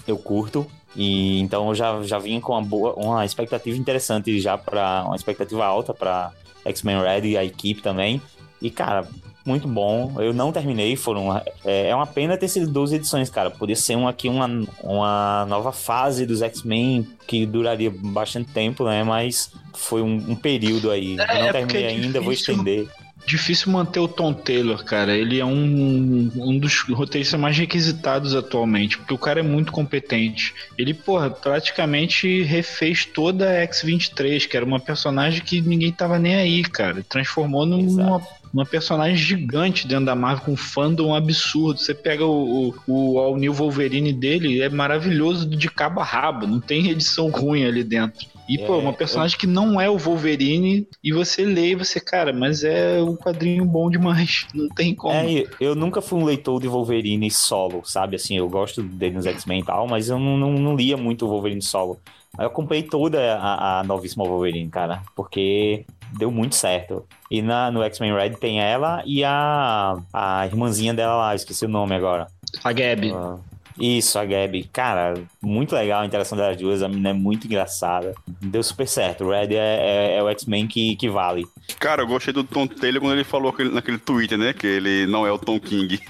[0.06, 0.66] eu curto.
[0.96, 5.16] E então eu já, já vinha com uma boa, uma expectativa interessante já para uma
[5.16, 6.32] expectativa alta para
[6.64, 8.20] X-Men Red e a equipe também.
[8.62, 9.06] E cara,
[9.44, 10.14] muito bom.
[10.18, 11.36] Eu não terminei, foram.
[11.64, 13.50] É, é uma pena ter sido 12 edições, cara.
[13.50, 14.48] Podia ser um, aqui uma,
[14.82, 19.04] uma nova fase dos X-Men que duraria bastante tempo, né?
[19.04, 21.16] Mas foi um, um período aí.
[21.18, 22.88] É, eu não é terminei é ainda, vou estender.
[23.26, 25.16] Difícil manter o Tom Taylor, cara.
[25.16, 30.54] Ele é um, um dos roteiristas mais requisitados atualmente, porque o cara é muito competente.
[30.76, 36.34] Ele, porra, praticamente refez toda a X-23, que era uma personagem que ninguém tava nem
[36.34, 37.04] aí, cara.
[37.08, 38.20] Transformou numa
[38.54, 41.80] uma personagem gigante dentro da Marvel, com um fandom absurdo.
[41.80, 46.46] Você pega o, o, o All New Wolverine dele, é maravilhoso de cabo a rabo,
[46.46, 48.28] não tem edição ruim ali dentro.
[48.48, 49.40] E, é, pô, uma personagem eu...
[49.40, 53.64] que não é o Wolverine, e você lê e você, cara, mas é um quadrinho
[53.64, 54.46] bom demais.
[54.54, 55.14] Não tem como.
[55.14, 58.16] É, eu nunca fui um leitor de Wolverine solo, sabe?
[58.16, 61.26] Assim, eu gosto dele nos X-Men e tal, mas eu não, não, não lia muito
[61.26, 61.98] o Wolverine solo.
[62.36, 65.84] Aí eu comprei toda a, a novíssima Wolverine, cara, porque
[66.18, 67.04] deu muito certo.
[67.30, 71.68] E na, no X-Men Red tem ela e a, a irmãzinha dela lá, esqueci o
[71.68, 72.26] nome agora.
[72.62, 73.12] A Gabi.
[73.12, 73.40] Uh,
[73.78, 74.64] isso, a Gabi.
[74.72, 76.82] Cara, muito legal a interação das duas.
[76.82, 78.14] A menina é muito engraçada.
[78.40, 79.24] Deu super certo.
[79.24, 81.44] O Red é, é, é o X-Men que, que vale.
[81.78, 84.52] Cara, eu gostei do Tom Taylor quando ele falou aquele, naquele Twitter, né?
[84.52, 85.98] Que ele não é o Tom King.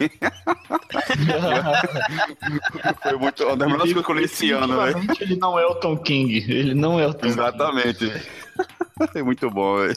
[3.02, 3.44] Foi muito.
[3.44, 4.92] Uma das melhores coisas que eu li esse ano, né?
[5.20, 6.36] Ele não é o Tom King.
[6.48, 8.12] Ele não é o Tom Exatamente.
[9.14, 9.94] É muito bom, velho.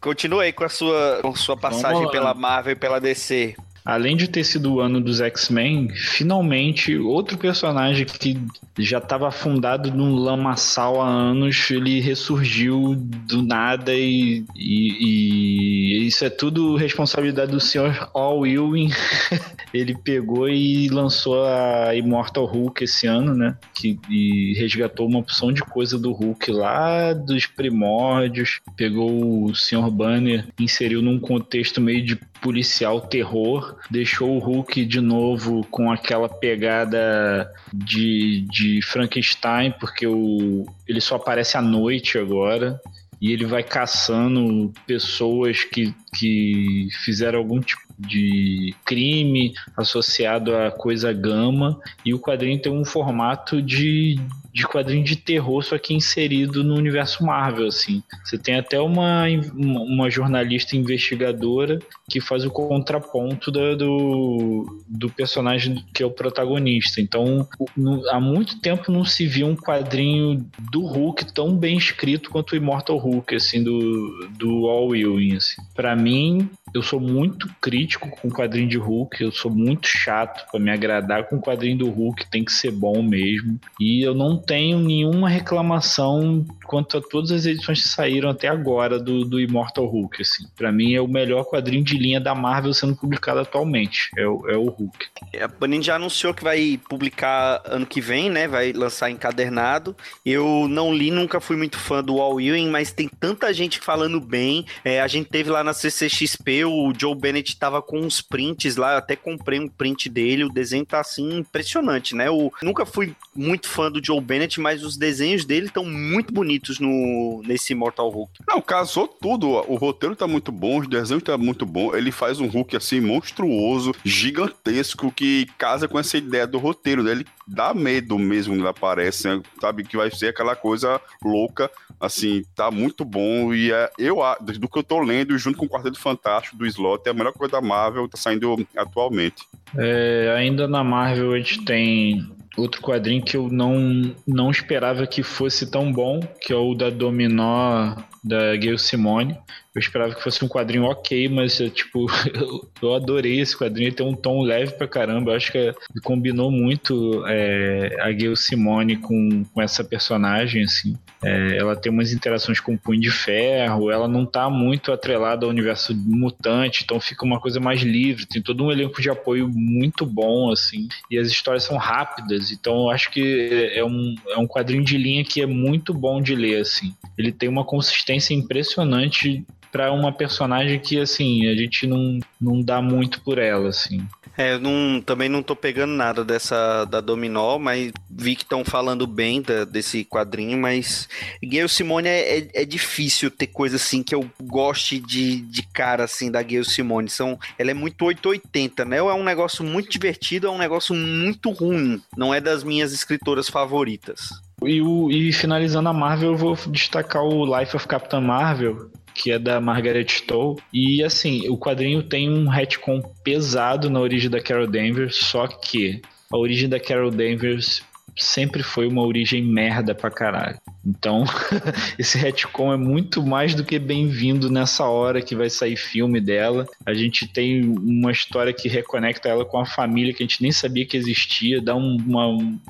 [0.00, 3.54] Continua aí com a sua, com a sua passagem pela Marvel e pela DC.
[3.84, 8.38] Além de ter sido o ano dos X-Men, finalmente outro personagem que
[8.78, 16.24] já estava afundado num lamaçal há anos, ele ressurgiu do nada e, e, e isso
[16.24, 18.90] é tudo responsabilidade do senhor All Ewing.
[19.72, 23.56] ele pegou e lançou a Immortal Hulk esse ano, né?
[23.74, 29.90] Que, e resgatou uma opção de coisa do Hulk lá dos primórdios, pegou o senhor
[29.90, 36.28] Banner, inseriu num contexto meio de policial terror, deixou o Hulk de novo com aquela
[36.28, 42.80] pegada de, de Frankenstein, porque o, ele só aparece à noite agora.
[43.20, 51.12] E ele vai caçando pessoas que, que fizeram algum tipo de crime associado a coisa
[51.12, 51.78] gama.
[52.02, 54.18] E o quadrinho tem um formato de,
[54.52, 58.02] de quadrinho de terror, só que inserido no universo Marvel, assim.
[58.24, 59.24] Você tem até uma,
[59.54, 61.78] uma jornalista investigadora
[62.08, 67.00] que faz o contraponto da, do, do personagem que é o protagonista.
[67.00, 72.30] Então, no, há muito tempo não se viu um quadrinho do Hulk tão bem escrito
[72.30, 75.62] quanto o Immortal Hulk, assim, do, do All Ewing, assim.
[75.74, 80.46] Pra mim, eu sou muito crítico com o quadrinho de Hulk, eu sou muito chato
[80.50, 83.58] para me agradar com o quadrinho do Hulk, tem que ser bom mesmo.
[83.80, 88.98] E eu não tenho nenhuma reclamação quanto a todas as edições que saíram até agora
[88.98, 90.22] do, do Immortal Hulk.
[90.22, 90.44] Assim.
[90.56, 94.48] Para mim é o melhor quadrinho de linha da Marvel sendo publicado atualmente, é o,
[94.48, 95.06] é o Hulk.
[95.40, 98.46] A Panini já anunciou que vai publicar ano que vem, né?
[98.46, 99.96] Vai lançar encadernado.
[100.24, 104.20] Eu não li, nunca fui muito fã do All Ewing, mas tem tanta gente falando
[104.20, 104.64] bem.
[104.84, 108.92] É, a gente teve lá na CCXP o Joe Bennett tava com uns prints lá,
[108.92, 112.28] eu até comprei um print dele, o desenho tá assim impressionante, né?
[112.28, 116.78] Eu nunca fui muito fã do Joe Bennett, mas os desenhos dele estão muito bonitos
[116.78, 118.40] no nesse Mortal Hulk.
[118.46, 122.40] Não, casou tudo, o roteiro tá muito bom, os desenhos tá muito bom, ele faz
[122.40, 127.12] um Hulk assim monstruoso, gigantesco que casa com essa ideia do roteiro, né?
[127.12, 129.42] Ele dá medo mesmo quando aparece, né?
[129.60, 134.68] sabe que vai ser aquela coisa louca, assim, tá muito bom e é, eu do
[134.68, 137.52] que eu tô lendo junto com o Quarteto Fantástico do Slot é a melhor coisa
[137.52, 139.46] da Marvel tá saindo atualmente.
[139.76, 145.22] É, ainda na Marvel a gente tem outro quadrinho que eu não, não esperava que
[145.22, 149.38] fosse tão bom, que é o da Dominó da Gail Simone.
[149.74, 152.06] Eu esperava que fosse um quadrinho ok, mas tipo,
[152.82, 153.88] eu, adorei esse quadrinho.
[153.88, 155.30] Ele tem um tom leve pra caramba.
[155.30, 155.72] Eu acho que
[156.02, 160.96] combinou muito é, a Gail Simone com, com essa personagem, assim.
[161.22, 165.46] É, ela tem umas interações com o Punho de Ferro, ela não tá muito atrelada
[165.46, 168.26] ao universo mutante, então fica uma coisa mais livre.
[168.26, 170.88] Tem todo um elenco de apoio muito bom, assim.
[171.08, 174.98] E as histórias são rápidas, então eu acho que é um, é um quadrinho de
[174.98, 176.92] linha que é muito bom de ler, assim.
[177.16, 182.80] Ele tem uma consistência impressionante para uma personagem que, assim, a gente não, não dá
[182.82, 184.06] muito por ela, assim.
[184.40, 188.64] É, eu não, também não tô pegando nada dessa da Dominó, mas vi que estão
[188.64, 191.08] falando bem da, desse quadrinho, mas
[191.42, 196.04] Gayle Simone é, é, é, difícil ter coisa assim que eu goste de, de cara
[196.04, 197.10] assim da Gayle Simone.
[197.10, 199.02] São, ela é muito 880, né?
[199.02, 202.00] Ou é um negócio muito divertido, é um negócio muito ruim.
[202.16, 204.30] Não é das minhas escritoras favoritas.
[204.62, 209.30] E, o, e finalizando a Marvel, eu vou destacar o Life of Captain Marvel, que
[209.30, 210.60] é da Margaret Stowe.
[210.72, 216.00] E assim, o quadrinho tem um retcon pesado na origem da Carol Danvers, só que
[216.32, 217.82] a origem da Carol Danvers
[218.24, 220.58] sempre foi uma origem merda pra caralho.
[220.84, 221.24] Então,
[221.98, 226.66] esse retcon é muito mais do que bem-vindo nessa hora que vai sair filme dela.
[226.86, 230.52] A gente tem uma história que reconecta ela com a família que a gente nem
[230.52, 232.26] sabia que existia, dá uma,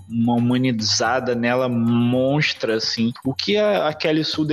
[0.09, 3.13] uma humanizada nela monstra, assim.
[3.25, 4.47] O que a, a Kelly Sue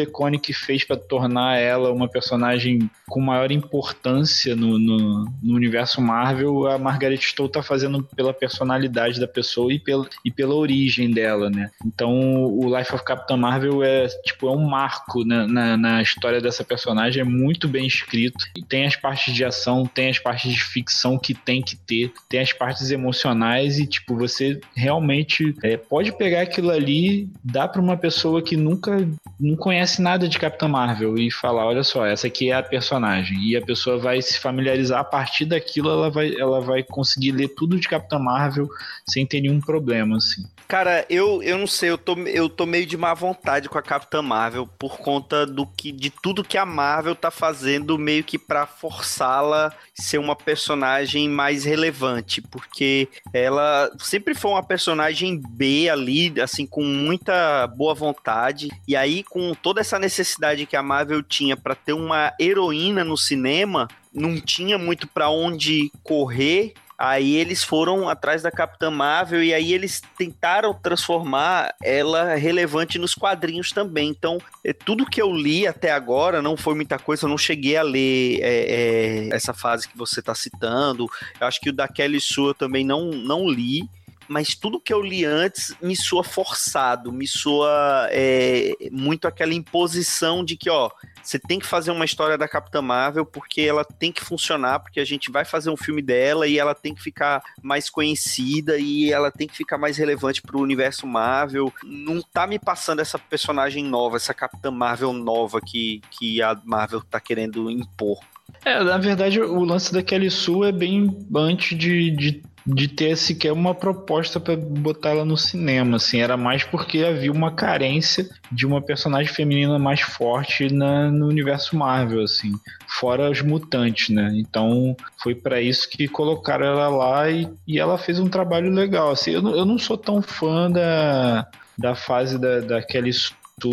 [0.53, 6.77] fez para tornar ela uma personagem com maior importância no, no, no, universo Marvel, a
[6.77, 9.81] Margaret Stowe tá fazendo pela personalidade da pessoa e
[10.25, 11.69] e pela origem dela, né?
[11.85, 16.39] Então, o Life of Captain Marvel é tipo é um marco na, na, na, história
[16.39, 18.45] dessa personagem, é muito bem escrito.
[18.55, 22.11] E tem as partes de ação, tem as partes de ficção que tem que ter,
[22.29, 27.81] tem as partes emocionais e tipo você realmente é, pode pegar aquilo ali, dá para
[27.81, 29.07] uma pessoa que nunca
[29.39, 33.37] não conhece nada de Capitã Marvel e falar, olha só, essa aqui é a personagem
[33.43, 37.49] e a pessoa vai se familiarizar a partir daquilo, ela vai, ela vai conseguir ler
[37.49, 38.67] tudo de Capitã Marvel
[39.07, 40.43] sem ter nenhum problema assim.
[40.77, 43.81] Cara, eu, eu não sei, eu tô, eu tô meio de má vontade com a
[43.81, 48.37] Capitã Marvel por conta do que de tudo que a Marvel tá fazendo meio que
[48.37, 56.39] para forçá-la ser uma personagem mais relevante, porque ela sempre foi uma personagem B ali,
[56.39, 61.57] assim com muita boa vontade, e aí com toda essa necessidade que a Marvel tinha
[61.57, 68.09] para ter uma heroína no cinema, não tinha muito para onde correr Aí eles foram
[68.09, 74.09] atrás da Capitã Marvel e aí eles tentaram transformar ela relevante nos quadrinhos também.
[74.09, 77.77] Então, é, tudo que eu li até agora não foi muita coisa, eu não cheguei
[77.77, 81.07] a ler é, é, essa fase que você está citando.
[81.39, 83.87] Eu acho que o da Kelly eu também não, não li
[84.27, 90.43] mas tudo que eu li antes me soa forçado, me soa é, muito aquela imposição
[90.43, 90.89] de que, ó,
[91.23, 94.99] você tem que fazer uma história da Capitã Marvel porque ela tem que funcionar, porque
[94.99, 99.11] a gente vai fazer um filme dela e ela tem que ficar mais conhecida e
[99.11, 101.73] ela tem que ficar mais relevante pro universo Marvel.
[101.83, 107.01] Não tá me passando essa personagem nova, essa Capitã Marvel nova que, que a Marvel
[107.01, 108.19] tá querendo impor.
[108.63, 113.15] É, na verdade, o lance da Kelly Sue é bem antes de, de de ter
[113.15, 118.27] sequer uma proposta para botar ela no cinema, assim, era mais porque havia uma carência
[118.51, 122.51] de uma personagem feminina mais forte na, no universo Marvel, assim,
[122.85, 124.33] fora os mutantes, né?
[124.35, 129.11] Então foi para isso que colocaram ela lá e, e ela fez um trabalho legal,
[129.11, 132.59] assim, eu, eu não sou tão fã da, da fase da,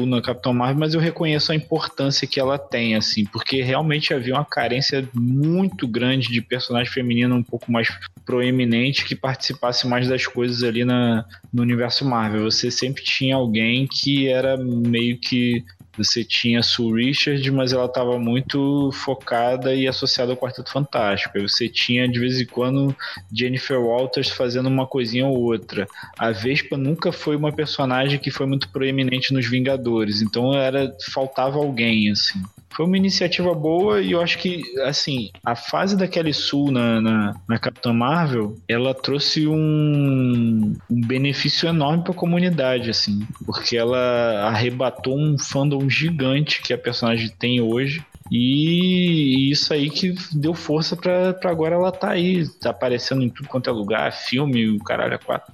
[0.06, 4.32] na Capitão Marvel, mas eu reconheço a importância que ela tem, assim, porque realmente havia
[4.32, 7.88] uma carência muito grande de personagem feminino um pouco mais
[8.24, 12.50] proeminente que participasse mais das coisas ali na, no universo Marvel.
[12.50, 15.62] Você sempre tinha alguém que era meio que
[15.96, 21.36] você tinha Sue Richard, mas ela estava muito focada e associada ao Quarteto Fantástico.
[21.36, 22.94] Aí você tinha, de vez em quando,
[23.32, 25.86] Jennifer Walters fazendo uma coisinha ou outra.
[26.18, 31.58] A Vespa nunca foi uma personagem que foi muito proeminente nos Vingadores, então era faltava
[31.58, 32.42] alguém, assim
[32.74, 37.00] foi uma iniciativa boa e eu acho que, assim, a fase da Kelly Sue na,
[37.00, 43.76] na, na Capitã Marvel, ela trouxe um, um benefício enorme para a comunidade, assim, porque
[43.76, 48.04] ela arrebatou um fandom gigante que a personagem tem hoje.
[48.30, 53.48] E isso aí que deu força para agora ela tá aí, tá aparecendo em tudo
[53.48, 55.52] quanto é lugar, filme, o caralho é quatro.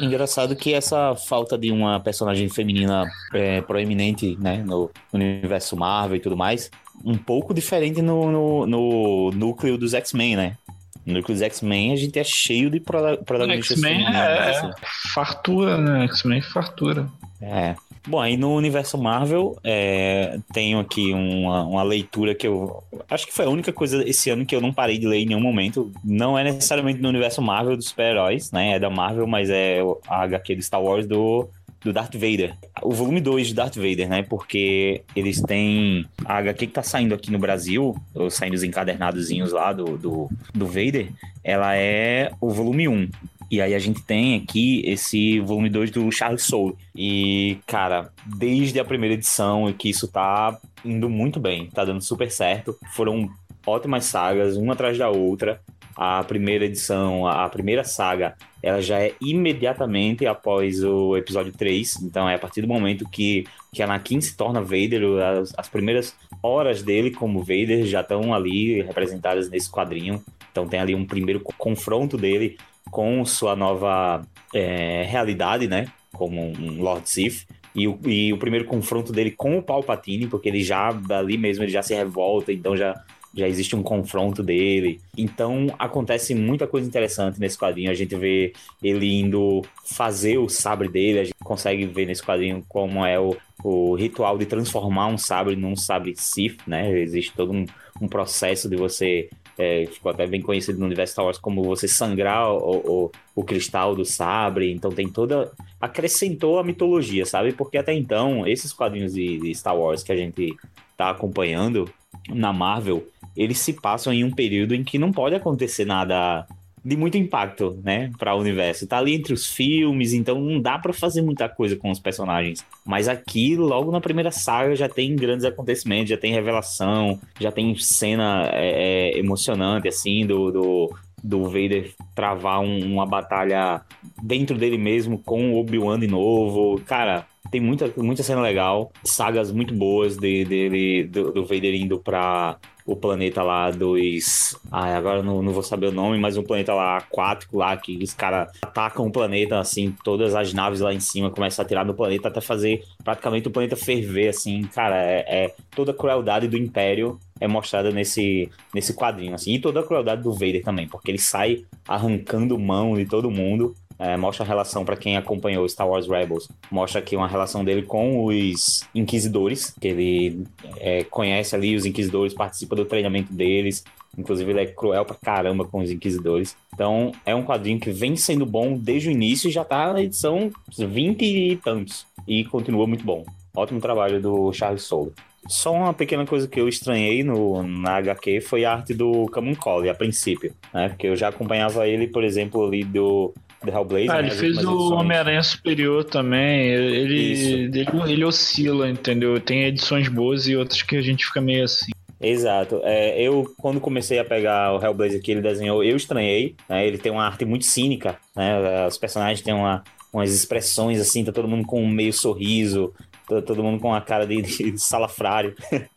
[0.00, 6.20] Engraçado que essa falta de uma personagem feminina é, proeminente, né, no universo Marvel e
[6.20, 6.70] tudo mais,
[7.04, 10.56] um pouco diferente no, no, no núcleo dos X-Men, né?
[11.04, 14.14] No núcleo dos X-Men a gente é cheio de protagonistas femininas.
[14.14, 14.70] É, assim.
[15.14, 16.04] fartura, né?
[16.04, 17.08] X-Men é fartura.
[17.40, 17.74] É.
[18.06, 22.82] Bom, aí no universo Marvel, é, tenho aqui uma, uma, leitura que eu.
[23.08, 25.26] Acho que foi a única coisa esse ano que eu não parei de ler em
[25.26, 25.92] nenhum momento.
[26.04, 28.72] Não é necessariamente no universo Marvel dos super-heróis, né?
[28.72, 31.48] É da Marvel, mas é a HQ do Star Wars do,
[31.80, 32.56] do Darth Vader.
[32.82, 34.22] O volume 2 de Darth Vader, né?
[34.22, 36.04] Porque eles têm.
[36.24, 37.94] A HQ que tá saindo aqui no Brasil,
[38.30, 41.08] saindo os encadernadozinhos lá do, do, do Vader,
[41.44, 43.08] ela é o volume 1.
[43.52, 46.74] E aí a gente tem aqui esse volume 2 do Charles Soule.
[46.96, 52.30] E, cara, desde a primeira edição que isso tá indo muito bem, tá dando super
[52.30, 52.74] certo.
[52.94, 53.28] Foram
[53.66, 55.60] ótimas sagas, uma atrás da outra.
[55.94, 62.00] A primeira edição, a primeira saga, ela já é imediatamente após o episódio 3.
[62.04, 65.02] Então é a partir do momento que, que Anakin se torna Vader,
[65.42, 70.24] as, as primeiras horas dele como Vader já estão ali representadas nesse quadrinho.
[70.50, 72.56] Então tem ali um primeiro confronto dele
[72.92, 74.22] com sua nova
[74.54, 75.86] é, realidade, né?
[76.12, 77.46] Como um Lord Sith.
[77.74, 81.64] E o, e o primeiro confronto dele com o Palpatine, porque ele já, dali mesmo,
[81.64, 83.02] ele já se revolta, então já
[83.34, 85.00] já existe um confronto dele.
[85.16, 87.90] Então acontece muita coisa interessante nesse quadrinho.
[87.90, 88.52] A gente vê
[88.82, 93.34] ele indo fazer o sabre dele, a gente consegue ver nesse quadrinho como é o,
[93.64, 96.98] o ritual de transformar um sabre num sabre Sith, né?
[97.00, 97.64] Existe todo um,
[98.00, 99.30] um processo de você.
[99.58, 103.44] É, ficou até bem conhecido no universo Star Wars como você sangrar o, o, o
[103.44, 104.72] cristal do sabre.
[104.72, 105.52] Então tem toda.
[105.80, 107.52] acrescentou a mitologia, sabe?
[107.52, 110.56] Porque até então, esses quadrinhos de, de Star Wars que a gente
[110.96, 111.90] tá acompanhando
[112.28, 113.06] na Marvel,
[113.36, 116.46] eles se passam em um período em que não pode acontecer nada
[116.84, 118.86] de muito impacto, né, para o universo.
[118.86, 122.64] Tá ali entre os filmes, então não dá para fazer muita coisa com os personagens.
[122.84, 127.74] Mas aqui, logo na primeira saga, já tem grandes acontecimentos, já tem revelação, já tem
[127.76, 133.82] cena é, é emocionante, assim, do, do, do Vader travar um, uma batalha
[134.22, 136.80] dentro dele mesmo com o Obi-Wan de novo.
[136.84, 141.98] Cara, tem muita, muita cena legal, sagas muito boas dele, de, do, do Vader indo
[141.98, 144.58] pra o planeta lá dos.
[144.70, 147.96] Ah, agora não, não vou saber o nome, mas um planeta lá aquático lá, que
[148.02, 151.84] os caras atacam o planeta, assim, todas as naves lá em cima começam a tirar
[151.84, 156.48] do planeta até fazer praticamente o planeta ferver, assim, cara, é, é toda a crueldade
[156.48, 160.86] do Império é mostrada nesse, nesse quadrinho, assim, e toda a crueldade do Vader também,
[160.86, 165.68] porque ele sai arrancando mão de todo mundo é, mostra a relação para quem acompanhou
[165.68, 166.48] Star Wars Rebels.
[166.68, 170.44] Mostra aqui uma relação dele com os Inquisidores, que ele
[170.78, 173.84] é, conhece ali os Inquisidores, participa do treinamento deles.
[174.18, 176.56] Inclusive, ele é cruel pra caramba com os Inquisidores.
[176.74, 180.02] Então, é um quadrinho que vem sendo bom desde o início e já tá na
[180.02, 182.04] edição 20 e tantos.
[182.26, 183.24] E continua muito bom.
[183.54, 185.12] Ótimo trabalho do Charles Soule.
[185.46, 189.88] Só uma pequena coisa que eu estranhei no, na HQ foi a arte do Camuncoli,
[189.88, 190.88] a princípio, né?
[190.88, 194.10] Porque eu já acompanhava ele, por exemplo, ali do The Hellblazer.
[194.10, 196.68] Ah, ele né, fez o Homem-Aranha Superior também.
[196.68, 199.40] Ele, ele, ele, oscila, entendeu?
[199.40, 201.92] Tem edições boas e outras que a gente fica meio assim.
[202.20, 202.80] Exato.
[202.84, 206.54] É, eu, quando comecei a pegar o Hellblazer que ele desenhou, eu estranhei.
[206.68, 206.86] Né?
[206.86, 208.86] Ele tem uma arte muito cínica, né?
[208.86, 209.82] Os personagens têm uma,
[210.12, 212.94] umas expressões assim, tá todo mundo com um meio sorriso,
[213.28, 215.54] tá todo mundo com a cara de, de salafrário.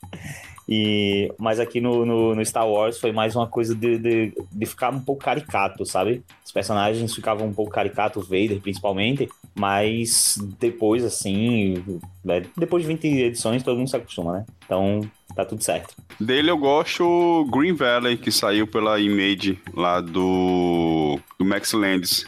[0.67, 4.65] E, mas aqui no, no, no, Star Wars foi mais uma coisa de, de, de,
[4.65, 6.23] ficar um pouco caricato, sabe?
[6.43, 11.83] Os personagens ficavam um pouco caricato, o Vader principalmente, mas depois, assim,
[12.26, 14.45] né, depois de 20 edições, todo mundo se acostuma, né?
[14.65, 15.02] Então,
[15.35, 15.93] tá tudo certo.
[16.19, 22.26] Dele eu gosto Green Valley, que saiu pela Image lá do, do Max Landis.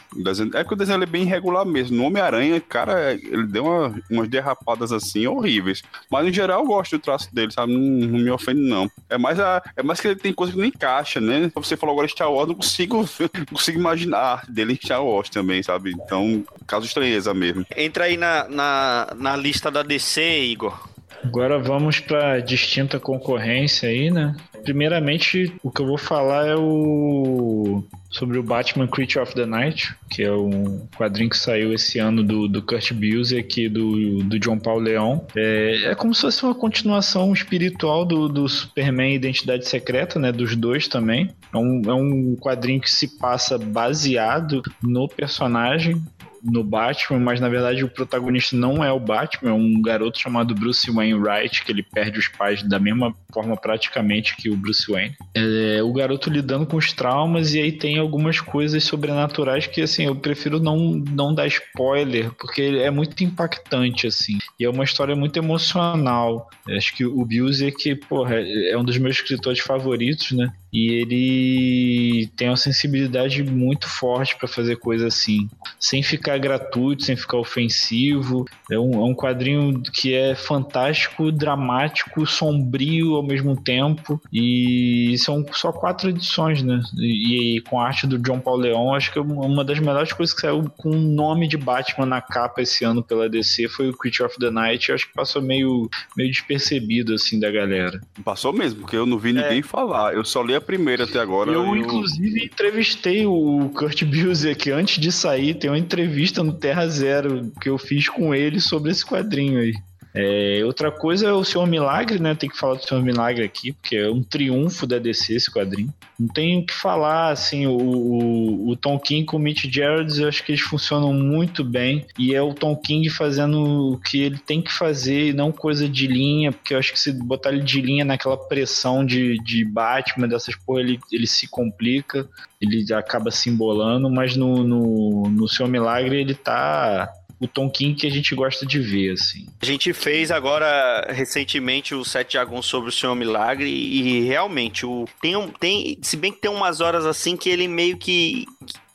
[0.53, 1.97] É que o desenho é bem irregular mesmo.
[1.97, 5.83] No Homem-Aranha, cara, ele deu uma, umas derrapadas assim horríveis.
[6.11, 7.73] Mas no geral eu gosto do traço dele, sabe?
[7.73, 8.91] Não, não, me ofende, não.
[9.09, 11.51] É mais, a, é mais que ele tem coisa que não encaixa, né?
[11.55, 12.97] Você falou agora Star Wars, não consigo,
[13.37, 15.91] não consigo imaginar a arte dele em Star Wars também, sabe?
[15.91, 17.65] Então, caso estranheza mesmo.
[17.75, 20.87] Entra aí na, na, na lista da DC, Igor.
[21.23, 24.35] Agora vamos para distinta concorrência aí, né?
[24.63, 29.95] Primeiramente, o que eu vou falar é o sobre o Batman Creature of the Night,
[30.09, 34.39] que é um quadrinho que saiu esse ano do, do Kurt Busiek e do, do
[34.39, 35.19] John Paul Leon.
[35.35, 40.31] É, é como se fosse uma continuação espiritual do, do Superman Identidade Secreta, né?
[40.31, 41.29] Dos dois também.
[41.53, 46.01] É um, é um quadrinho que se passa baseado no personagem
[46.47, 50.55] no Batman, mas na verdade o protagonista não é o Batman, é um garoto chamado
[50.55, 54.89] Bruce Wayne Wright, que ele perde os pais da mesma forma praticamente que o Bruce
[54.89, 55.15] Wayne.
[55.35, 60.05] É, o garoto lidando com os traumas e aí tem algumas coisas sobrenaturais que assim
[60.05, 64.37] eu prefiro não, não dar spoiler, porque é muito impactante assim.
[64.59, 66.49] E é uma história muito emocional.
[66.69, 70.51] Acho que o Busiek, porra, é um dos meus escritores favoritos, né?
[70.77, 75.49] E ele tem uma sensibilidade muito forte para fazer coisa assim,
[75.79, 78.45] sem ficar gratuito, sem ficar ofensivo.
[78.71, 84.21] É um, é um quadrinho que é fantástico, dramático, sombrio ao mesmo tempo.
[84.31, 86.79] E são só quatro edições, né?
[86.99, 90.13] E, e com a arte do John Paul Leon, acho que é uma das melhores
[90.13, 93.89] coisas que saiu com o nome de Batman na capa esse ano pela DC foi
[93.89, 94.91] o Creature of the Night.
[94.91, 97.99] Acho que passou meio, meio despercebido assim da galera.
[98.23, 99.63] Passou mesmo, porque eu não vi ninguém é.
[99.63, 100.13] falar.
[100.13, 101.49] Eu só li a primeira até agora.
[101.49, 101.75] Eu, eu...
[101.77, 105.55] inclusive, entrevistei o Kurt Busiek antes de sair.
[105.55, 109.73] Tem uma entrevista no Terra Zero que eu fiz com ele sobre esse quadrinho aí.
[110.13, 112.33] É, outra coisa é o Senhor Milagre, né?
[112.33, 115.93] Tem que falar do Senhor Milagre aqui, porque é um triunfo da DC esse quadrinho.
[116.19, 120.17] Não tem o que falar, assim, o, o, o Tom King com o Mitch Gerards,
[120.17, 122.05] eu acho que eles funcionam muito bem.
[122.17, 125.87] E é o Tom King fazendo o que ele tem que fazer e não coisa
[125.87, 129.63] de linha, porque eu acho que se botar ele de linha naquela pressão de, de
[129.65, 132.27] Batman, dessas porra, ele, ele se complica,
[132.59, 137.95] ele acaba se embolando, mas no, no, no Senhor Milagre ele tá o Tom King
[137.95, 139.47] que a gente gosta de ver, assim.
[139.61, 145.07] A gente fez agora, recentemente, o Sete Jaguns sobre o Senhor Milagre e realmente, o,
[145.21, 148.45] tem, tem, se bem que tem umas horas assim que ele meio que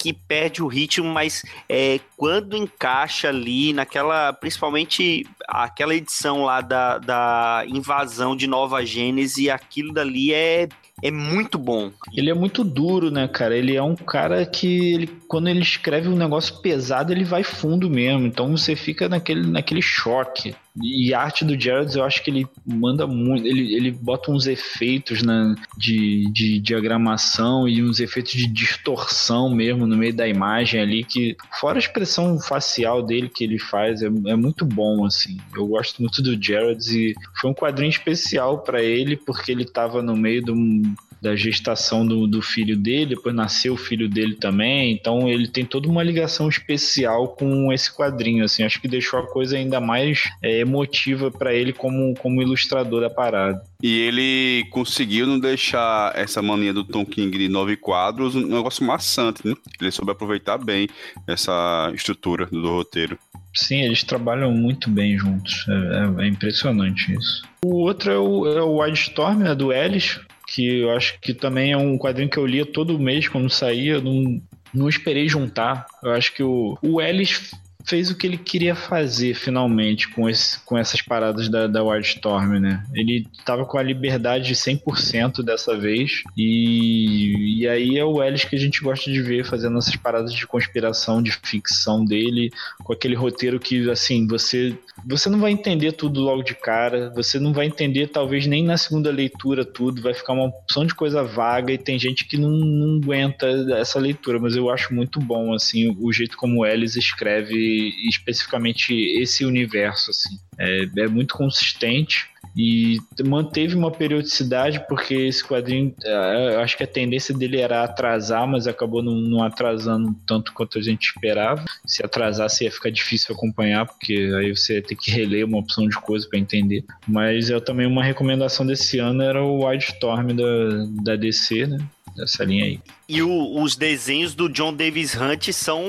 [0.03, 6.99] que perde o ritmo, mas é, quando encaixa ali naquela, principalmente aquela edição lá da,
[6.99, 10.69] da invasão de Nova Gênese, aquilo dali é
[11.03, 11.91] é muito bom.
[12.15, 13.57] Ele é muito duro, né, cara?
[13.57, 17.91] Ele é um cara que, ele, quando ele escreve um negócio pesado, ele vai fundo
[17.91, 18.25] mesmo.
[18.25, 20.55] Então você fica naquele, naquele choque.
[20.81, 23.47] E a arte do Jared, eu acho que ele manda muito.
[23.47, 29.87] Ele, ele bota uns efeitos na, de, de diagramação e uns efeitos de distorção mesmo
[29.87, 34.07] no meio da imagem ali, que, fora a expressão facial dele que ele faz, é,
[34.07, 35.37] é muito bom, assim.
[35.55, 40.03] Eu gosto muito do Jared e foi um quadrinho especial para ele, porque ele tava
[40.03, 44.35] no meio de um da gestação do, do filho dele, depois nasceu o filho dele
[44.35, 49.21] também, então ele tem toda uma ligação especial com esse quadrinho, assim, acho que deixou
[49.21, 53.63] a coisa ainda mais é, emotiva para ele como, como ilustrador da parada.
[53.81, 58.85] E ele conseguiu não deixar essa mania do Tom King de nove quadros um negócio
[58.85, 59.55] maçante, né?
[59.81, 60.89] Ele soube aproveitar bem
[61.27, 63.19] essa estrutura do roteiro.
[63.55, 65.67] Sim, eles trabalham muito bem juntos.
[65.69, 67.43] É, é, é impressionante isso.
[67.65, 70.21] O outro é o, é o Wildstorm, né, do Ellis,
[70.53, 74.01] que eu acho que também é um quadrinho que eu lia todo mês quando saía.
[74.01, 74.41] Não,
[74.73, 75.87] não esperei juntar.
[76.03, 77.53] Eu acho que o, o Ellis
[77.85, 82.59] fez o que ele queria fazer finalmente com, esse, com essas paradas da, da Wildstorm,
[82.59, 82.85] né?
[82.95, 88.57] Ele tava com a liberdade 100% dessa vez e, e aí é o Ellis que
[88.57, 92.51] a gente gosta de ver fazendo essas paradas de conspiração, de ficção dele,
[92.83, 94.77] com aquele roteiro que, assim, você,
[95.07, 98.77] você não vai entender tudo logo de cara, você não vai entender talvez nem na
[98.77, 102.51] segunda leitura tudo, vai ficar uma opção de coisa vaga e tem gente que não,
[102.51, 103.47] não aguenta
[103.77, 107.72] essa leitura, mas eu acho muito bom, assim, o jeito como o Ellis escreve
[108.09, 110.37] especificamente esse universo, assim.
[110.59, 116.87] É, é muito consistente e manteve uma periodicidade porque esse quadrinho, é, acho que a
[116.87, 121.65] tendência dele era atrasar, mas acabou não, não, atrasando tanto quanto a gente esperava.
[121.87, 125.89] Se atrasasse ia ficar difícil acompanhar, porque aí você ia ter que reler uma opção
[125.89, 126.85] de coisa para entender.
[127.09, 131.79] Mas eu também uma recomendação desse ano era o Wildstorm da, da DC, né?
[132.15, 132.81] Dessa linha aí.
[133.09, 135.83] E o, os desenhos do John Davis Hunt são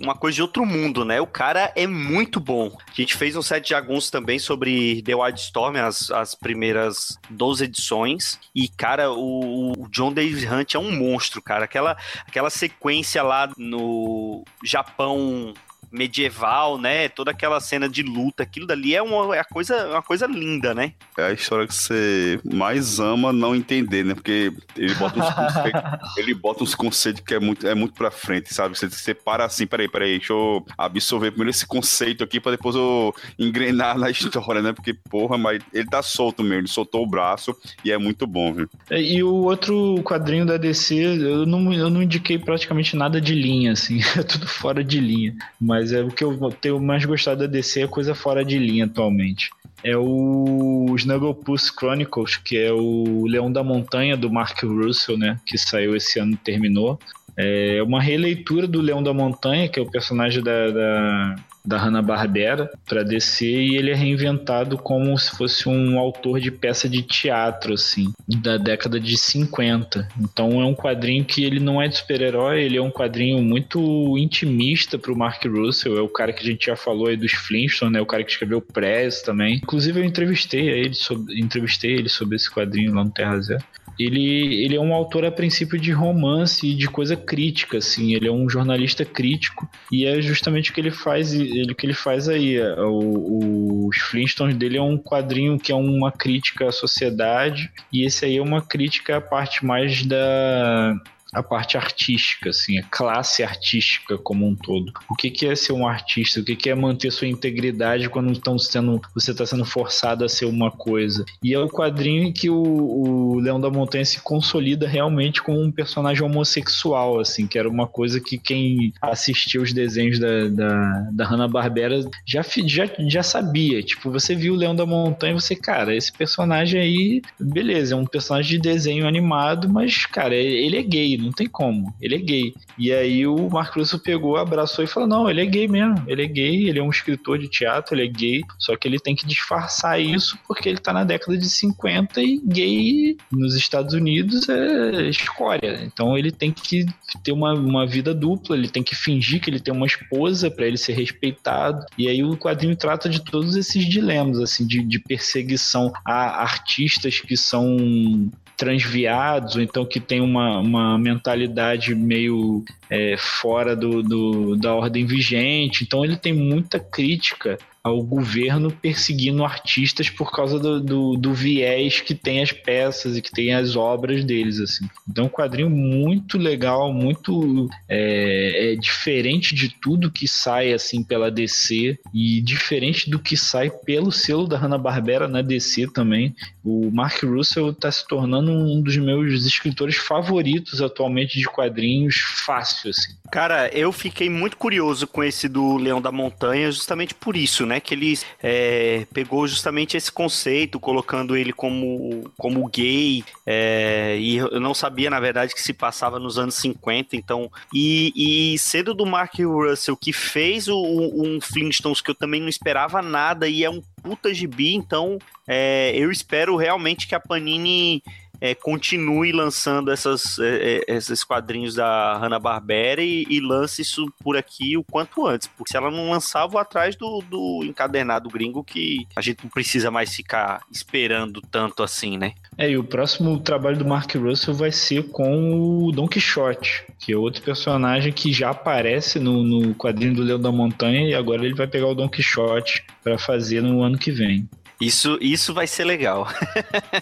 [0.00, 1.20] uma coisa de outro mundo, né?
[1.20, 2.76] O cara é muito bom.
[2.86, 7.18] A gente fez um set de jagunços também sobre The Wild Storm, as, as primeiras
[7.30, 8.38] 12 edições.
[8.54, 11.64] E, cara, o, o John Davis Hunt é um monstro, cara.
[11.64, 11.96] Aquela,
[12.26, 15.52] aquela sequência lá no Japão
[15.90, 17.08] medieval, né?
[17.08, 20.92] Toda aquela cena de luta, aquilo dali é uma, é coisa, uma coisa linda, né?
[21.16, 24.14] É a história que você mais ama não entender, né?
[24.14, 25.82] Porque ele bota uns conceitos,
[26.16, 28.76] ele bota uns conceitos que é muito, é muito pra frente, sabe?
[28.76, 32.74] Você, você para assim, peraí, peraí, deixa eu absorver primeiro esse conceito aqui pra depois
[32.74, 34.72] eu engrenar na história, né?
[34.72, 38.52] Porque, porra, mas ele tá solto mesmo, ele soltou o braço e é muito bom,
[38.52, 38.68] viu?
[38.90, 43.34] É, e o outro quadrinho da DC, eu não, eu não indiquei praticamente nada de
[43.34, 45.34] linha, assim, é tudo fora de linha.
[45.60, 48.58] Mas mas é o que eu tenho mais gostado da DC é coisa fora de
[48.58, 49.50] linha atualmente.
[49.84, 55.38] É o Snugglepuss Chronicles, que é o Leão da Montanha do Mark Russell, né?
[55.44, 56.98] Que saiu esse ano e terminou.
[57.36, 61.36] É uma releitura do Leão da Montanha, que é o personagem da, da
[61.66, 66.88] da Hanna-Barbera para DC e ele é reinventado como se fosse um autor de peça
[66.88, 70.08] de teatro, assim, da década de 50.
[70.20, 74.16] Então é um quadrinho que ele não é de super-herói, ele é um quadrinho muito
[74.16, 77.92] intimista pro Mark Russell, é o cara que a gente já falou aí dos Flintstones,
[77.92, 79.56] né, o cara que escreveu Press também.
[79.56, 83.64] Inclusive eu entrevistei ele sobre, entrevistei ele sobre esse quadrinho lá no Terra Zero
[83.98, 88.14] ele, ele é um autor a princípio de romance e de coisa crítica, assim.
[88.14, 91.86] Ele é um jornalista crítico e é justamente o que ele faz, ele, o que
[91.86, 92.56] ele faz aí.
[92.56, 98.04] É, o, os Flintstones dele é um quadrinho que é uma crítica à sociedade e
[98.04, 100.94] esse aí é uma crítica à parte mais da
[101.36, 104.90] a parte artística, assim, a classe artística como um todo.
[105.08, 106.40] O que, que é ser um artista?
[106.40, 110.28] O que, que é manter sua integridade quando estão sendo, você está sendo forçado a
[110.28, 111.24] ser uma coisa?
[111.42, 115.60] E é o quadrinho em que o, o Leão da Montanha se consolida realmente como
[115.60, 121.08] um personagem homossexual, assim, que era uma coisa que quem assistia os desenhos da, da,
[121.12, 123.82] da Hanna-Barbera já, já, já sabia.
[123.82, 127.96] Tipo, você viu o Leão da Montanha e você, cara, esse personagem aí, beleza, é
[127.96, 132.18] um personagem de desenho animado, mas, cara, ele é gay, não tem como, ele é
[132.18, 132.54] gay.
[132.78, 136.22] E aí o Mark Russell pegou, abraçou e falou: não, ele é gay mesmo, ele
[136.22, 139.14] é gay, ele é um escritor de teatro, ele é gay, só que ele tem
[139.14, 144.48] que disfarçar isso porque ele tá na década de 50 e gay nos Estados Unidos
[144.48, 145.82] é escória.
[145.84, 146.86] Então ele tem que
[147.22, 150.66] ter uma, uma vida dupla, ele tem que fingir que ele tem uma esposa para
[150.66, 151.84] ele ser respeitado.
[151.98, 157.20] E aí o quadrinho trata de todos esses dilemas, assim, de, de perseguição a artistas
[157.20, 164.56] que são transviados, ou então que tem uma, uma mentalidade meio é, fora do, do,
[164.56, 165.84] da ordem vigente.
[165.84, 172.00] Então ele tem muita crítica ao governo perseguindo artistas por causa do, do, do, viés
[172.00, 174.88] que tem as peças e que tem as obras deles, assim.
[175.08, 181.04] Então, é um quadrinho muito legal, muito é, é diferente de tudo que sai, assim,
[181.04, 186.34] pela DC e diferente do que sai pelo selo da Hanna-Barbera na DC também.
[186.64, 192.90] O Mark Russell está se tornando um dos meus escritores favoritos atualmente de quadrinhos fácil,
[192.90, 193.14] assim.
[193.30, 197.75] Cara, eu fiquei muito curioso com esse do Leão da Montanha, justamente por isso, né?
[197.80, 204.60] Que ele é, pegou justamente esse conceito, colocando ele como, como gay, é, e eu
[204.60, 207.50] não sabia, na verdade, que se passava nos anos 50, então.
[207.72, 208.12] E,
[208.54, 213.02] e sendo do Mark Russell, que fez o, um Flintstones que eu também não esperava
[213.02, 218.02] nada, e é um puta gibi, então é, eu espero realmente que a Panini
[218.40, 224.36] é, continue lançando essas, é, é, esses quadrinhos da Hanna-Barbera e, e, lance isso por
[224.36, 225.48] aqui o quanto antes.
[225.48, 229.50] Porque se ela não lançar, vou atrás do, do encadernado gringo que a gente não
[229.50, 232.32] precisa mais ficar esperando tanto assim, né?
[232.58, 237.12] É, e o próximo trabalho do Mark Russell vai ser com o Don Quixote, que
[237.12, 241.44] é outro personagem que já aparece no, no quadrinho do Leão da Montanha e agora
[241.44, 244.48] ele vai pegar o Don Quixote para fazer no ano que vem.
[244.80, 246.26] Isso, isso vai ser legal.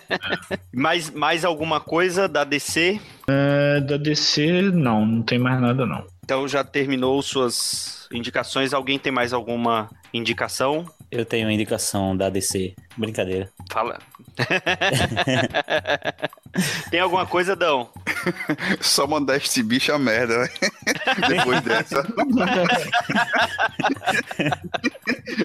[0.73, 3.01] mais, mais alguma coisa da DC?
[3.29, 6.07] É, da DC, não, não tem mais nada não.
[6.25, 8.73] Então já terminou suas indicações.
[8.73, 10.87] Alguém tem mais alguma indicação?
[11.11, 12.75] Eu tenho indicação da DC.
[12.97, 13.51] Brincadeira.
[13.71, 13.99] Fala.
[16.91, 17.91] Tem alguma coisa, Dão?
[18.81, 20.49] Só mandar esse bicho a merda, né?
[21.29, 22.07] Depois dessa.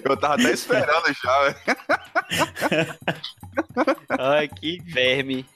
[0.04, 1.54] Eu tava até esperando já,
[4.18, 5.46] Ai, que verme.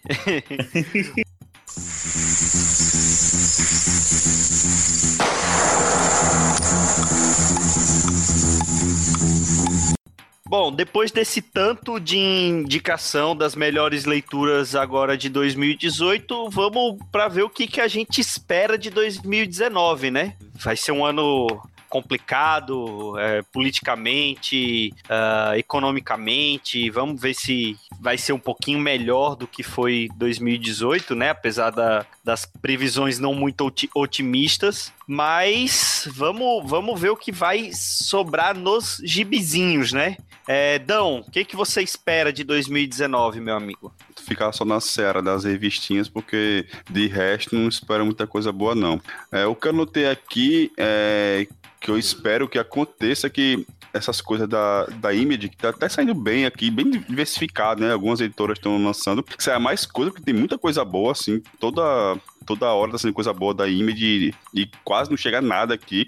[10.57, 17.43] Bom, depois desse tanto de indicação das melhores leituras agora de 2018, vamos para ver
[17.43, 20.37] o que, que a gente espera de 2019, né?
[20.55, 21.49] Vai ser um ano
[21.95, 26.91] complicado é, politicamente, uh, economicamente.
[26.91, 31.31] Vamos ver se vai ser um pouquinho melhor do que foi 2018, né?
[31.31, 34.93] Apesar da, das previsões não muito otimistas.
[35.07, 40.17] Mas vamos, vamos ver o que vai sobrar nos gibizinhos, né?
[40.49, 43.95] É, Dão, o que, que você espera de 2019, meu amigo?
[44.27, 49.01] Ficar só na série das revistinhas, porque de resto não espero muita coisa boa, não.
[49.31, 51.47] É, o que eu notei aqui é
[51.85, 56.15] que eu espero que aconteça que essas coisas da, da Image, que tá até saindo
[56.15, 57.93] bem aqui, bem diversificado, né?
[57.93, 59.23] Algumas editoras estão lançando.
[59.39, 62.17] Sai mais coisa, porque tem muita coisa boa, assim, toda
[62.47, 66.07] toda hora tá saindo coisa boa da Image e, quase não chega nada aqui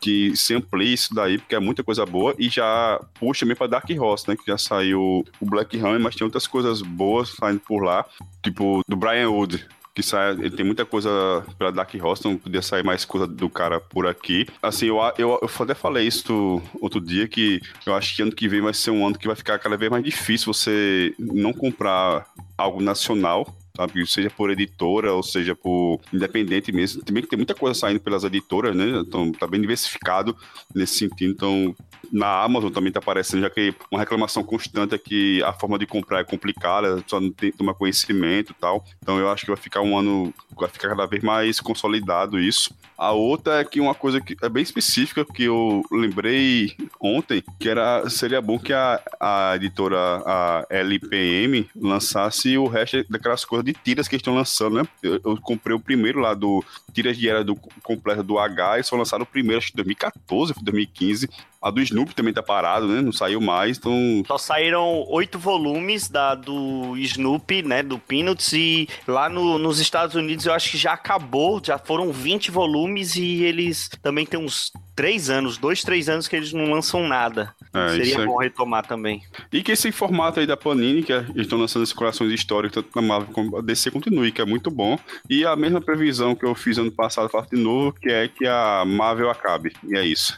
[0.00, 3.66] que, se amplie isso daí, porque é muita coisa boa e já puxa mesmo pra
[3.66, 4.36] Dark Horse, né?
[4.36, 8.04] Que já saiu o Black Hammer, mas tem outras coisas boas saindo por lá,
[8.42, 12.62] tipo do Brian Wood, que sai, ele tem muita coisa pra Dark Horse, não podia
[12.62, 14.46] sair mais coisa do cara por aqui.
[14.62, 18.48] Assim, eu, eu, eu até falei isso outro dia, que eu acho que ano que
[18.48, 22.26] vem vai ser um ano que vai ficar cada vez mais difícil você não comprar
[22.56, 24.06] algo nacional sabe?
[24.06, 27.02] Seja por editora ou seja por independente mesmo.
[27.02, 29.00] Também que tem muita coisa saindo pelas editoras, né?
[29.00, 30.36] Então tá bem diversificado
[30.74, 31.32] nesse sentido.
[31.32, 31.74] Então
[32.12, 35.86] na Amazon também tá aparecendo, já que uma reclamação constante é que a forma de
[35.86, 38.84] comprar é complicada, só não tem tomar conhecimento e tal.
[39.02, 42.74] Então eu acho que vai ficar um ano, vai ficar cada vez mais consolidado isso.
[42.98, 47.68] A outra é que uma coisa que é bem específica que eu lembrei ontem, que
[47.68, 53.72] era seria bom que a, a editora a LPM lançasse o resto daquelas coisas de
[53.72, 54.88] tiras que estão lançando, né?
[55.02, 56.62] Eu, eu comprei o primeiro lá do
[56.92, 60.54] tiras de era do completo do H e só lançaram o primeiro acho que 2014,
[60.62, 61.28] 2015
[61.62, 63.00] A do Snoopy também tá parado, né?
[63.00, 64.22] Não saiu mais, então.
[64.26, 67.82] Só saíram oito volumes da do Snoopy, né?
[67.82, 72.12] Do Peanuts, e lá no, nos Estados Unidos eu acho que já acabou, já foram
[72.12, 76.70] 20 volumes e eles também têm uns três anos, dois, três anos que eles não
[76.70, 77.54] lançam nada.
[77.72, 79.22] É, Seria é- bom retomar também.
[79.52, 82.90] E que esse formato aí da Panini, que eles estão lançando esses corações históricos, tanto
[82.94, 84.98] na Marvel como a DC, continue, que é muito bom.
[85.28, 88.46] E a mesma previsão que eu fiz ano passado, faço de novo, que é que
[88.46, 89.72] a Marvel acabe.
[89.88, 90.36] E é isso.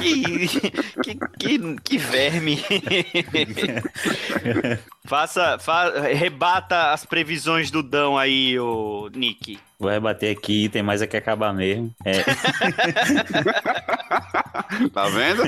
[0.00, 0.48] Que,
[1.02, 2.62] que, que, que verme.
[5.04, 9.58] Faça, fa- rebata as previsões do Dão aí, o Nick.
[9.78, 11.92] Vou rebater aqui, tem mais é que acabar mesmo.
[12.04, 12.22] É,
[14.92, 15.42] Tá vendo?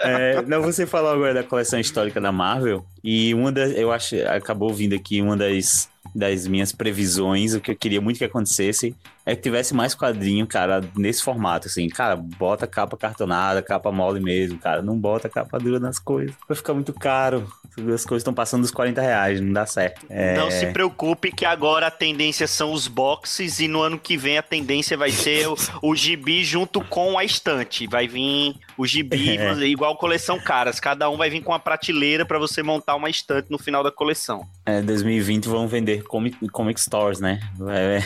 [0.00, 4.16] é, não, você falou agora da coleção histórica da Marvel, e uma das, eu acho,
[4.28, 8.94] acabou vindo aqui uma das, das minhas previsões, o que eu queria muito que acontecesse,
[9.26, 14.20] é que tivesse mais quadrinho, cara, nesse formato, assim, cara, bota capa cartonada, capa mole
[14.20, 17.46] mesmo, cara, não bota capa dura nas coisas, vai ficar muito caro,
[17.92, 20.06] as coisas estão passando dos 40 reais, não dá certo.
[20.08, 24.16] É, Não se preocupe que agora a tendência são os boxes e no ano que
[24.16, 27.86] vem a tendência vai ser o, o gibi junto com a estante.
[27.86, 29.58] Vai vir o gibi É.
[29.66, 30.80] igual coleção caras.
[30.80, 33.90] Cada um vai vir com uma prateleira pra você montar uma estante no final da
[33.90, 34.46] coleção.
[34.64, 37.40] É, 2020 vão vender comic, comic stores, né?
[37.68, 38.00] É,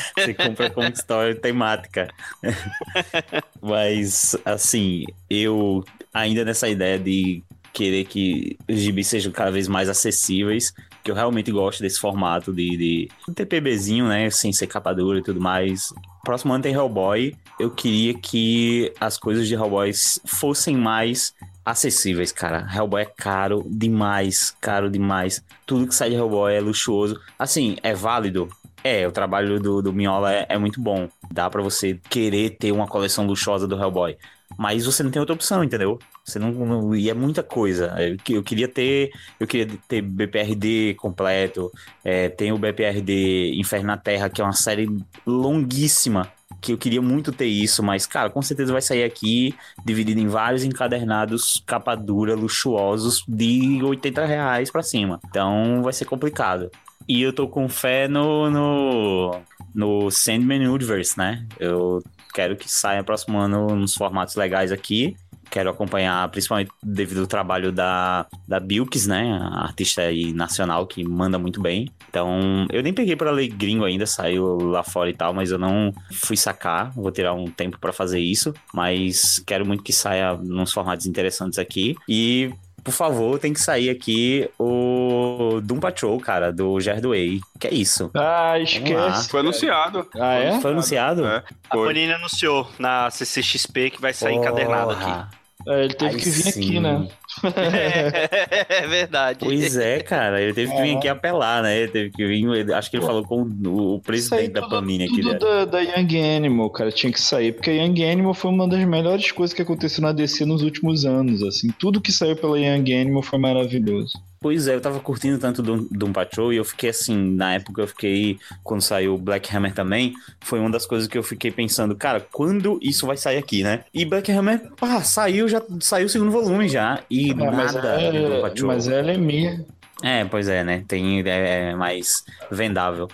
[0.16, 2.08] você compra comic store temática.
[3.60, 7.42] Mas, assim, eu ainda nessa ideia de
[7.72, 10.72] querer que os gibis sejam cada vez mais acessíveis,
[11.04, 14.30] que eu realmente gosto desse formato de, de um TPBzinho, né?
[14.30, 15.92] Sem ser capa dura e tudo mais.
[16.24, 17.36] Próximo ano tem Hellboy.
[17.58, 19.92] Eu queria que as coisas de Hellboy
[20.26, 21.34] fossem mais
[21.64, 22.66] acessíveis, cara.
[22.74, 25.44] Hellboy é caro demais, caro demais.
[25.66, 27.20] Tudo que sai de Hellboy é luxuoso.
[27.38, 28.48] Assim, é válido.
[28.84, 31.08] É, o trabalho do, do Minhola é, é muito bom.
[31.30, 34.16] Dá pra você querer ter uma coleção luxuosa do Hellboy.
[34.56, 35.98] Mas você não tem outra opção, entendeu?
[36.24, 37.94] Você não, não- e é muita coisa.
[37.98, 41.70] Eu, eu queria ter, eu queria ter BPRD completo.
[42.04, 44.88] É, tem o BPRD Inferno na Terra, que é uma série
[45.26, 46.30] longuíssima.
[46.60, 50.26] Que eu queria muito ter isso, mas, cara, com certeza vai sair aqui dividido em
[50.26, 55.20] vários encadernados capa dura luxuosos de 80 reais pra cima.
[55.28, 56.68] Então vai ser complicado.
[57.08, 59.40] E eu tô com fé no, no,
[59.74, 61.46] no Sandman Universe, né?
[61.58, 62.02] Eu
[62.34, 65.16] quero que saia próximo ano nos formatos legais aqui.
[65.50, 69.38] Quero acompanhar, principalmente devido ao trabalho da, da Bilks, né?
[69.40, 71.88] A artista aí nacional que manda muito bem.
[72.10, 75.58] Então, eu nem peguei pra ler gringo ainda, saiu lá fora e tal, mas eu
[75.58, 76.92] não fui sacar.
[76.92, 78.52] Vou tirar um tempo pra fazer isso.
[78.74, 81.96] Mas quero muito que saia nos formatos interessantes aqui.
[82.06, 82.52] E
[82.82, 87.40] por favor, tem que sair aqui o Doom Patrol, cara, do Jerdway.
[87.58, 88.10] Que é isso?
[88.14, 89.28] Ah, esquece.
[89.28, 90.06] Foi anunciado.
[90.16, 90.60] Ah, é?
[90.60, 91.26] Foi anunciado?
[91.26, 91.88] É, A foi.
[91.88, 95.36] Panini anunciou na CCXP que vai sair encadernado aqui.
[95.66, 96.60] É, ele teve Aí que vir sim.
[96.60, 97.08] aqui, né?
[97.54, 99.38] É, verdade.
[99.40, 101.78] Pois é, cara, ele teve que vir aqui apelar, né?
[101.78, 105.04] Ele teve que vir, ele- acho que ele falou com o, o presidente da Panini
[105.04, 105.20] aqui.
[105.20, 108.66] Tudo da, da Young Animal, cara, tinha que sair, porque a Young Animal foi uma
[108.68, 111.68] das melhores coisas que aconteceu na DC nos últimos anos, assim.
[111.78, 114.12] Tudo que saiu pela Young Animal foi maravilhoso.
[114.40, 117.82] Pois é, eu tava curtindo tanto do Doom Patrol e eu fiquei assim, na época
[117.82, 121.96] eu fiquei, quando saiu Black Hammer também, foi uma das coisas que eu fiquei pensando,
[121.96, 123.84] cara, quando isso vai sair aqui, né?
[123.92, 127.98] E Black Hammer, pá, saiu, já saiu o segundo volume já, e É, mas, nada
[128.12, 128.66] do Doom é, Patrol.
[128.68, 129.64] mas ela é minha.
[130.02, 130.84] É, pois é, né?
[130.86, 133.08] Tem, é, é mais vendável.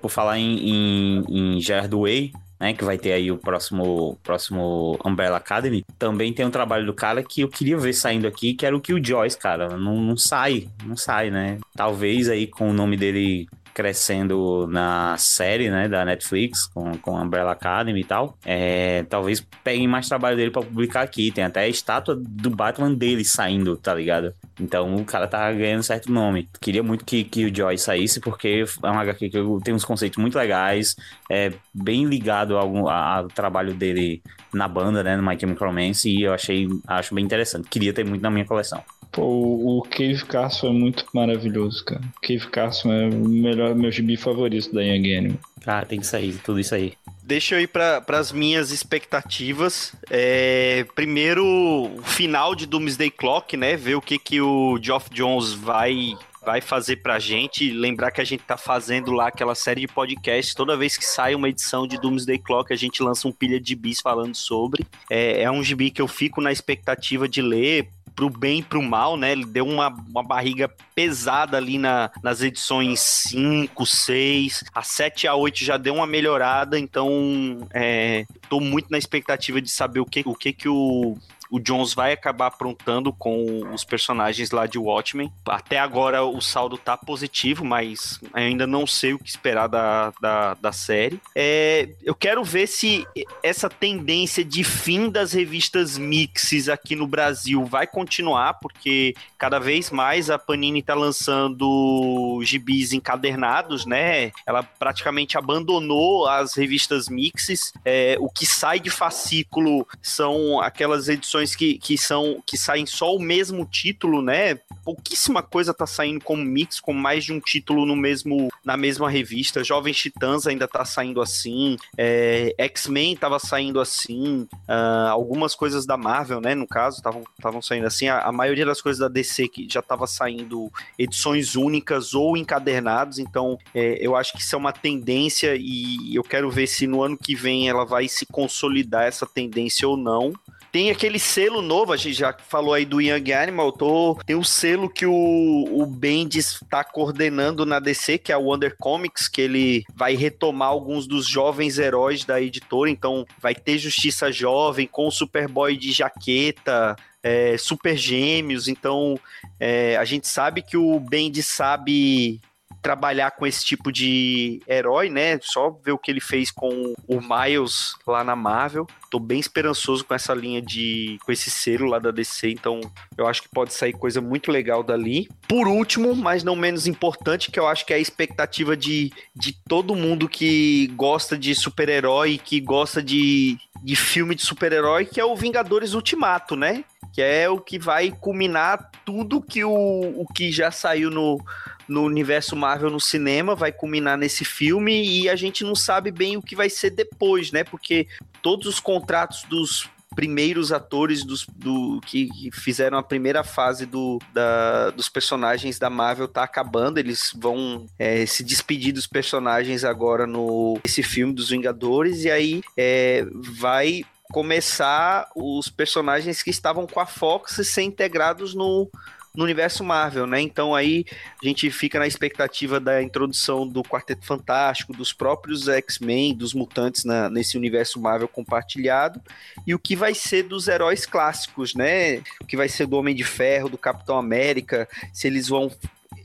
[0.00, 1.24] Por falar em, em,
[1.56, 2.72] em Jerdway, né?
[2.74, 5.84] Que vai ter aí o próximo, próximo Umbrella Academy.
[5.98, 8.80] Também tem um trabalho do cara que eu queria ver saindo aqui, que era o
[8.80, 9.76] Killjoys, cara.
[9.76, 11.58] Não, não sai, não sai, né?
[11.74, 17.52] Talvez aí com o nome dele crescendo na série, né, da Netflix, com, com Umbrella
[17.52, 21.30] Academy e tal, é, talvez peguem mais trabalho dele pra publicar aqui.
[21.30, 24.32] Tem até a estátua do Batman dele saindo, tá ligado?
[24.58, 26.48] Então o cara tá ganhando certo nome.
[26.58, 30.16] Queria muito que, que o Joy saísse, porque é uma HQ que tem uns conceitos
[30.16, 30.96] muito legais,
[31.30, 34.22] é bem ligado ao, ao trabalho dele
[34.54, 37.68] na banda, né, no My Chemical Romance, e eu achei, acho bem interessante.
[37.68, 38.82] Queria ter muito na minha coleção.
[39.16, 42.02] Pô, o o Cave Carson é muito maravilhoso, cara.
[42.22, 45.38] Cave Carson é o melhor, meu gibi favorito da Young Animal.
[45.66, 46.92] Ah, tem que sair, tudo isso aí.
[47.22, 49.92] Deixa eu ir para as minhas expectativas.
[50.08, 53.76] É, primeiro, o final de Doomsday Clock, né?
[53.76, 56.14] Ver o que, que o Geoff Jones vai
[56.44, 57.72] vai fazer pra gente.
[57.72, 60.54] Lembrar que a gente tá fazendo lá aquela série de podcasts.
[60.54, 63.74] Toda vez que sai uma edição de Doomsday Clock, a gente lança um pilha de
[63.74, 64.86] bis falando sobre.
[65.10, 68.82] É, é um gibi que eu fico na expectativa de ler pro bem e pro
[68.82, 69.32] mal, né?
[69.32, 75.28] Ele deu uma, uma barriga pesada ali na, nas edições 5, 6, a 7 e
[75.28, 80.06] a 8 já deu uma melhorada, então é, tô muito na expectativa de saber o
[80.06, 81.18] que o que, que o
[81.50, 85.32] o Jones vai acabar aprontando com os personagens lá de Watchmen.
[85.46, 90.54] Até agora o saldo tá positivo, mas ainda não sei o que esperar da, da,
[90.54, 91.20] da série.
[91.34, 93.06] É, eu quero ver se
[93.42, 99.90] essa tendência de fim das revistas mixes aqui no Brasil vai continuar, porque cada vez
[99.90, 104.32] mais a Panini tá lançando gibis encadernados, né?
[104.46, 107.72] Ela praticamente abandonou as revistas mixes.
[107.84, 113.14] É, o que sai de fascículo são aquelas edições que, que são que saem só
[113.14, 114.56] o mesmo título, né?
[114.84, 119.10] Pouquíssima coisa tá saindo como mix, com mais de um título no mesmo na mesma
[119.10, 119.64] revista.
[119.64, 125.96] Jovens Titãs ainda tá saindo assim, é, X-Men tava saindo assim, uh, algumas coisas da
[125.96, 126.54] Marvel, né?
[126.54, 128.08] No caso, estavam saindo assim.
[128.08, 133.18] A, a, maioria das coisas da DC que já tava saindo edições únicas ou encadernados.
[133.18, 137.02] Então, é, eu acho que isso é uma tendência e eu quero ver se no
[137.02, 140.32] ano que vem ela vai se consolidar essa tendência ou não.
[140.76, 144.44] Tem aquele selo novo, a gente já falou aí do Young Animal, tô, tem um
[144.44, 149.40] selo que o, o Bendis está coordenando na DC, que é o Wonder Comics, que
[149.40, 155.08] ele vai retomar alguns dos jovens heróis da editora, então vai ter Justiça Jovem com
[155.08, 159.18] o Superboy de jaqueta, é, Super Gêmeos, então
[159.58, 162.38] é, a gente sabe que o Bendis sabe
[162.86, 165.40] trabalhar com esse tipo de herói, né?
[165.42, 168.86] Só ver o que ele fez com o Miles lá na Marvel.
[169.10, 171.18] Tô bem esperançoso com essa linha de.
[171.26, 172.80] com esse selo lá da DC, então
[173.18, 175.28] eu acho que pode sair coisa muito legal dali.
[175.48, 179.52] Por último, mas não menos importante, que eu acho que é a expectativa de, de
[179.52, 185.24] todo mundo que gosta de super-herói, que gosta de, de filme de super-herói, que é
[185.24, 186.84] o Vingadores Ultimato, né?
[187.12, 191.40] Que é o que vai culminar tudo que o, o que já saiu no,
[191.88, 196.36] no universo Marvel no cinema, vai culminar nesse filme e a gente não sabe bem
[196.36, 197.64] o que vai ser depois, né?
[197.64, 198.06] Porque
[198.42, 204.90] todos os contratos dos primeiros atores dos, do, que, fizeram a primeira fase do, da,
[204.90, 206.98] dos personagens da Marvel tá acabando.
[206.98, 212.62] Eles vão é, se despedir dos personagens agora no esse filme dos Vingadores e aí
[212.76, 218.90] é, vai começar os personagens que estavam com a Fox ser integrados no
[219.36, 220.40] no universo Marvel, né?
[220.40, 221.04] Então aí
[221.42, 227.04] a gente fica na expectativa da introdução do Quarteto Fantástico, dos próprios X-Men, dos mutantes
[227.04, 229.20] na, nesse universo Marvel compartilhado,
[229.66, 232.18] e o que vai ser dos heróis clássicos, né?
[232.40, 235.70] O que vai ser do Homem de Ferro, do Capitão América, se eles vão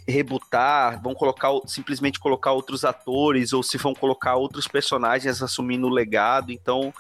[0.08, 5.90] rebutar, vão colocar simplesmente colocar outros atores ou se vão colocar outros personagens assumindo o
[5.90, 6.52] legado.
[6.52, 6.94] Então,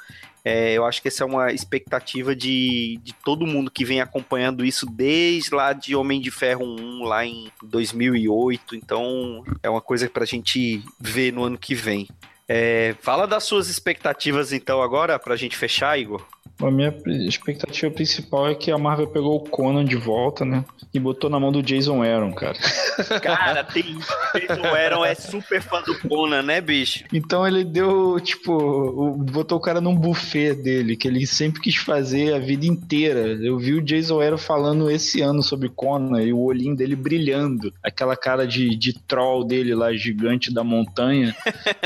[0.44, 4.66] é, eu acho que essa é uma expectativa de, de todo mundo que vem acompanhando
[4.66, 8.76] isso desde lá de Homem de Ferro 1, lá em 2008.
[8.76, 12.08] Então, é uma coisa para a gente ver no ano que vem.
[12.48, 16.26] É, fala das suas expectativas, então, agora, para a gente fechar, Igor.
[16.62, 16.94] A minha
[17.28, 20.64] expectativa principal é que a Marvel pegou o Conan de volta, né?
[20.94, 22.58] E botou na mão do Jason Aaron, cara.
[23.22, 23.98] Cara, tem.
[24.36, 27.04] Jason Aaron é super fã do Conan, né, bicho?
[27.12, 32.34] Então ele deu, tipo, botou o cara num buffet dele, que ele sempre quis fazer
[32.34, 33.20] a vida inteira.
[33.42, 37.74] Eu vi o Jason Aaron falando esse ano sobre Conan e o olhinho dele brilhando.
[37.84, 41.36] Aquela cara de, de troll dele lá, gigante da montanha.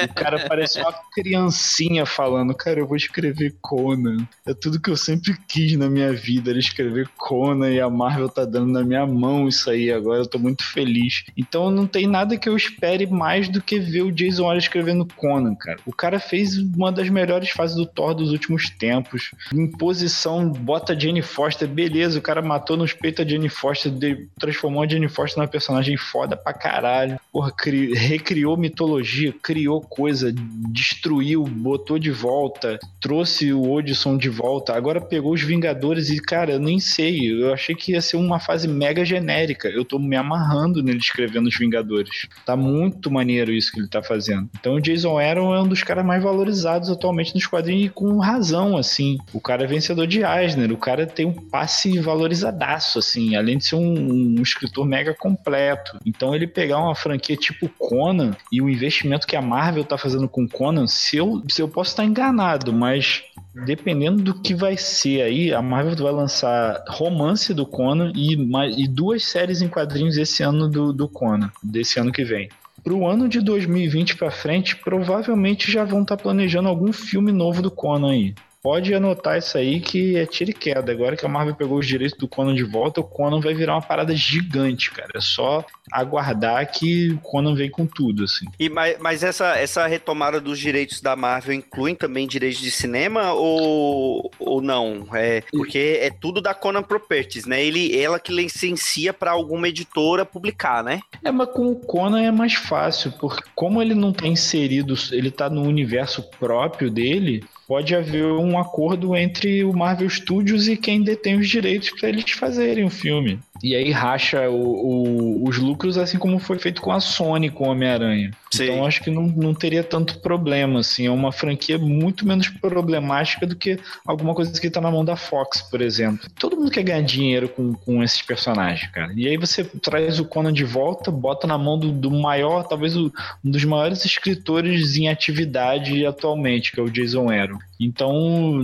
[0.10, 4.18] o cara parece uma criancinha falando, cara, eu vou escrever Conan.
[4.46, 8.28] É tudo que eu sempre quis na minha vida, era escrever Conan e a Marvel
[8.28, 11.24] tá dando na minha mão isso aí agora, eu tô muito feliz.
[11.38, 15.06] Então não tem nada que eu espere mais do que ver o Jason Aaron escrevendo
[15.06, 15.78] Conan, cara.
[15.86, 19.30] O cara fez uma das melhores fases do Thor dos últimos tempos.
[19.54, 23.94] Em posição, bota a Jane Foster, beleza, o cara matou nos peitos a Jane Foster,
[24.40, 27.20] transformou a Jane Foster numa personagem foda pra caralho.
[27.32, 27.94] Porra, cri...
[27.94, 30.34] recriou mitologia, criou coisa,
[30.72, 34.74] destruiu, botou de volta, trouxe o Odisson de volta volta.
[34.74, 37.32] Agora pegou os Vingadores e, cara, eu nem sei.
[37.32, 39.68] Eu achei que ia ser uma fase mega genérica.
[39.68, 42.28] Eu tô me amarrando nele escrevendo os Vingadores.
[42.46, 44.50] Tá muito maneiro isso que ele tá fazendo.
[44.60, 48.18] Então o Jason Aaron é um dos caras mais valorizados atualmente nos quadrinhos e com
[48.20, 49.18] razão, assim.
[49.34, 50.72] O cara é vencedor de Eisner.
[50.72, 53.36] O cara tem um passe valorizadaço, assim.
[53.36, 55.98] Além de ser um, um escritor mega completo.
[56.06, 60.28] Então ele pegar uma franquia tipo Conan e o investimento que a Marvel tá fazendo
[60.28, 63.24] com Conan, se eu, se eu posso estar enganado, mas
[63.64, 68.38] dependendo do que vai ser aí, a Marvel vai lançar romance do Conan e,
[68.78, 72.48] e duas séries em quadrinhos esse ano do, do Conan, desse ano que vem.
[72.84, 77.32] Para o ano de 2020 para frente, provavelmente já vão estar tá planejando algum filme
[77.32, 78.36] novo do Conan aí.
[78.66, 80.92] Pode anotar isso aí que é tiro e queda.
[80.92, 83.76] Agora que a Marvel pegou os direitos do Conan de volta, o Conan vai virar
[83.76, 85.12] uma parada gigante, cara.
[85.14, 88.48] É só aguardar que o Conan vem com tudo, assim.
[88.60, 93.34] E, mas, mas essa, essa retomada dos direitos da Marvel inclui também direitos de cinema
[93.34, 95.06] ou, ou não?
[95.14, 97.64] É, porque é tudo da Conan Properties, né?
[97.64, 101.02] Ele, ela que licencia para alguma editora publicar, né?
[101.24, 105.30] É, mas com o Conan é mais fácil, porque como ele não tá inserido, ele
[105.30, 111.04] tá no universo próprio dele, pode haver um acordo entre o Marvel Studios e quem
[111.04, 113.40] detém os direitos para eles fazerem o filme.
[113.66, 117.68] E aí racha o, o, os lucros, assim como foi feito com a Sony, com
[117.68, 118.30] Homem-Aranha.
[118.54, 121.08] Então acho que não, não teria tanto problema, assim.
[121.08, 125.16] É uma franquia muito menos problemática do que alguma coisa que tá na mão da
[125.16, 126.30] Fox, por exemplo.
[126.38, 129.12] Todo mundo quer ganhar dinheiro com, com esses personagens, cara.
[129.16, 132.96] E aí você traz o Conan de volta, bota na mão do, do maior, talvez
[132.96, 133.12] o,
[133.44, 137.58] um dos maiores escritores em atividade atualmente, que é o Jason Aaron.
[137.80, 138.14] Então,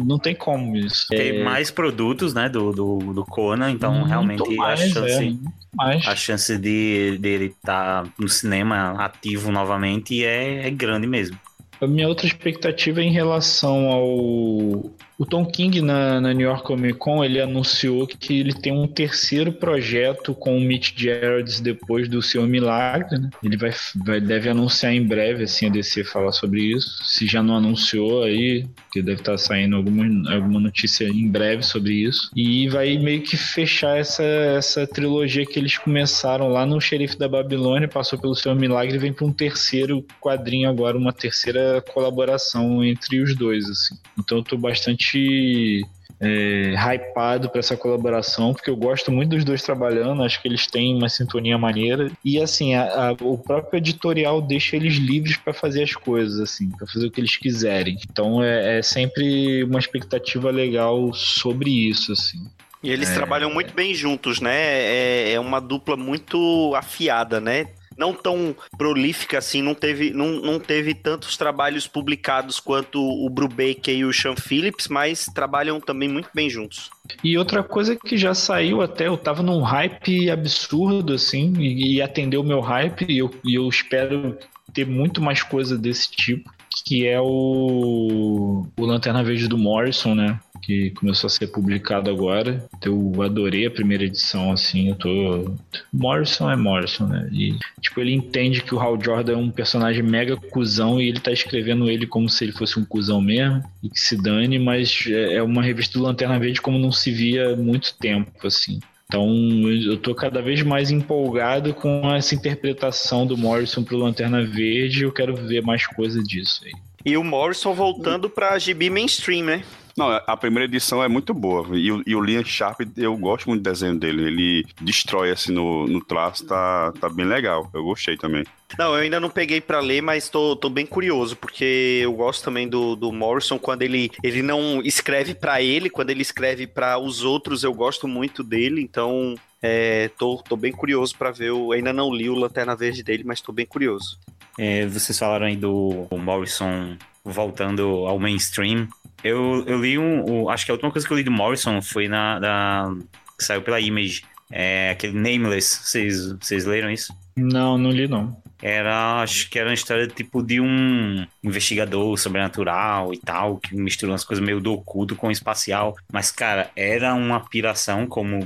[0.05, 1.07] não tem como isso.
[1.09, 1.43] Tem é...
[1.43, 5.39] mais produtos, né, do, do, do Conan, então realmente mais, a chance,
[5.81, 11.37] é, a chance de dele estar tá no cinema ativo novamente é, é grande mesmo.
[11.79, 14.91] A minha outra expectativa é em relação ao
[15.21, 18.87] o Tom King na, na, New York Comic Con ele anunciou que ele tem um
[18.87, 23.19] terceiro projeto com o Mitch Gerards depois do Seu Milagre.
[23.19, 23.29] Né?
[23.43, 23.71] Ele vai,
[24.03, 27.03] vai, deve anunciar em breve, assim, a DC falar sobre isso.
[27.03, 31.93] Se já não anunciou aí, que deve estar saindo alguma, alguma notícia em breve sobre
[31.93, 32.31] isso.
[32.35, 37.29] E vai meio que fechar essa, essa trilogia que eles começaram lá no Xerife da
[37.29, 42.83] Babilônia, passou pelo Seu Milagre e vem para um terceiro quadrinho agora, uma terceira colaboração
[42.83, 43.95] entre os dois, assim.
[44.17, 45.85] Então eu tô bastante bastante
[46.19, 50.67] é, hypado para essa colaboração, porque eu gosto muito dos dois trabalhando, acho que eles
[50.67, 52.11] têm uma sintonia maneira.
[52.23, 56.69] E assim, a, a, o próprio editorial deixa eles livres para fazer as coisas, assim,
[56.69, 57.97] para fazer o que eles quiserem.
[58.09, 62.45] Então é, é, sempre uma expectativa legal sobre isso, assim.
[62.83, 63.13] E eles é...
[63.13, 64.57] trabalham muito bem juntos, né?
[64.57, 67.67] É, é uma dupla muito afiada, né?
[67.97, 73.95] Não tão prolífica assim, não teve, não, não teve tantos trabalhos publicados quanto o Brubaker
[73.95, 76.89] e o Sean Phillips, mas trabalham também muito bem juntos.
[77.23, 82.01] E outra coisa que já saiu até, eu tava num hype absurdo, assim, e, e
[82.01, 84.37] atendeu o meu hype, e eu, e eu espero
[84.73, 86.49] ter muito mais coisa desse tipo,
[86.85, 90.39] que é o, o Lanterna Verde do Morrison, né?
[90.61, 92.63] Que começou a ser publicado agora.
[92.83, 95.55] Eu adorei a primeira edição, assim, eu tô...
[95.91, 97.29] Morrison é Morrison, né?
[97.31, 101.19] E, tipo, ele entende que o Hal Jordan é um personagem mega cuzão e ele
[101.19, 105.05] tá escrevendo ele como se ele fosse um cuzão mesmo e que se dane, mas
[105.07, 108.79] é, é uma revista do Lanterna Verde como não se via há muito tempo, assim.
[109.11, 109.27] Então
[109.67, 115.11] eu tô cada vez mais empolgado com essa interpretação do Morrison pro Lanterna Verde eu
[115.11, 116.71] quero ver mais coisa disso aí.
[117.03, 119.63] E o Morrison voltando pra GB mainstream, né?
[119.97, 121.77] Não, a primeira edição é muito boa.
[121.77, 124.23] E o, e o Liam Sharp, eu gosto muito do desenho dele.
[124.23, 127.69] Ele destrói assim no, no traço, tá, tá bem legal.
[127.73, 128.43] Eu gostei também.
[128.77, 132.43] Não, eu ainda não peguei para ler, mas tô, tô bem curioso, porque eu gosto
[132.43, 136.97] também do, do Morrison quando ele, ele não escreve para ele, quando ele escreve para
[136.97, 141.49] os outros, eu gosto muito dele, então é, tô, tô bem curioso para ver.
[141.49, 144.17] Eu ainda não li o Lanterna Verde dele, mas tô bem curioso.
[144.57, 148.87] É, vocês falaram aí do Morrison voltando ao mainstream.
[149.23, 151.81] Eu, eu li um, um, Acho que a última coisa que eu li do Morrison
[151.81, 152.39] foi na.
[152.39, 152.95] na
[153.37, 154.23] que saiu pela Image.
[154.51, 155.81] É aquele Nameless.
[155.83, 157.13] Vocês, vocês leram isso?
[157.35, 158.35] Não, não li não.
[158.61, 164.11] Era, acho que era uma história tipo de um investigador sobrenatural e tal, que misturou
[164.13, 165.95] umas coisas meio do oculto com o espacial.
[166.11, 168.39] Mas, cara, era uma piração, como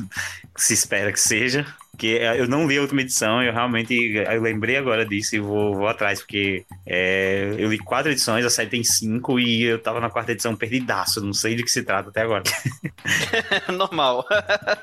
[0.56, 1.66] se espera que seja.
[1.98, 2.06] Que
[2.36, 5.88] eu não li a última edição, eu realmente eu lembrei agora disso e vou, vou
[5.88, 10.08] atrás, porque é, eu li quatro edições, a série tem cinco e eu tava na
[10.08, 12.44] quarta edição perdidaço, não sei de que se trata até agora.
[13.76, 14.24] Normal.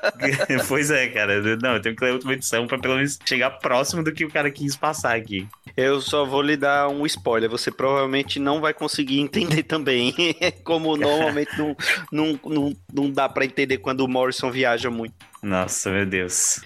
[0.68, 1.40] pois é, cara.
[1.56, 4.24] Não, eu tenho que ler a última edição pra pelo menos chegar próximo do que
[4.24, 5.48] o cara quis passar aqui.
[5.76, 10.14] Eu só vou lhe dar um spoiler, você provavelmente não vai conseguir entender também,
[10.64, 11.76] como normalmente não,
[12.10, 15.14] não, não, não dá para entender quando o Morrison viaja muito.
[15.42, 16.60] Nossa, meu Deus.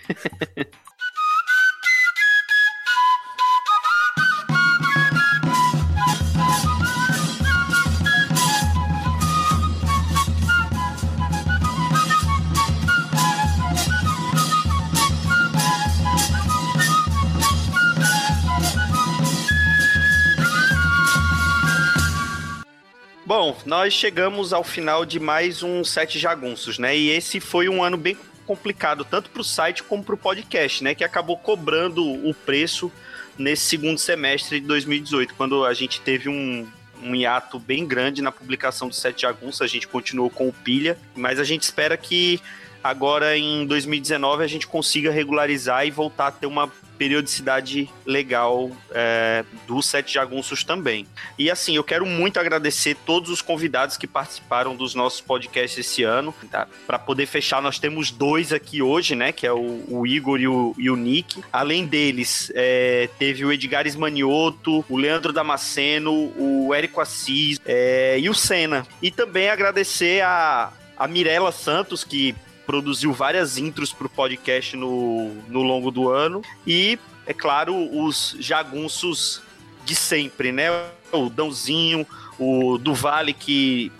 [23.31, 26.97] Bom, nós chegamos ao final de mais um Sete Jagunços, né?
[26.97, 28.17] E esse foi um ano bem
[28.51, 30.93] complicado, tanto para o site como para o podcast, né?
[30.93, 32.91] Que acabou cobrando o preço
[33.39, 36.67] nesse segundo semestre de 2018, quando a gente teve um,
[37.01, 40.99] um hiato bem grande na publicação do Sete Jagunços, a gente continuou com o Pilha,
[41.15, 42.41] mas a gente espera que
[42.83, 49.43] agora em 2019 a gente consiga regularizar e voltar a ter uma periodicidade legal é,
[49.67, 51.07] do Sete Jagunços também.
[51.39, 56.03] E assim, eu quero muito agradecer todos os convidados que participaram dos nossos podcasts esse
[56.03, 56.35] ano.
[56.51, 56.69] Tá?
[56.87, 59.33] Para poder fechar, nós temos dois aqui hoje, né?
[59.33, 61.43] Que é o, o Igor e o, e o, Nick.
[61.51, 68.29] Além deles, é, teve o Edgar Esmanioto, o Leandro Damasceno, o Érico Assis é, e
[68.29, 68.87] o Senna.
[69.01, 72.35] E também agradecer a, a Santos, que
[72.71, 76.41] produziu várias intros para o podcast no, no longo do ano.
[76.65, 79.43] E, é claro, os jagunços
[79.85, 80.69] de sempre, né?
[81.11, 82.07] O Dãozinho,
[82.39, 83.91] o do Vale, que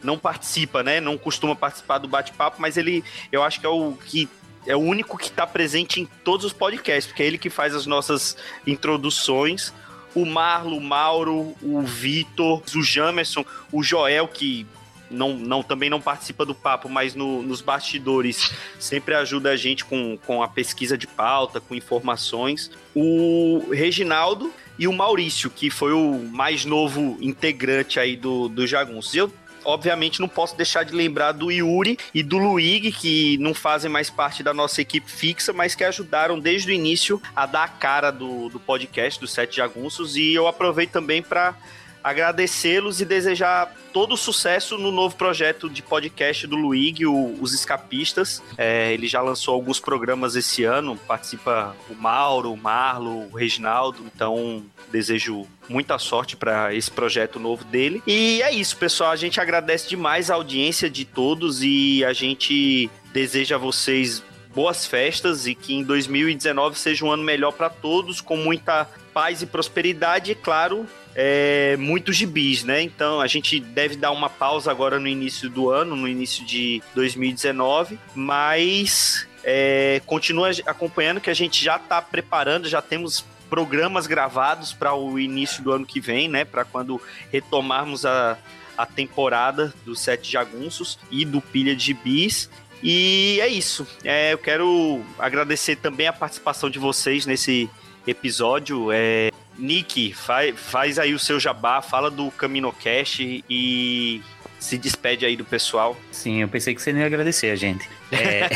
[0.00, 1.00] não participa, né?
[1.00, 3.02] Não costuma participar do bate-papo, mas ele,
[3.32, 4.28] eu acho que é o que
[4.64, 7.74] é o único que está presente em todos os podcasts, porque é ele que faz
[7.74, 9.74] as nossas introduções.
[10.14, 14.68] O Marlo, o Mauro, o Vitor, o Jamerson, o Joel, que
[15.10, 19.84] não, não, também não participa do papo, mas no, nos bastidores sempre ajuda a gente
[19.84, 22.70] com, com a pesquisa de pauta, com informações.
[22.94, 29.14] O Reginaldo e o Maurício, que foi o mais novo integrante aí do, do Jagunços.
[29.14, 29.32] Eu
[29.64, 34.08] obviamente não posso deixar de lembrar do Yuri e do Luigi, que não fazem mais
[34.10, 38.10] parte da nossa equipe fixa, mas que ajudaram desde o início a dar a cara
[38.10, 41.54] do, do podcast, do Sete Jagunços, e eu aproveito também para
[42.02, 48.42] agradecê-los e desejar todo sucesso no novo projeto de podcast do Luigi, o, Os Escapistas.
[48.56, 54.04] É, ele já lançou alguns programas esse ano, participa o Mauro, o Marlo, o Reginaldo,
[54.14, 58.02] então desejo muita sorte para esse projeto novo dele.
[58.06, 59.10] E é isso, pessoal.
[59.10, 64.22] A gente agradece demais a audiência de todos e a gente deseja a vocês
[64.54, 69.42] boas festas e que em 2019 seja um ano melhor para todos, com muita paz
[69.42, 72.82] e prosperidade e, claro, é, muitos gibis, né?
[72.82, 76.82] Então a gente deve dar uma pausa agora no início do ano, no início de
[76.94, 84.72] 2019, mas é, continua acompanhando que a gente já está preparando, já temos programas gravados
[84.72, 86.44] para o início do ano que vem, né?
[86.44, 88.38] Para quando retomarmos a,
[88.78, 92.48] a temporada dos Sete Jagunços e do Pilha de Gibis.
[92.82, 93.86] E é isso.
[94.04, 97.68] É, eu quero agradecer também a participação de vocês nesse
[98.06, 98.90] episódio.
[98.92, 99.29] É,
[99.60, 104.22] Nick, faz, faz aí o seu jabá, fala do CaminoCast e
[104.58, 105.98] se despede aí do pessoal.
[106.12, 107.88] Sim, eu pensei que você não ia agradecer a gente.
[108.12, 108.48] É...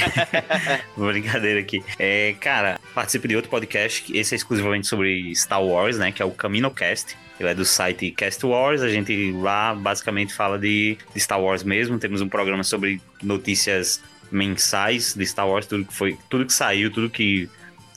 [0.97, 1.83] Brincadeira aqui.
[1.99, 6.13] É, cara, participe de outro podcast, esse é exclusivamente sobre Star Wars, né?
[6.13, 7.17] Que é o CaminoCast.
[7.41, 8.83] Ele é do site Cast Wars.
[8.83, 11.99] A gente lá basicamente fala de, de Star Wars mesmo.
[11.99, 14.01] Temos um programa sobre notícias
[14.31, 17.49] mensais de Star Wars, tudo que foi, tudo que saiu, tudo que,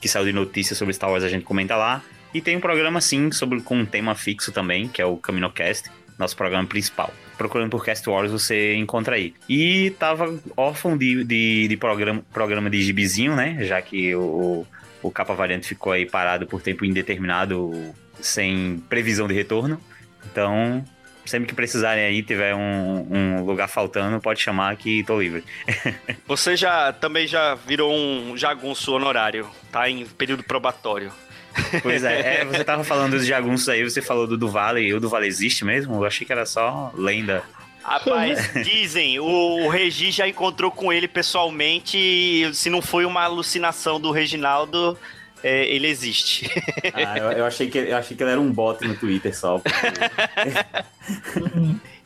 [0.02, 2.02] que saiu de notícias sobre Star Wars a gente comenta lá.
[2.34, 5.90] E tem um programa, sim, sobre, com um tema fixo também, que é o CaminoCast,
[6.18, 7.14] nosso programa principal.
[7.38, 9.34] Procurando por Cast Wars você encontra aí.
[9.48, 13.58] E tava órfão de, de, de programa, programa de gibizinho, né?
[13.62, 14.66] Já que o,
[15.02, 17.72] o Capa Variante ficou aí parado por tempo indeterminado,
[18.20, 19.80] sem previsão de retorno.
[20.32, 20.84] Então,
[21.26, 25.44] sempre que precisarem aí, tiver um, um, lugar faltando, pode chamar que tô livre.
[26.28, 31.12] Você já também já virou um jagunço honorário, tá em período probatório.
[31.82, 35.00] Pois é, é, você tava falando dos jagunços aí, você falou do Duvale, e o
[35.00, 35.96] Duvale existe mesmo?
[35.96, 37.44] Eu achei que era só lenda.
[37.84, 44.00] Rapaz, dizem, o Regi já encontrou com ele pessoalmente, e se não foi uma alucinação
[44.00, 44.98] do Reginaldo,
[45.44, 46.50] é, ele existe.
[46.94, 49.60] Ah, eu, eu, achei que, eu achei que ele era um bot no Twitter só.
[49.60, 49.78] Porque...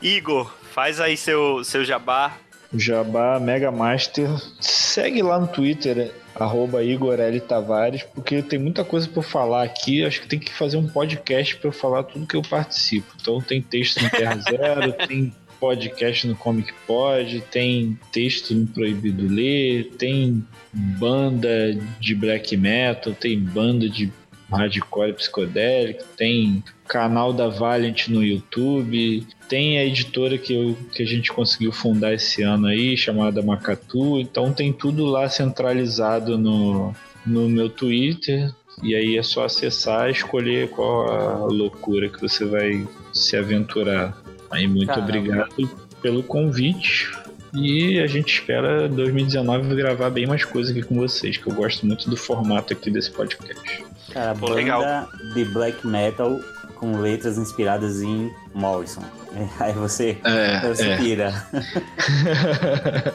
[0.00, 2.36] Igor, faz aí seu, seu jabá.
[2.74, 4.28] Jabá Mega Master.
[4.60, 7.40] Segue lá no Twitter, arroba Igor L.
[7.40, 10.04] Tavares, porque tem muita coisa para falar aqui.
[10.04, 13.14] Acho que tem que fazer um podcast para falar tudo que eu participo.
[13.20, 19.32] Então tem texto no Terra Zero, tem podcast no Comic Pod, tem texto no Proibido
[19.32, 24.12] Ler, tem banda de black metal, tem banda de
[24.52, 31.06] hardcore psicodélico, tem canal da Valiant no YouTube, tem a editora que, eu, que a
[31.06, 36.94] gente conseguiu fundar esse ano aí, chamada Macatu, então tem tudo lá centralizado no,
[37.26, 38.52] no meu Twitter,
[38.82, 44.16] e aí é só acessar e escolher qual a loucura que você vai se aventurar.
[44.50, 45.08] Aí muito Caramba.
[45.08, 45.70] obrigado
[46.00, 47.10] pelo convite.
[47.54, 51.86] E a gente espera 2019 gravar bem mais coisas aqui com vocês, que eu gosto
[51.86, 53.84] muito do formato aqui desse podcast.
[54.10, 55.08] Cara, Pô, banda legal.
[55.34, 56.38] de black metal
[56.76, 59.02] com letras inspiradas em Morrison.
[59.60, 60.96] Aí você, É, você é.
[60.96, 61.46] pira.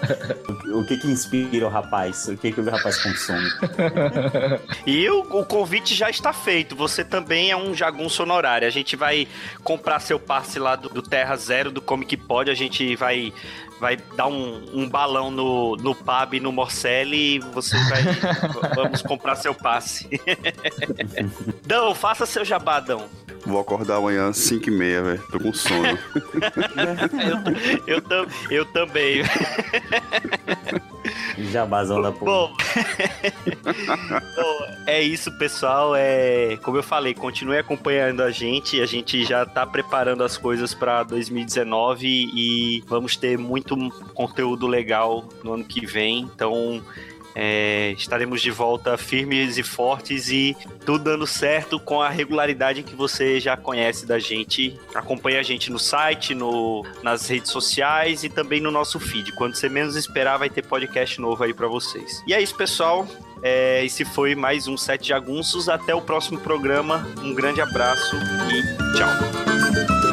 [0.74, 2.28] o que que inspira o rapaz?
[2.28, 3.50] O que que o rapaz consome?
[4.86, 6.76] E o, o convite já está feito.
[6.76, 8.68] Você também é um jagunço honorário.
[8.68, 9.28] A gente vai
[9.64, 12.50] comprar seu passe lá do, do Terra Zero, do Comic Pod.
[12.50, 13.34] A gente vai,
[13.80, 17.36] vai dar um, um balão no, no pub, no Morcelli.
[17.36, 18.04] E você vai.
[18.76, 20.10] vamos comprar seu passe.
[21.66, 23.06] Dão, faça seu jabadão.
[23.46, 25.24] Vou acordar amanhã às 5 e meia, velho.
[25.32, 25.98] Tô com sono.
[27.88, 29.22] Eu, eu, tam- eu também.
[31.52, 32.26] Jabazão da porra.
[32.32, 32.54] Bom,
[34.36, 35.96] Bom, é isso, pessoal.
[35.96, 38.82] É, como eu falei, continue acompanhando a gente.
[38.82, 43.67] A gente já tá preparando as coisas para 2019 e vamos ter muito
[44.14, 46.20] conteúdo legal no ano que vem.
[46.20, 46.84] Então,
[47.40, 52.96] é, estaremos de volta firmes e fortes e tudo dando certo com a regularidade que
[52.96, 54.76] você já conhece da gente.
[54.96, 59.34] Acompanhe a gente no site, no, nas redes sociais e também no nosso feed.
[59.34, 62.24] Quando você menos esperar, vai ter podcast novo aí pra vocês.
[62.26, 63.08] E é isso, pessoal.
[63.44, 65.70] É, esse foi mais um Sete Jagunços.
[65.70, 67.08] Até o próximo programa.
[67.22, 70.07] Um grande abraço e tchau.